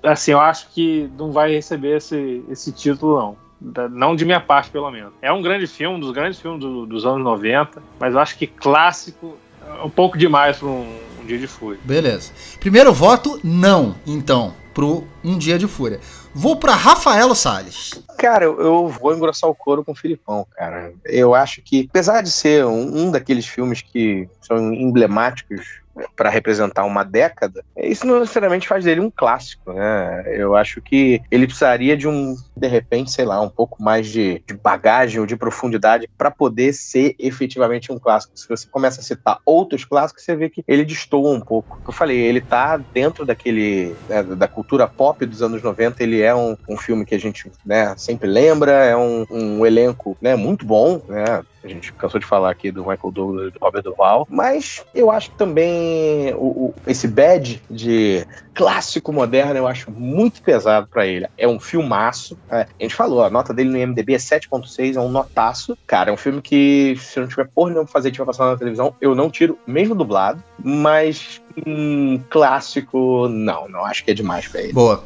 assim, 0.03 0.33
eu 0.33 0.40
acho 0.40 0.68
que 0.74 1.11
não 1.18 1.33
vai 1.33 1.50
receber 1.53 1.96
esse, 1.96 2.44
esse 2.50 2.70
título 2.70 3.18
não. 3.18 3.44
Não 3.90 4.14
de 4.14 4.27
minha 4.27 4.40
parte, 4.40 4.68
pelo 4.70 4.90
menos. 4.90 5.14
É 5.22 5.33
um 5.33 5.40
grande 5.40 5.66
filme, 5.66 5.96
um 5.96 6.00
dos 6.00 6.11
grandes 6.11 6.38
filmes 6.38 6.61
do- 6.61 6.85
dos 6.85 7.07
anos 7.07 7.22
90, 7.24 7.83
mas 7.98 8.12
eu 8.12 8.20
acho 8.20 8.37
que 8.37 8.46
clássico 8.46 9.37
é 9.66 9.83
um 9.83 9.88
pouco 9.88 10.18
demais 10.18 10.59
para 10.59 10.68
um, 10.68 10.98
um 11.22 11.27
dia 11.27 11.38
de 11.38 11.46
fúria. 11.46 11.81
Beleza. 11.83 12.31
Primeiro 12.61 12.92
voto, 12.92 13.40
não, 13.42 13.94
então, 14.07 14.53
pro 14.74 15.05
Um 15.24 15.38
Dia 15.38 15.59
de 15.59 15.66
Fúria. 15.66 15.98
Vou 16.35 16.57
pra 16.57 16.74
Rafaelo 16.74 17.35
Salles. 17.35 18.03
Cara, 18.24 18.46
eu, 18.46 18.88
vou 18.88 19.14
engrossar 19.14 19.50
o 19.50 19.54
couro 19.54 19.84
com 19.84 19.92
o 19.92 19.94
Filipão, 19.94 20.46
cara. 20.56 20.94
Eu 21.04 21.34
acho 21.34 21.60
que, 21.60 21.87
apesar 21.90 22.22
de 22.22 22.30
ser 22.30 22.64
um, 22.64 23.04
um 23.04 23.10
daqueles 23.10 23.46
filmes 23.46 23.82
que 23.82 24.26
são 24.40 24.72
emblemáticos 24.72 25.84
para 26.16 26.30
representar 26.30 26.85
uma 26.85 27.04
década, 27.04 27.64
isso 27.76 28.07
não 28.07 28.20
necessariamente 28.20 28.68
faz 28.68 28.85
dele 28.85 29.00
um 29.00 29.11
clássico, 29.11 29.72
né? 29.72 30.24
Eu 30.26 30.57
acho 30.57 30.80
que 30.80 31.20
ele 31.30 31.46
precisaria 31.46 31.96
de 31.96 32.09
um, 32.09 32.37
de 32.57 32.66
repente, 32.66 33.11
sei 33.11 33.24
lá, 33.24 33.40
um 33.40 33.48
pouco 33.48 33.83
mais 33.83 34.09
de, 34.09 34.42
de 34.46 34.54
bagagem 34.54 35.20
ou 35.20 35.26
de 35.26 35.37
profundidade 35.37 36.09
para 36.16 36.30
poder 36.30 36.72
ser 36.72 37.14
efetivamente 37.18 37.92
um 37.92 37.98
clássico. 37.98 38.37
Se 38.37 38.48
você 38.48 38.66
começa 38.68 39.00
a 39.00 39.04
citar 39.04 39.38
outros 39.44 39.85
clássicos, 39.85 40.24
você 40.24 40.37
vê 40.37 40.48
que 40.48 40.64
ele 40.66 40.85
destoa 40.85 41.35
um 41.35 41.40
pouco. 41.40 41.78
Eu 41.87 41.92
falei, 41.92 42.18
ele 42.18 42.40
tá 42.40 42.76
dentro 42.76 43.24
daquele 43.24 43.94
né, 44.09 44.22
da 44.22 44.48
cultura 44.48 44.87
pop 44.87 45.24
dos 45.26 45.42
anos 45.42 45.62
90, 45.62 46.02
ele 46.02 46.20
é 46.20 46.35
um, 46.35 46.57
um 46.68 46.76
filme 46.76 47.04
que 47.04 47.14
a 47.14 47.20
gente 47.20 47.50
né, 47.64 47.94
sempre 47.96 48.28
lembra, 48.28 48.72
é 48.72 48.96
um, 48.96 49.26
um 49.30 49.66
elenco 49.66 50.16
né, 50.20 50.35
muito 50.37 50.64
bom, 50.64 51.00
né? 51.09 51.42
A 51.64 51.68
gente 51.68 51.92
cansou 51.94 52.20
de 52.20 52.27
falar 52.27 52.50
aqui 52.50 52.70
do 52.70 52.81
Michael 52.83 53.11
Douglas 53.11 53.48
e 53.48 53.50
do 53.53 53.59
Robert 53.64 53.83
Duval, 53.83 54.27
mas 54.31 54.85
eu 54.94 55.11
acho 55.11 55.31
que 55.31 55.38
também 55.38 56.35
o, 56.35 56.66
o- 56.66 56.74
esse 56.87 57.09
badge 57.09 57.62
de 57.70 58.27
clássico 58.55 59.12
moderno 59.12 59.57
eu 59.57 59.67
acho 59.67 59.90
muito 59.90 60.40
pesado 60.43 60.87
pra 60.87 61.07
ele. 61.07 61.27
É 61.37 61.47
um 61.47 61.59
filmaço. 61.59 62.38
é, 62.51 62.67
a 62.79 62.83
gente 62.83 62.95
falou, 62.95 63.23
a 63.23 63.31
nota 63.31 63.53
dele 63.53 63.71
no 63.71 63.79
IMDb 63.79 64.14
é 64.14 64.19
7.6, 64.19 64.97
é 64.97 65.01
um 65.01 65.11
notaço. 65.11 65.77
Cara, 65.87 66.11
é 66.11 66.12
um 66.12 66.17
filme 66.17 66.40
que 66.40 66.97
se 66.99 67.19
não 67.19 67.27
tiver 67.27 67.49
porra 67.49 67.71
nenhuma 67.71 67.85
pra 67.85 67.93
fazer, 67.93 68.11
tiver 68.11 68.25
passando 68.25 68.51
na 68.51 68.57
televisão, 68.57 68.95
eu 69.01 69.14
não 69.14 69.31
tiro, 69.31 69.59
mesmo 69.67 69.95
dublado, 69.95 70.43
mas 70.62 71.40
um 71.67 72.21
clássico, 72.31 73.29
não, 73.29 73.69
não 73.69 73.85
acho 73.85 74.05
que 74.05 74.11
é 74.11 74.14
demais 74.14 74.47
pra 74.47 74.62
ele. 74.62 74.73
Boa. 74.73 75.03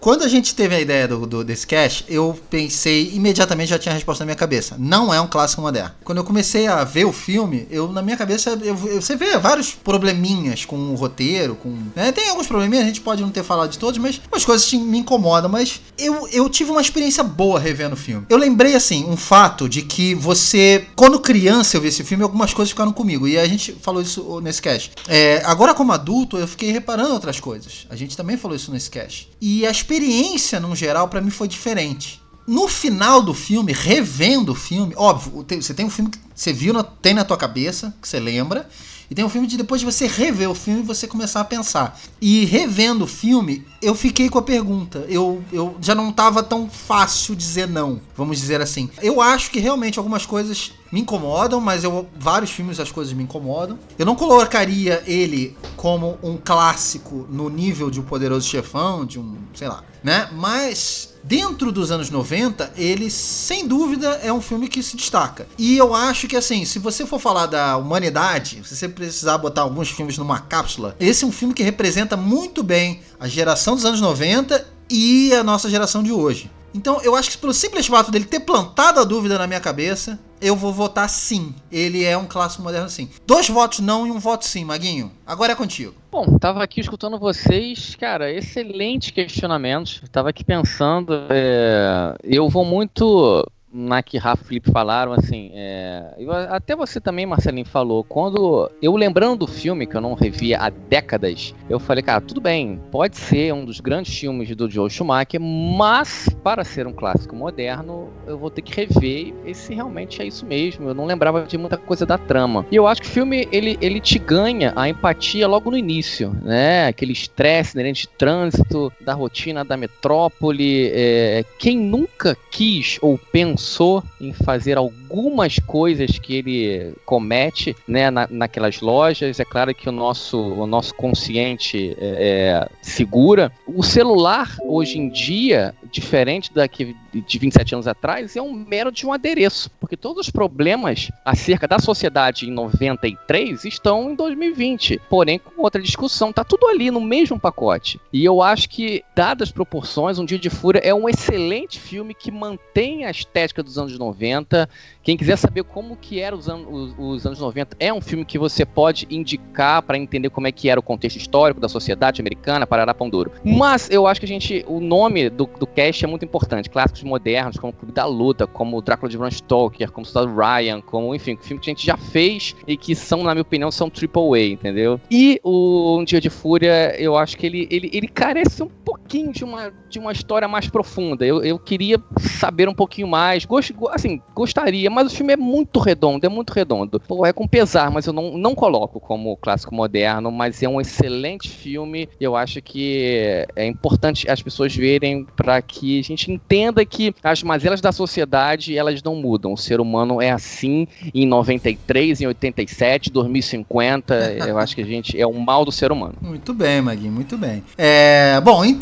Quando 0.00 0.22
a 0.22 0.28
gente 0.28 0.54
teve 0.54 0.76
a 0.76 0.80
ideia 0.80 1.08
do, 1.08 1.26
do, 1.26 1.44
desse 1.44 1.66
cast, 1.66 2.04
eu 2.08 2.38
pensei, 2.48 3.10
imediatamente 3.14 3.70
já 3.70 3.78
tinha 3.78 3.92
a 3.92 3.94
resposta 3.94 4.22
na 4.22 4.26
minha 4.26 4.36
cabeça. 4.36 4.76
Não 4.78 5.12
é 5.12 5.20
um 5.20 5.26
clássico 5.26 5.60
moderno. 5.60 5.90
Quando 6.04 6.18
eu 6.18 6.24
comecei 6.24 6.68
a 6.68 6.84
ver 6.84 7.04
o 7.04 7.12
filme, 7.12 7.66
eu 7.70 7.90
na 7.92 8.00
minha 8.00 8.16
cabeça, 8.16 8.50
eu, 8.50 8.76
eu, 8.86 9.02
você 9.02 9.16
vê 9.16 9.36
vários 9.38 9.74
probleminhas 9.74 10.64
com 10.64 10.76
o 10.76 10.94
roteiro, 10.94 11.56
com. 11.56 11.76
Né? 11.96 12.12
Tem 12.12 12.28
alguns 12.28 12.46
probleminhas, 12.46 12.86
gente 12.88 13.00
pode 13.00 13.22
não 13.22 13.30
ter 13.30 13.42
falado 13.42 13.70
de 13.70 13.78
todos, 13.78 13.98
mas 13.98 14.20
umas 14.30 14.44
coisas 14.44 14.72
me 14.72 14.98
incomodam. 14.98 15.50
Mas 15.50 15.80
eu, 15.98 16.28
eu 16.28 16.48
tive 16.48 16.70
uma 16.70 16.80
experiência 16.80 17.22
boa 17.22 17.58
revendo 17.58 17.94
o 17.94 17.98
filme. 17.98 18.26
Eu 18.28 18.36
lembrei, 18.36 18.74
assim, 18.74 19.04
um 19.04 19.16
fato 19.16 19.68
de 19.68 19.82
que 19.82 20.14
você. 20.14 20.86
Quando 20.96 21.20
criança 21.20 21.76
eu 21.76 21.80
vi 21.80 21.88
esse 21.88 22.04
filme, 22.04 22.22
algumas 22.22 22.52
coisas 22.52 22.70
ficaram 22.70 22.92
comigo. 22.92 23.28
E 23.28 23.38
a 23.38 23.46
gente 23.46 23.72
falou 23.80 24.02
isso 24.02 24.40
nesse 24.40 24.60
cast. 24.60 24.92
É, 25.06 25.42
agora, 25.44 25.74
como 25.74 25.92
adulto, 25.92 26.36
eu 26.36 26.48
fiquei 26.48 26.70
reparando 26.70 27.12
outras 27.12 27.40
coisas. 27.40 27.86
A 27.90 27.96
gente 27.96 28.16
também 28.16 28.36
falou 28.36 28.56
isso 28.56 28.72
nesse 28.72 28.90
cast. 28.90 29.28
E 29.40 29.66
a 29.66 29.70
experiência, 29.70 30.58
no 30.60 30.74
geral, 30.74 31.08
para 31.08 31.20
mim 31.20 31.30
foi 31.30 31.48
diferente. 31.48 32.20
No 32.46 32.66
final 32.66 33.20
do 33.20 33.34
filme, 33.34 33.74
revendo 33.74 34.52
o 34.52 34.54
filme, 34.54 34.94
óbvio, 34.96 35.44
você 35.60 35.74
tem 35.74 35.84
um 35.84 35.90
filme 35.90 36.10
que 36.10 36.18
você 36.34 36.50
viu, 36.50 36.72
tem 36.82 37.12
na 37.12 37.22
tua 37.22 37.36
cabeça, 37.36 37.94
que 38.00 38.08
você 38.08 38.18
lembra, 38.18 38.66
e 39.10 39.14
tem 39.14 39.24
um 39.24 39.28
filme 39.28 39.46
de 39.46 39.56
depois 39.56 39.80
de 39.80 39.86
você 39.86 40.06
rever 40.06 40.50
o 40.50 40.54
filme 40.54 40.82
você 40.82 41.06
começar 41.06 41.40
a 41.40 41.44
pensar. 41.44 41.98
E 42.20 42.44
revendo 42.44 43.04
o 43.04 43.06
filme, 43.06 43.64
eu 43.80 43.94
fiquei 43.94 44.28
com 44.28 44.38
a 44.38 44.42
pergunta. 44.42 45.04
Eu, 45.08 45.42
eu 45.52 45.76
já 45.80 45.94
não 45.94 46.12
tava 46.12 46.42
tão 46.42 46.68
fácil 46.68 47.34
dizer 47.34 47.66
não, 47.66 48.00
vamos 48.16 48.38
dizer 48.38 48.60
assim. 48.60 48.90
Eu 49.02 49.20
acho 49.20 49.50
que 49.50 49.60
realmente 49.60 49.98
algumas 49.98 50.26
coisas 50.26 50.72
me 50.92 51.00
incomodam, 51.00 51.60
mas 51.60 51.84
eu 51.84 52.06
vários 52.18 52.50
filmes 52.50 52.78
as 52.80 52.90
coisas 52.90 53.12
me 53.14 53.22
incomodam. 53.22 53.78
Eu 53.98 54.04
não 54.04 54.14
colocaria 54.14 55.02
ele 55.06 55.56
como 55.76 56.18
um 56.22 56.36
clássico 56.36 57.26
no 57.30 57.48
nível 57.48 57.90
de 57.90 58.00
um 58.00 58.04
poderoso 58.04 58.46
chefão, 58.46 59.06
de 59.06 59.18
um, 59.18 59.36
sei 59.54 59.68
lá, 59.68 59.82
né? 60.02 60.28
Mas 60.32 61.07
dentro 61.22 61.70
dos 61.72 61.90
anos 61.90 62.10
90, 62.10 62.72
ele 62.76 63.10
sem 63.10 63.66
dúvida 63.66 64.20
é 64.22 64.32
um 64.32 64.40
filme 64.40 64.68
que 64.68 64.82
se 64.82 64.96
destaca. 64.96 65.46
E 65.58 65.76
eu 65.76 65.94
acho 65.94 66.26
que 66.26 66.36
assim, 66.36 66.64
se 66.64 66.78
você 66.78 67.06
for 67.06 67.18
falar 67.18 67.46
da 67.46 67.76
humanidade, 67.76 68.62
se 68.64 68.76
você 68.76 68.88
precisar 68.88 69.38
botar 69.38 69.62
alguns 69.62 69.90
filmes 69.90 70.18
numa 70.18 70.40
cápsula, 70.40 70.96
esse 70.98 71.24
é 71.24 71.26
um 71.26 71.32
filme 71.32 71.54
que 71.54 71.62
representa 71.62 72.16
muito 72.16 72.62
bem 72.62 73.00
a 73.18 73.28
geração 73.28 73.74
dos 73.74 73.84
anos 73.84 74.00
90 74.00 74.66
e 74.90 75.34
a 75.34 75.42
nossa 75.42 75.68
geração 75.68 76.02
de 76.02 76.12
hoje. 76.12 76.50
Então 76.74 77.00
eu 77.02 77.14
acho 77.16 77.30
que 77.30 77.38
pelo 77.38 77.54
simples 77.54 77.86
fato 77.86 78.10
dele 78.10 78.24
ter 78.24 78.40
plantado 78.40 79.00
a 79.00 79.04
dúvida 79.04 79.38
na 79.38 79.46
minha 79.46 79.60
cabeça, 79.60 80.18
eu 80.40 80.56
vou 80.56 80.72
votar 80.72 81.08
sim. 81.08 81.54
Ele 81.70 82.04
é 82.04 82.16
um 82.16 82.26
clássico 82.26 82.62
moderno 82.62 82.88
sim. 82.88 83.08
Dois 83.26 83.48
votos 83.48 83.80
não 83.80 84.06
e 84.06 84.10
um 84.10 84.18
voto 84.18 84.44
sim, 84.44 84.64
Maguinho. 84.64 85.12
Agora 85.26 85.52
é 85.52 85.56
contigo. 85.56 85.94
Bom, 86.10 86.38
tava 86.38 86.62
aqui 86.62 86.80
escutando 86.80 87.18
vocês, 87.18 87.94
cara, 87.94 88.32
excelente 88.32 89.12
questionamento. 89.12 90.02
Tava 90.10 90.30
aqui 90.30 90.44
pensando, 90.44 91.12
é... 91.28 92.14
eu 92.24 92.48
vou 92.48 92.64
muito 92.64 93.46
na 93.72 94.02
que 94.02 94.16
Rafa 94.16 94.42
e 94.44 94.46
Felipe 94.46 94.70
falaram, 94.70 95.12
assim, 95.12 95.50
é, 95.54 96.14
eu, 96.18 96.32
até 96.32 96.74
você 96.74 97.00
também, 97.00 97.26
Marcelinho, 97.26 97.66
falou, 97.66 98.02
quando 98.02 98.70
eu 98.80 98.96
lembrando 98.96 99.40
do 99.40 99.46
filme, 99.46 99.86
que 99.86 99.96
eu 99.96 100.00
não 100.00 100.14
revia 100.14 100.58
há 100.60 100.70
décadas, 100.70 101.54
eu 101.68 101.78
falei, 101.78 102.02
cara, 102.02 102.20
tudo 102.20 102.40
bem, 102.40 102.80
pode 102.90 103.16
ser 103.16 103.52
um 103.52 103.64
dos 103.64 103.80
grandes 103.80 104.16
filmes 104.16 104.54
do 104.54 104.70
Joe 104.70 104.88
Schumacher, 104.88 105.40
mas 105.40 106.28
para 106.42 106.64
ser 106.64 106.86
um 106.86 106.92
clássico 106.92 107.36
moderno, 107.36 108.08
eu 108.26 108.38
vou 108.38 108.50
ter 108.50 108.62
que 108.62 108.74
rever 108.74 109.34
e 109.44 109.54
se 109.54 109.74
realmente 109.74 110.22
é 110.22 110.26
isso 110.26 110.46
mesmo, 110.46 110.88
eu 110.88 110.94
não 110.94 111.04
lembrava 111.04 111.42
de 111.42 111.58
muita 111.58 111.76
coisa 111.76 112.06
da 112.06 112.16
trama. 112.16 112.66
E 112.70 112.76
eu 112.76 112.86
acho 112.86 113.02
que 113.02 113.08
o 113.08 113.10
filme, 113.10 113.48
ele, 113.52 113.78
ele 113.80 114.00
te 114.00 114.18
ganha 114.18 114.72
a 114.76 114.88
empatia 114.88 115.46
logo 115.46 115.70
no 115.70 115.76
início, 115.76 116.34
né, 116.42 116.86
aquele 116.86 117.12
estresse 117.12 117.76
inerente 117.76 118.02
de 118.02 118.08
trânsito, 118.08 118.92
da 119.00 119.12
rotina 119.12 119.64
da 119.64 119.76
metrópole, 119.76 120.90
é, 120.92 121.44
quem 121.58 121.76
nunca 121.78 122.36
quis 122.50 122.98
ou 123.02 123.18
pensou 123.18 123.57
pensou 123.58 124.04
em 124.20 124.32
fazer 124.32 124.78
algumas 125.08 125.58
coisas 125.58 126.18
que 126.18 126.36
ele 126.36 126.94
comete 127.06 127.74
né, 127.86 128.10
na, 128.10 128.28
naquelas 128.30 128.80
lojas. 128.80 129.40
É 129.40 129.44
claro 129.44 129.74
que 129.74 129.88
o 129.88 129.92
nosso, 129.92 130.38
o 130.38 130.66
nosso 130.66 130.94
consciente 130.94 131.96
é, 131.98 132.60
é 132.60 132.68
segura. 132.82 133.50
O 133.66 133.82
celular, 133.82 134.54
hoje 134.62 134.98
em 134.98 135.08
dia, 135.08 135.74
diferente 135.90 136.52
daqui 136.52 136.94
de 137.12 137.38
27 137.38 137.74
anos 137.74 137.88
atrás, 137.88 138.36
é 138.36 138.42
um 138.42 138.52
mero 138.52 138.92
de 138.92 139.06
um 139.06 139.12
adereço, 139.12 139.70
porque 139.80 139.96
todos 139.96 140.26
os 140.26 140.30
problemas 140.30 141.10
acerca 141.24 141.66
da 141.66 141.78
sociedade 141.78 142.46
em 142.46 142.50
93 142.50 143.64
estão 143.64 144.10
em 144.10 144.14
2020, 144.14 145.00
porém 145.08 145.38
com 145.38 145.62
outra 145.62 145.80
discussão, 145.80 146.32
tá 146.32 146.44
tudo 146.44 146.66
ali 146.66 146.90
no 146.90 147.00
mesmo 147.00 147.40
pacote. 147.40 147.98
E 148.12 148.24
eu 148.24 148.42
acho 148.42 148.68
que, 148.68 149.02
dadas 149.14 149.48
as 149.48 149.52
proporções, 149.52 150.18
Um 150.18 150.24
Dia 150.24 150.38
de 150.38 150.50
Fúria 150.50 150.80
é 150.80 150.92
um 150.92 151.08
excelente 151.08 151.80
filme 151.80 152.12
que 152.12 152.30
mantém 152.30 153.06
a 153.06 153.10
estética 153.10 153.62
dos 153.62 153.78
anos 153.78 153.98
90. 153.98 154.68
Quem 155.08 155.16
quiser 155.16 155.38
saber 155.38 155.64
como 155.64 155.96
que 155.96 156.20
eram 156.20 156.36
os, 156.36 156.50
an 156.50 156.66
os, 156.68 156.94
os 156.98 157.24
anos 157.24 157.40
90, 157.40 157.78
é 157.80 157.90
um 157.90 157.98
filme 157.98 158.26
que 158.26 158.38
você 158.38 158.66
pode 158.66 159.06
indicar 159.08 159.80
para 159.80 159.96
entender 159.96 160.28
como 160.28 160.46
é 160.46 160.52
que 160.52 160.68
era 160.68 160.78
o 160.78 160.82
contexto 160.82 161.16
histórico 161.16 161.58
da 161.58 161.66
sociedade 161.66 162.20
americana, 162.20 162.66
Parará 162.66 162.92
Pão 162.92 163.08
Duro. 163.08 163.32
Mas 163.42 163.88
eu 163.88 164.06
acho 164.06 164.20
que 164.20 164.26
a 164.26 164.28
gente, 164.28 164.62
o 164.68 164.80
nome 164.80 165.30
do, 165.30 165.46
do 165.46 165.66
cast 165.66 166.04
é 166.04 166.06
muito 166.06 166.26
importante. 166.26 166.68
Clássicos 166.68 167.02
modernos, 167.04 167.56
como 167.56 167.72
Clube 167.72 167.90
da 167.90 168.04
Luta, 168.04 168.46
como 168.46 168.82
Drácula 168.82 169.08
de 169.08 169.16
Bram 169.16 169.30
Stoker, 169.30 169.90
como 169.90 170.04
Soldado 170.04 170.38
Ryan, 170.38 170.82
como, 170.82 171.14
enfim, 171.14 171.38
filme 171.40 171.58
que 171.58 171.70
a 171.70 171.72
gente 171.72 171.86
já 171.86 171.96
fez 171.96 172.54
e 172.66 172.76
que 172.76 172.94
são, 172.94 173.22
na 173.22 173.34
minha 173.34 173.40
opinião, 173.40 173.70
são 173.70 173.88
triple 173.88 174.34
A, 174.34 174.46
entendeu? 174.46 175.00
E 175.10 175.40
o 175.42 175.96
Um 175.98 176.04
Dia 176.04 176.20
de 176.20 176.28
Fúria, 176.28 176.94
eu 177.00 177.16
acho 177.16 177.34
que 177.38 177.46
ele, 177.46 177.66
ele, 177.70 177.88
ele 177.94 178.08
carece 178.08 178.62
um 178.62 178.68
pouquinho 178.88 179.32
de 179.32 179.44
uma, 179.44 179.70
de 179.90 179.98
uma 179.98 180.12
história 180.12 180.48
mais 180.48 180.68
profunda. 180.68 181.26
Eu, 181.26 181.42
eu 181.42 181.58
queria 181.58 182.00
saber 182.18 182.68
um 182.68 182.74
pouquinho 182.74 183.06
mais. 183.06 183.44
Gost, 183.44 183.74
assim, 183.90 184.20
gostaria, 184.34 184.88
mas 184.88 185.12
o 185.12 185.14
filme 185.14 185.34
é 185.34 185.36
muito 185.36 185.78
redondo, 185.78 186.24
é 186.24 186.28
muito 186.28 186.50
redondo. 186.52 186.98
Pô, 187.00 187.26
é 187.26 187.32
com 187.32 187.46
pesar, 187.46 187.90
mas 187.90 188.06
eu 188.06 188.12
não, 188.14 188.38
não 188.38 188.54
coloco 188.54 188.98
como 188.98 189.36
clássico 189.36 189.74
moderno, 189.74 190.32
mas 190.32 190.62
é 190.62 190.68
um 190.68 190.80
excelente 190.80 191.50
filme. 191.50 192.08
Eu 192.18 192.34
acho 192.34 192.62
que 192.62 193.46
é 193.54 193.66
importante 193.66 194.30
as 194.30 194.40
pessoas 194.40 194.74
verem 194.74 195.26
para 195.36 195.60
que 195.60 195.98
a 195.98 196.02
gente 196.02 196.32
entenda 196.32 196.84
que 196.86 197.14
as 197.22 197.42
mazelas 197.42 197.82
da 197.82 197.92
sociedade, 197.92 198.76
elas 198.76 199.02
não 199.02 199.16
mudam. 199.16 199.52
O 199.52 199.58
ser 199.58 199.80
humano 199.80 200.22
é 200.22 200.30
assim 200.30 200.86
em 201.14 201.26
93, 201.26 202.22
em 202.22 202.26
87, 202.26 203.10
2050. 203.10 204.14
eu 204.46 204.56
acho 204.56 204.74
que 204.74 204.80
a 204.80 204.86
gente 204.86 205.20
é 205.20 205.26
o 205.26 205.32
mal 205.34 205.64
do 205.64 205.72
ser 205.72 205.92
humano. 205.92 206.14
Muito 206.22 206.54
bem, 206.54 206.80
Magui, 206.80 207.10
muito 207.10 207.36
bem. 207.36 207.62
É, 207.76 208.40
bom, 208.40 208.64
então, 208.64 208.77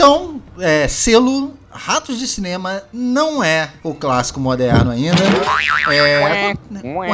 é, 0.59 0.87
selo 0.89 1.55
Ratos 1.71 2.19
de 2.19 2.27
Cinema 2.27 2.83
não 2.93 3.45
é 3.45 3.71
o 3.83 3.95
clássico 3.95 4.41
moderno 4.41 4.91
ainda. 4.91 5.17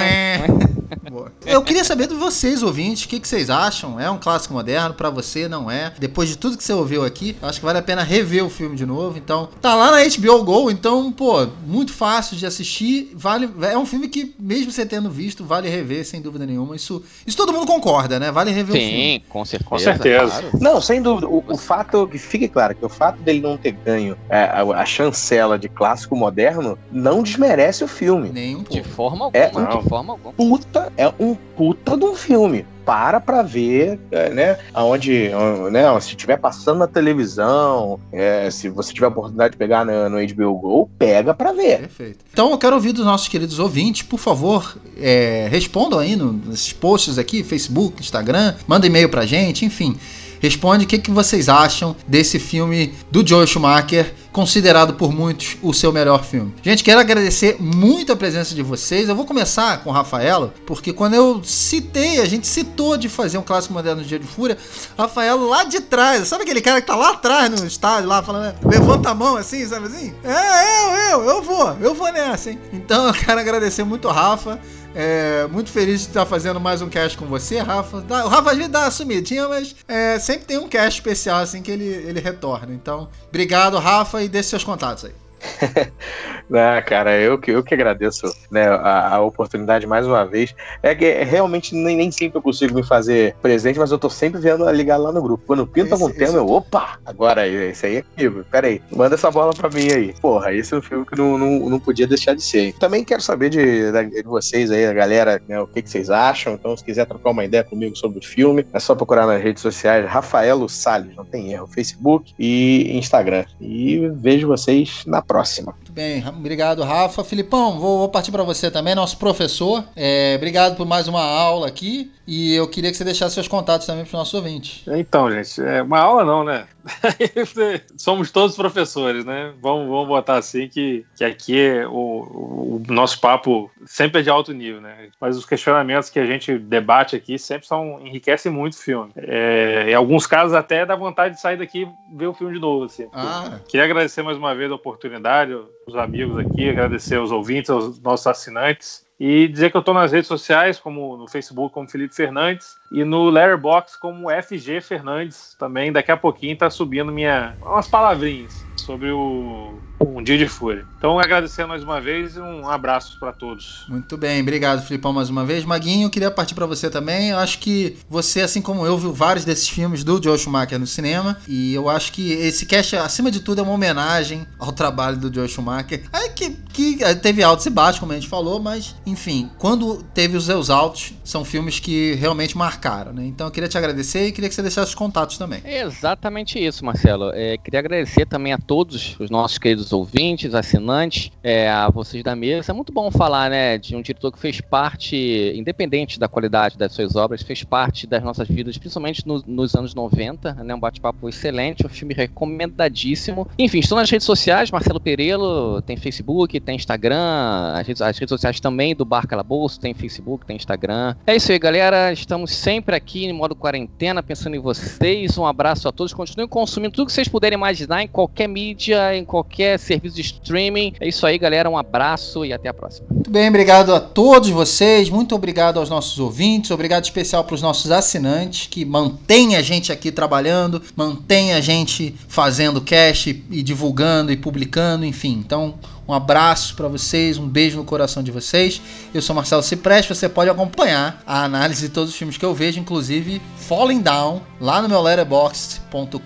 É. 0.01 1.02
Eu 1.45 1.63
queria 1.63 1.85
saber 1.85 2.07
de 2.07 2.15
vocês, 2.15 2.63
ouvintes, 2.63 3.05
o 3.05 3.09
que, 3.09 3.21
que 3.21 3.29
vocês 3.29 3.51
acham? 3.51 3.99
É 3.99 4.11
um 4.11 4.19
clássico 4.19 4.55
moderno? 4.55 4.95
Para 4.95 5.11
você, 5.11 5.49
não 5.49 5.71
é? 5.71 5.93
Depois 5.99 6.29
de 6.29 6.37
tudo 6.37 6.57
que 6.57 6.65
você 6.65 6.73
ouviu 6.73 7.05
aqui, 7.05 7.37
acho 7.43 7.59
que 7.59 7.65
vale 7.65 7.79
a 7.79 7.83
pena 7.83 8.03
rever 8.03 8.45
o 8.45 8.51
filme 8.51 8.77
de 8.77 8.87
novo. 8.87 9.19
Então, 9.19 9.49
tá 9.61 9.75
lá 9.75 9.91
na 9.91 9.99
HBO 10.05 10.45
Go, 10.45 10.71
então, 10.71 11.13
pô, 11.13 11.47
muito 11.67 11.93
fácil 11.93 12.37
de 12.37 12.47
assistir. 12.47 13.13
Vale, 13.15 13.49
é 13.63 13.77
um 13.77 13.87
filme 13.87 14.09
que, 14.09 14.35
mesmo 14.39 14.71
você 14.71 14.87
tendo 14.87 15.11
visto, 15.11 15.45
vale 15.45 15.69
rever, 15.69 16.07
sem 16.07 16.21
dúvida 16.21 16.47
nenhuma. 16.47 16.77
Isso, 16.77 17.03
isso 17.27 17.37
todo 17.37 17.53
mundo 17.53 17.67
concorda, 17.67 18.19
né? 18.19 18.31
Vale 18.31 18.51
rever 18.51 18.77
Sim, 18.77 18.79
o 18.79 18.91
filme. 18.91 19.03
Sim, 19.03 19.23
com 19.29 19.45
certeza. 19.45 19.69
Com 19.69 19.79
certeza. 19.79 20.41
Claro. 20.41 20.59
Não, 20.61 20.81
sem 20.81 21.03
dúvida. 21.03 21.29
O, 21.29 21.45
o, 21.47 21.57
fato, 21.57 22.07
que 22.07 22.19
fique 22.19 22.49
claro, 22.49 22.75
que 22.75 22.85
o 22.85 22.89
fato 22.89 23.21
dele 23.23 23.41
não 23.41 23.57
ter 23.57 23.73
ganho 23.73 24.17
é, 24.29 24.45
a, 24.45 24.63
a, 24.63 24.85
chancela 24.85 25.59
de 25.59 25.69
clássico 25.69 26.17
moderno 26.17 26.79
não 26.91 27.23
desmerece 27.23 27.85
o 27.85 27.89
filme. 27.89 28.31
Nem 28.31 28.57
um 28.57 28.65
pouco. 28.65 28.73
De 28.73 28.83
forma 28.83 29.25
alguma. 29.27 29.45
É 29.45 29.49
de 29.49 29.89
forma 29.89 30.13
alguma. 30.13 30.33
Puta, 30.33 30.93
é 31.03 31.13
um 31.19 31.35
puta 31.35 31.97
de 31.97 32.05
um 32.05 32.15
filme. 32.15 32.65
Para 32.85 33.21
pra 33.21 33.43
ver, 33.43 34.01
é, 34.11 34.31
né? 34.31 34.59
Aonde, 34.75 35.31
né? 35.71 36.01
Se 36.01 36.09
estiver 36.09 36.37
passando 36.37 36.79
na 36.79 36.89
televisão, 36.89 38.01
é, 38.11 38.51
se 38.51 38.69
você 38.69 38.93
tiver 38.93 39.07
a 39.07 39.09
oportunidade 39.09 39.53
de 39.53 39.57
pegar 39.57 39.85
no, 39.85 40.09
no 40.09 40.19
HBO 40.27 40.59
Go, 40.59 40.91
pega 40.99 41.33
pra 41.33 41.53
ver. 41.53 41.79
Perfeito. 41.79 42.25
Então 42.33 42.51
eu 42.51 42.59
quero 42.59 42.75
ouvir 42.75 42.93
dos 42.93 43.05
nossos 43.05 43.29
queridos 43.29 43.61
ouvintes, 43.61 44.03
por 44.03 44.19
favor, 44.19 44.77
é, 44.97 45.47
respondam 45.49 46.01
aí 46.01 46.17
no, 46.17 46.33
nesses 46.33 46.73
posts 46.73 47.19
aqui, 47.19 47.45
Facebook, 47.45 48.01
Instagram, 48.01 48.55
manda 48.67 48.85
e-mail 48.85 49.09
pra 49.09 49.25
gente, 49.25 49.65
enfim. 49.65 49.97
Responde 50.43 50.85
o 50.85 50.89
que, 50.89 50.99
que 50.99 51.11
vocês 51.13 51.49
acham 51.49 51.95
desse 52.05 52.41
filme 52.41 52.93
do 53.13 53.25
Joe 53.25 53.47
Schumacher, 53.47 54.13
considerado 54.33 54.95
por 54.95 55.13
muitos 55.13 55.57
o 55.63 55.73
seu 55.73 55.93
melhor 55.93 56.25
filme. 56.25 56.53
Gente, 56.63 56.83
quero 56.83 56.99
agradecer 56.99 57.59
muito 57.61 58.13
a 58.13 58.17
presença 58.17 58.53
de 58.53 58.61
vocês. 58.61 59.09
Eu 59.09 59.15
vou 59.15 59.25
começar 59.25 59.85
com 59.85 59.91
o 59.91 59.93
Rafaelo, 59.93 60.53
porque 60.67 60.93
quando 60.93 61.15
eu 61.15 61.45
citei, 61.45 62.21
a 62.21 62.25
gente 62.25 62.49
citou 62.49 62.97
de 62.97 63.09
fazer 63.09 63.39
um 63.39 63.43
clássico 63.43 63.73
moderno 63.73 64.03
no 64.03 64.09
Dia 64.09 64.19
de 64.19 64.27
Fúria, 64.27 64.59
Rafaelo 64.99 65.49
lá 65.49 65.63
de 65.63 65.81
trás, 65.81 66.27
sabe 66.27 66.43
aquele 66.43 66.61
cara 66.61 66.81
que 66.81 66.89
tá 66.89 66.97
lá 66.97 67.11
atrás 67.11 67.49
no 67.49 67.65
estádio, 67.65 68.09
lá 68.09 68.21
falando, 68.21 68.57
levanta 68.65 69.11
a 69.11 69.15
mão 69.15 69.37
assim, 69.37 69.65
sabe 69.65 69.87
assim? 69.87 70.13
É, 70.25 71.13
eu, 71.13 71.21
eu, 71.21 71.31
eu 71.31 71.43
vou, 71.43 71.77
eu 71.81 71.95
vou 71.95 72.11
nessa, 72.11 72.51
hein? 72.51 72.59
Então 72.73 73.07
eu 73.07 73.15
quero 73.15 73.39
agradecer 73.39 73.85
muito 73.85 74.09
o 74.09 74.11
Rafa 74.11 74.59
É, 74.95 75.47
muito 75.51 75.71
feliz 75.71 76.03
de 76.03 76.09
estar 76.09 76.27
fazendo 76.27 76.61
mais 76.61 76.83
um 76.83 76.89
cast 76.89 77.17
com 77.17 77.27
você, 77.27 77.59
Rafa. 77.59 77.99
O 77.99 78.29
Rafa 78.29 78.55
vezes 78.55 78.69
dá 78.69 78.81
uma 78.81 78.91
sumidinha, 78.91 79.49
mas 79.49 79.75
é, 79.89 80.19
sempre 80.19 80.45
tem 80.45 80.59
um 80.59 80.69
cast 80.69 81.01
especial 81.01 81.41
assim 81.41 81.63
que 81.63 81.71
ele, 81.71 81.85
ele 81.85 82.21
retorna. 82.21 82.75
Então, 82.75 83.09
obrigado, 83.29 83.79
Rafa, 83.79 84.23
e 84.23 84.29
deixe 84.29 84.51
seus 84.51 84.65
contatos 84.65 85.07
aí. 85.07 85.22
ah, 86.53 86.83
cara, 86.83 87.19
eu 87.19 87.39
que, 87.39 87.51
eu 87.51 87.63
que 87.63 87.75
agradeço 87.75 88.27
né, 88.51 88.67
a, 88.69 89.17
a, 89.17 89.21
oportunidade 89.21 89.87
mais 89.87 90.07
uma 90.07 90.25
vez. 90.25 90.55
É 90.83 90.95
que 90.95 91.11
realmente 91.25 91.75
nem, 91.75 91.97
nem 91.97 92.11
sempre 92.11 92.39
eu 92.39 92.43
consigo 92.43 92.75
me 92.75 92.83
fazer 92.83 93.35
presente, 93.43 93.79
mas 93.79 93.91
eu 93.91 93.99
tô 93.99 94.09
sempre 94.09 94.41
vendo 94.41 94.69
ligar 94.71 94.97
lá 94.97 95.13
no 95.13 95.23
grupo. 95.23 95.45
Quando 95.47 95.67
pinta 95.67 95.95
algum 95.95 96.11
tema, 96.11 96.37
eu, 96.37 96.49
opa, 96.49 96.99
agora 97.05 97.47
esse 97.47 97.87
aí 97.87 97.97
é 97.97 98.03
comigo. 98.03 98.45
Pera 98.51 98.67
aí, 98.67 98.81
manda 98.91 99.15
essa 99.15 99.31
bola 99.31 99.53
pra 99.53 99.69
mim 99.69 99.91
aí. 99.91 100.15
Porra, 100.21 100.53
esse 100.53 100.75
é 100.75 100.77
um 100.77 100.83
filme 100.83 101.05
que 101.05 101.17
não, 101.17 101.37
não, 101.37 101.71
não 101.71 101.81
podia 101.81 102.07
deixar 102.07 102.35
de 102.35 102.43
ser. 102.43 102.73
Também 102.75 103.05
quero 103.05 103.23
saber 103.23 103.51
de, 103.51 103.91
de 104.11 104.23
vocês 104.23 104.71
aí, 104.71 104.87
a 104.87 104.93
galera, 104.93 105.43
né, 105.49 105.61
o 105.61 105.67
que, 105.67 105.83
que 105.83 105.91
vocês 105.91 106.11
acham. 106.11 106.55
Então, 106.55 106.77
se 106.77 106.85
quiser 106.85 107.07
trocar 107.07 107.31
uma 107.31 107.45
ideia 107.45 107.65
comigo 107.65 107.97
sobre 107.97 108.19
o 108.19 108.23
filme, 108.23 108.67
é 108.73 108.79
só 108.79 108.95
procurar 108.95 109.27
nas 109.27 109.43
redes 109.43 109.63
sociais 109.63 110.07
Rafaelo 110.07 110.69
Salles, 110.69 111.17
não 111.17 111.25
tem 111.25 111.53
erro, 111.53 111.67
Facebook 111.67 112.33
e 112.39 112.97
Instagram. 112.97 113.45
E 113.61 114.09
vejo 114.15 114.47
vocês 114.47 115.03
na 115.07 115.21
próxima 115.21 115.32
próxima. 115.33 115.82
Muito 115.93 115.95
bem, 115.95 116.27
obrigado, 116.27 116.83
Rafa. 116.83 117.23
Filipão, 117.23 117.79
vou, 117.79 117.99
vou 117.99 118.09
partir 118.09 118.33
para 118.33 118.43
você 118.43 118.71
também, 118.71 118.95
nosso 118.95 119.19
professor. 119.19 119.85
É, 119.95 120.33
obrigado 120.37 120.75
por 120.75 120.87
mais 120.87 121.07
uma 121.07 121.23
aula 121.23 121.67
aqui. 121.67 122.11
E 122.27 122.55
eu 122.55 122.69
queria 122.69 122.91
que 122.91 122.97
você 122.97 123.05
deixasse 123.05 123.35
seus 123.35 123.49
contatos 123.49 123.87
também 123.87 124.05
para 124.05 124.09
os 124.09 124.13
nossos 124.13 124.35
ouvintes. 124.35 124.85
Então, 124.87 125.31
gente, 125.31 125.61
é 125.61 125.83
uma 125.83 125.99
aula 125.99 126.25
não, 126.25 126.45
né? 126.45 126.67
Somos 127.97 128.31
todos 128.31 128.57
professores, 128.57 129.25
né? 129.25 129.53
Vamos, 129.61 129.89
vamos 129.89 130.09
botar 130.09 130.37
assim 130.37 130.69
que, 130.69 131.05
que 131.17 131.25
aqui 131.25 131.61
é 131.61 131.87
o, 131.87 131.91
o, 131.93 132.83
nosso 132.89 133.21
papo 133.21 133.71
sempre 133.87 134.21
é 134.21 134.23
de 134.23 134.31
alto 134.31 134.53
nível, 134.53 134.81
né? 134.81 135.09
Mas 135.21 135.37
os 135.37 135.45
questionamentos 135.45 136.11
que 136.11 136.19
a 136.19 136.25
gente 136.25 136.59
debate 136.59 137.17
aqui 137.17 137.39
sempre 137.39 137.67
são 137.67 138.01
enriquecem 138.01 138.51
muito 138.51 138.75
o 138.75 138.79
filme. 138.79 139.13
É, 139.17 139.91
em 139.91 139.95
alguns 139.95 140.27
casos 140.27 140.55
até 140.55 140.87
dá 140.87 140.95
vontade 140.95 141.35
de 141.35 141.41
sair 141.41 141.57
daqui 141.57 141.83
e 141.83 142.17
ver 142.17 142.29
o 142.29 142.35
filme 142.35 142.55
de 142.55 142.61
novo. 142.61 142.85
Assim. 142.85 143.09
Ah. 143.13 143.59
Queria 143.69 143.85
agradecer 143.85 144.23
mais 144.23 144.39
uma 144.39 144.55
vez 144.55 144.71
a 144.71 144.75
oportunidade, 144.77 145.57
os 145.87 145.97
amigos 145.97 146.39
aqui, 146.39 146.69
agradecer 146.69 147.17
aos 147.17 147.31
ouvintes, 147.31 147.71
aos 147.71 148.01
nossos 148.01 148.27
assinantes. 148.27 149.07
E 149.19 149.47
dizer 149.49 149.71
que 149.71 149.77
eu 149.77 149.81
estou 149.81 149.95
nas 149.95 150.11
redes 150.13 150.27
sociais, 150.27 150.79
como 150.79 151.17
no 151.17 151.29
Facebook 151.29 151.73
como 151.73 151.89
Felipe 151.89 152.15
Fernandes, 152.15 152.75
e 152.93 153.05
no 153.05 153.31
Letterboxd 153.31 153.99
como 153.99 154.29
FG 154.29 154.83
Fernandes 154.83 155.57
também. 155.59 155.91
Daqui 155.91 156.13
a 156.13 156.17
pouquinho 156.17 156.57
tá 156.57 156.69
subindo 156.69 157.11
minha 157.11 157.57
umas 157.63 157.89
palavrinhas 157.89 158.67
sobre 158.77 159.11
o 159.11 159.81
um 160.07 160.23
dia 160.23 160.37
de 160.37 160.49
fúria. 160.49 160.85
Então, 160.99 161.19
agradecer 161.19 161.65
mais 161.67 161.83
uma 161.83 162.01
vez 162.01 162.37
e 162.37 162.41
um 162.41 162.69
abraço 162.69 163.19
para 163.19 163.33
todos. 163.33 163.85
Muito 163.89 164.17
bem, 164.17 164.41
obrigado, 164.41 164.83
Filipão, 164.83 165.13
mais 165.13 165.31
uma 165.31 165.45
vez. 165.45 165.65
Maguinho, 165.65 166.11
queria 166.11 166.31
partir 166.31 166.55
para 166.55 166.67
você 166.67 166.91
também. 166.91 167.31
Eu 167.31 167.39
acho 167.39 167.59
que 167.59 167.97
você, 168.09 168.41
assim 168.41 168.61
como 168.61 168.85
eu, 168.85 168.99
viu 168.99 169.13
vários 169.13 169.45
desses 169.45 169.69
filmes 169.69 170.03
do 170.03 170.23
Joe 170.23 170.39
Schumacher 170.39 170.79
no 170.79 170.87
cinema. 170.87 171.37
E 171.49 171.73
eu 171.75 171.89
acho 171.89 172.13
que 172.13 172.33
esse 172.33 172.67
cast, 172.67 172.97
acima 172.97 173.31
de 173.31 173.41
tudo, 173.41 173.61
é 173.61 173.63
uma 173.63 173.73
homenagem 173.73 174.47
ao 174.59 174.73
trabalho 174.73 175.17
do 175.17 175.33
Joe 175.33 175.49
Schumacher. 175.49 176.03
É 176.13 176.29
que, 176.29 176.51
que 176.51 177.15
teve 177.17 177.43
altos 177.43 177.67
e 177.67 177.71
baixos, 177.71 178.01
como 178.01 178.13
a 178.13 178.15
gente 178.15 178.29
falou, 178.29 178.61
mas, 178.61 178.95
enfim, 179.07 179.51
quando 179.59 180.03
teve 180.15 180.37
os 180.37 180.45
seus 180.45 180.71
altos, 180.71 181.13
são 181.25 181.45
filmes 181.45 181.79
que 181.79 182.15
realmente 182.15 182.57
marcaram, 182.57 182.82
né? 183.13 183.25
Então 183.27 183.47
eu 183.47 183.51
queria 183.51 183.69
te 183.69 183.79
agradecer 183.79 184.27
e 184.27 184.33
queria 184.33 184.49
que 184.49 184.55
você 184.55 184.63
deixasse 184.63 184.89
os 184.89 184.95
contatos 184.95 185.39
também. 185.39 185.61
É 185.65 185.83
exatamente 185.83 186.59
isso, 186.59 186.85
Marcelo. 186.85 187.31
É, 187.33 187.57
queria 187.57 187.79
agradecer 187.79 188.27
também 188.27 188.53
a 188.53 188.59
todos 188.59 189.17
os 189.21 189.31
nossos 189.31 189.57
queridos 189.57 189.93
ouvintes, 189.93 190.55
assinantes, 190.55 191.31
é, 191.43 191.71
a 191.71 191.89
vocês 191.89 192.25
da 192.25 192.35
mesa. 192.35 192.73
É 192.73 192.75
muito 192.75 192.93
bom 192.93 193.11
falar, 193.11 193.49
né, 193.49 193.79
de 193.79 193.95
um 193.95 194.03
diretor 194.03 194.33
que 194.33 194.39
fez 194.39 194.61
parte, 194.61 195.53
independente 195.55 196.19
da 196.19 196.27
qualidade 196.27 196.77
das 196.77 196.93
suas 196.93 197.15
obras, 197.15 197.43
fez 197.43 197.63
parte 197.63 198.07
das 198.07 198.23
nossas 198.23 198.49
vidas, 198.49 198.77
principalmente 198.77 199.27
no, 199.27 199.43
nos 199.47 199.75
anos 199.75 199.95
90, 199.95 200.55
né, 200.55 200.75
um 200.75 200.81
bate-papo 200.81 201.29
excelente, 201.29 201.87
um 201.87 201.89
filme 201.89 202.15
recomendadíssimo. 202.15 203.47
Enfim, 203.59 203.79
estou 203.79 203.97
nas 203.97 204.11
redes 204.11 204.27
sociais, 204.27 204.71
Marcelo 204.71 205.01
Perelo, 205.01 205.81
tem 205.83 205.97
Facebook, 205.97 206.59
tem 206.59 206.75
Instagram, 206.75 207.73
as 207.75 207.87
redes, 207.87 208.03
as 208.03 208.19
redes 208.19 208.31
sociais 208.31 208.59
também 208.59 208.95
do 208.95 209.05
Bar 209.05 209.27
Calabouço, 209.27 209.79
tem 209.79 209.95
Facebook, 209.95 210.45
tem 210.45 210.57
Instagram. 210.57 211.15
É 211.27 211.37
isso 211.37 211.53
aí, 211.53 211.59
galera, 211.59 212.13
estamos 212.13 212.51
sempre 212.51 212.72
aqui 212.95 213.25
em 213.25 213.33
modo 213.33 213.55
quarentena, 213.55 214.23
pensando 214.23 214.55
em 214.55 214.59
vocês. 214.59 215.37
Um 215.37 215.45
abraço 215.45 215.89
a 215.89 215.93
todos, 215.93 216.13
continuem 216.13 216.49
consumindo 216.49 216.95
tudo 216.95 217.07
que 217.07 217.13
vocês 217.13 217.29
puderem 217.29 217.57
imaginar 217.57 218.03
em 218.03 218.09
qualquer 218.09 218.47
mídia, 218.49 219.17
em 219.17 219.25
qualquer 219.25 219.79
serviço 219.79 220.17
de 220.17 220.23
streaming. 220.23 220.95
É 221.01 221.09
isso 221.09 221.27
aí, 221.27 221.39
galera. 221.39 221.69
Um 221.69 221.77
abraço 221.77 222.45
e 222.45 222.53
até 222.53 222.69
a 222.69 222.75
próxima. 222.75 223.07
Muito 223.11 223.31
bem, 223.31 223.49
obrigado 223.49 223.95
a 223.95 224.01
todos 224.01 224.49
vocês. 224.51 225.11
Muito 225.11 225.35
obrigado 225.35 225.79
aos 225.79 225.91
nossos 225.91 226.19
ouvintes. 226.19 226.71
Obrigado 226.71 227.05
especial 227.05 227.45
para 227.45 227.55
os 227.55 227.63
nossos 227.63 227.91
assinantes 227.91 228.67
que 228.67 228.85
mantêm 228.85 229.57
a 229.57 229.63
gente 229.63 229.91
aqui 229.91 230.13
trabalhando, 230.13 230.83
mantêm 230.97 231.53
a 231.53 231.61
gente 231.61 232.15
fazendo 232.29 232.81
cash 232.81 233.27
e 233.27 233.63
divulgando 233.63 234.33
e 234.33 234.37
publicando, 234.37 235.05
enfim. 235.05 235.33
Então, 235.33 235.75
um 236.07 236.13
abraço 236.13 236.75
para 236.75 236.89
vocês, 236.89 237.39
um 237.39 237.49
beijo 237.49 237.77
no 237.77 237.85
coração 237.85 238.23
de 238.23 238.31
vocês. 238.31 238.81
Eu 239.15 239.23
sou 239.23 239.35
Marcelo 239.35 239.63
Cipreste, 239.63 240.15
você 240.15 240.29
pode 240.29 240.51
acompanhar 240.51 241.23
a 241.27 241.45
análise 241.45 241.89
de 241.89 241.89
todos 241.89 242.11
os 242.11 242.17
filmes 242.17 242.37
que 242.37 242.45
eu 242.45 242.55
vejo, 242.55 242.81
inclusive 242.81 243.41
Falling 243.57 244.01
Down, 244.01 244.43
lá 244.61 244.83
no 244.83 244.89
meu 244.89 245.01
letterboxd.com.br 245.01 246.17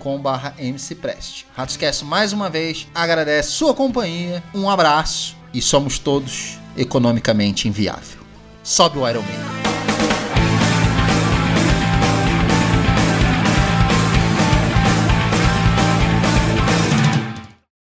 mcprest. 0.59 1.45
Ratoscast 1.55 2.03
mais 2.03 2.33
uma 2.33 2.49
vez 2.49 2.87
agradece 2.93 3.51
sua 3.51 3.73
companhia, 3.73 4.43
um 4.53 4.69
abraço 4.69 5.35
e 5.53 5.61
somos 5.61 5.99
todos 5.99 6.57
economicamente 6.75 7.67
inviável. 7.67 8.19
Sobe 8.63 8.97
o 8.99 9.07
Iron 9.07 9.21
Man. 9.21 9.86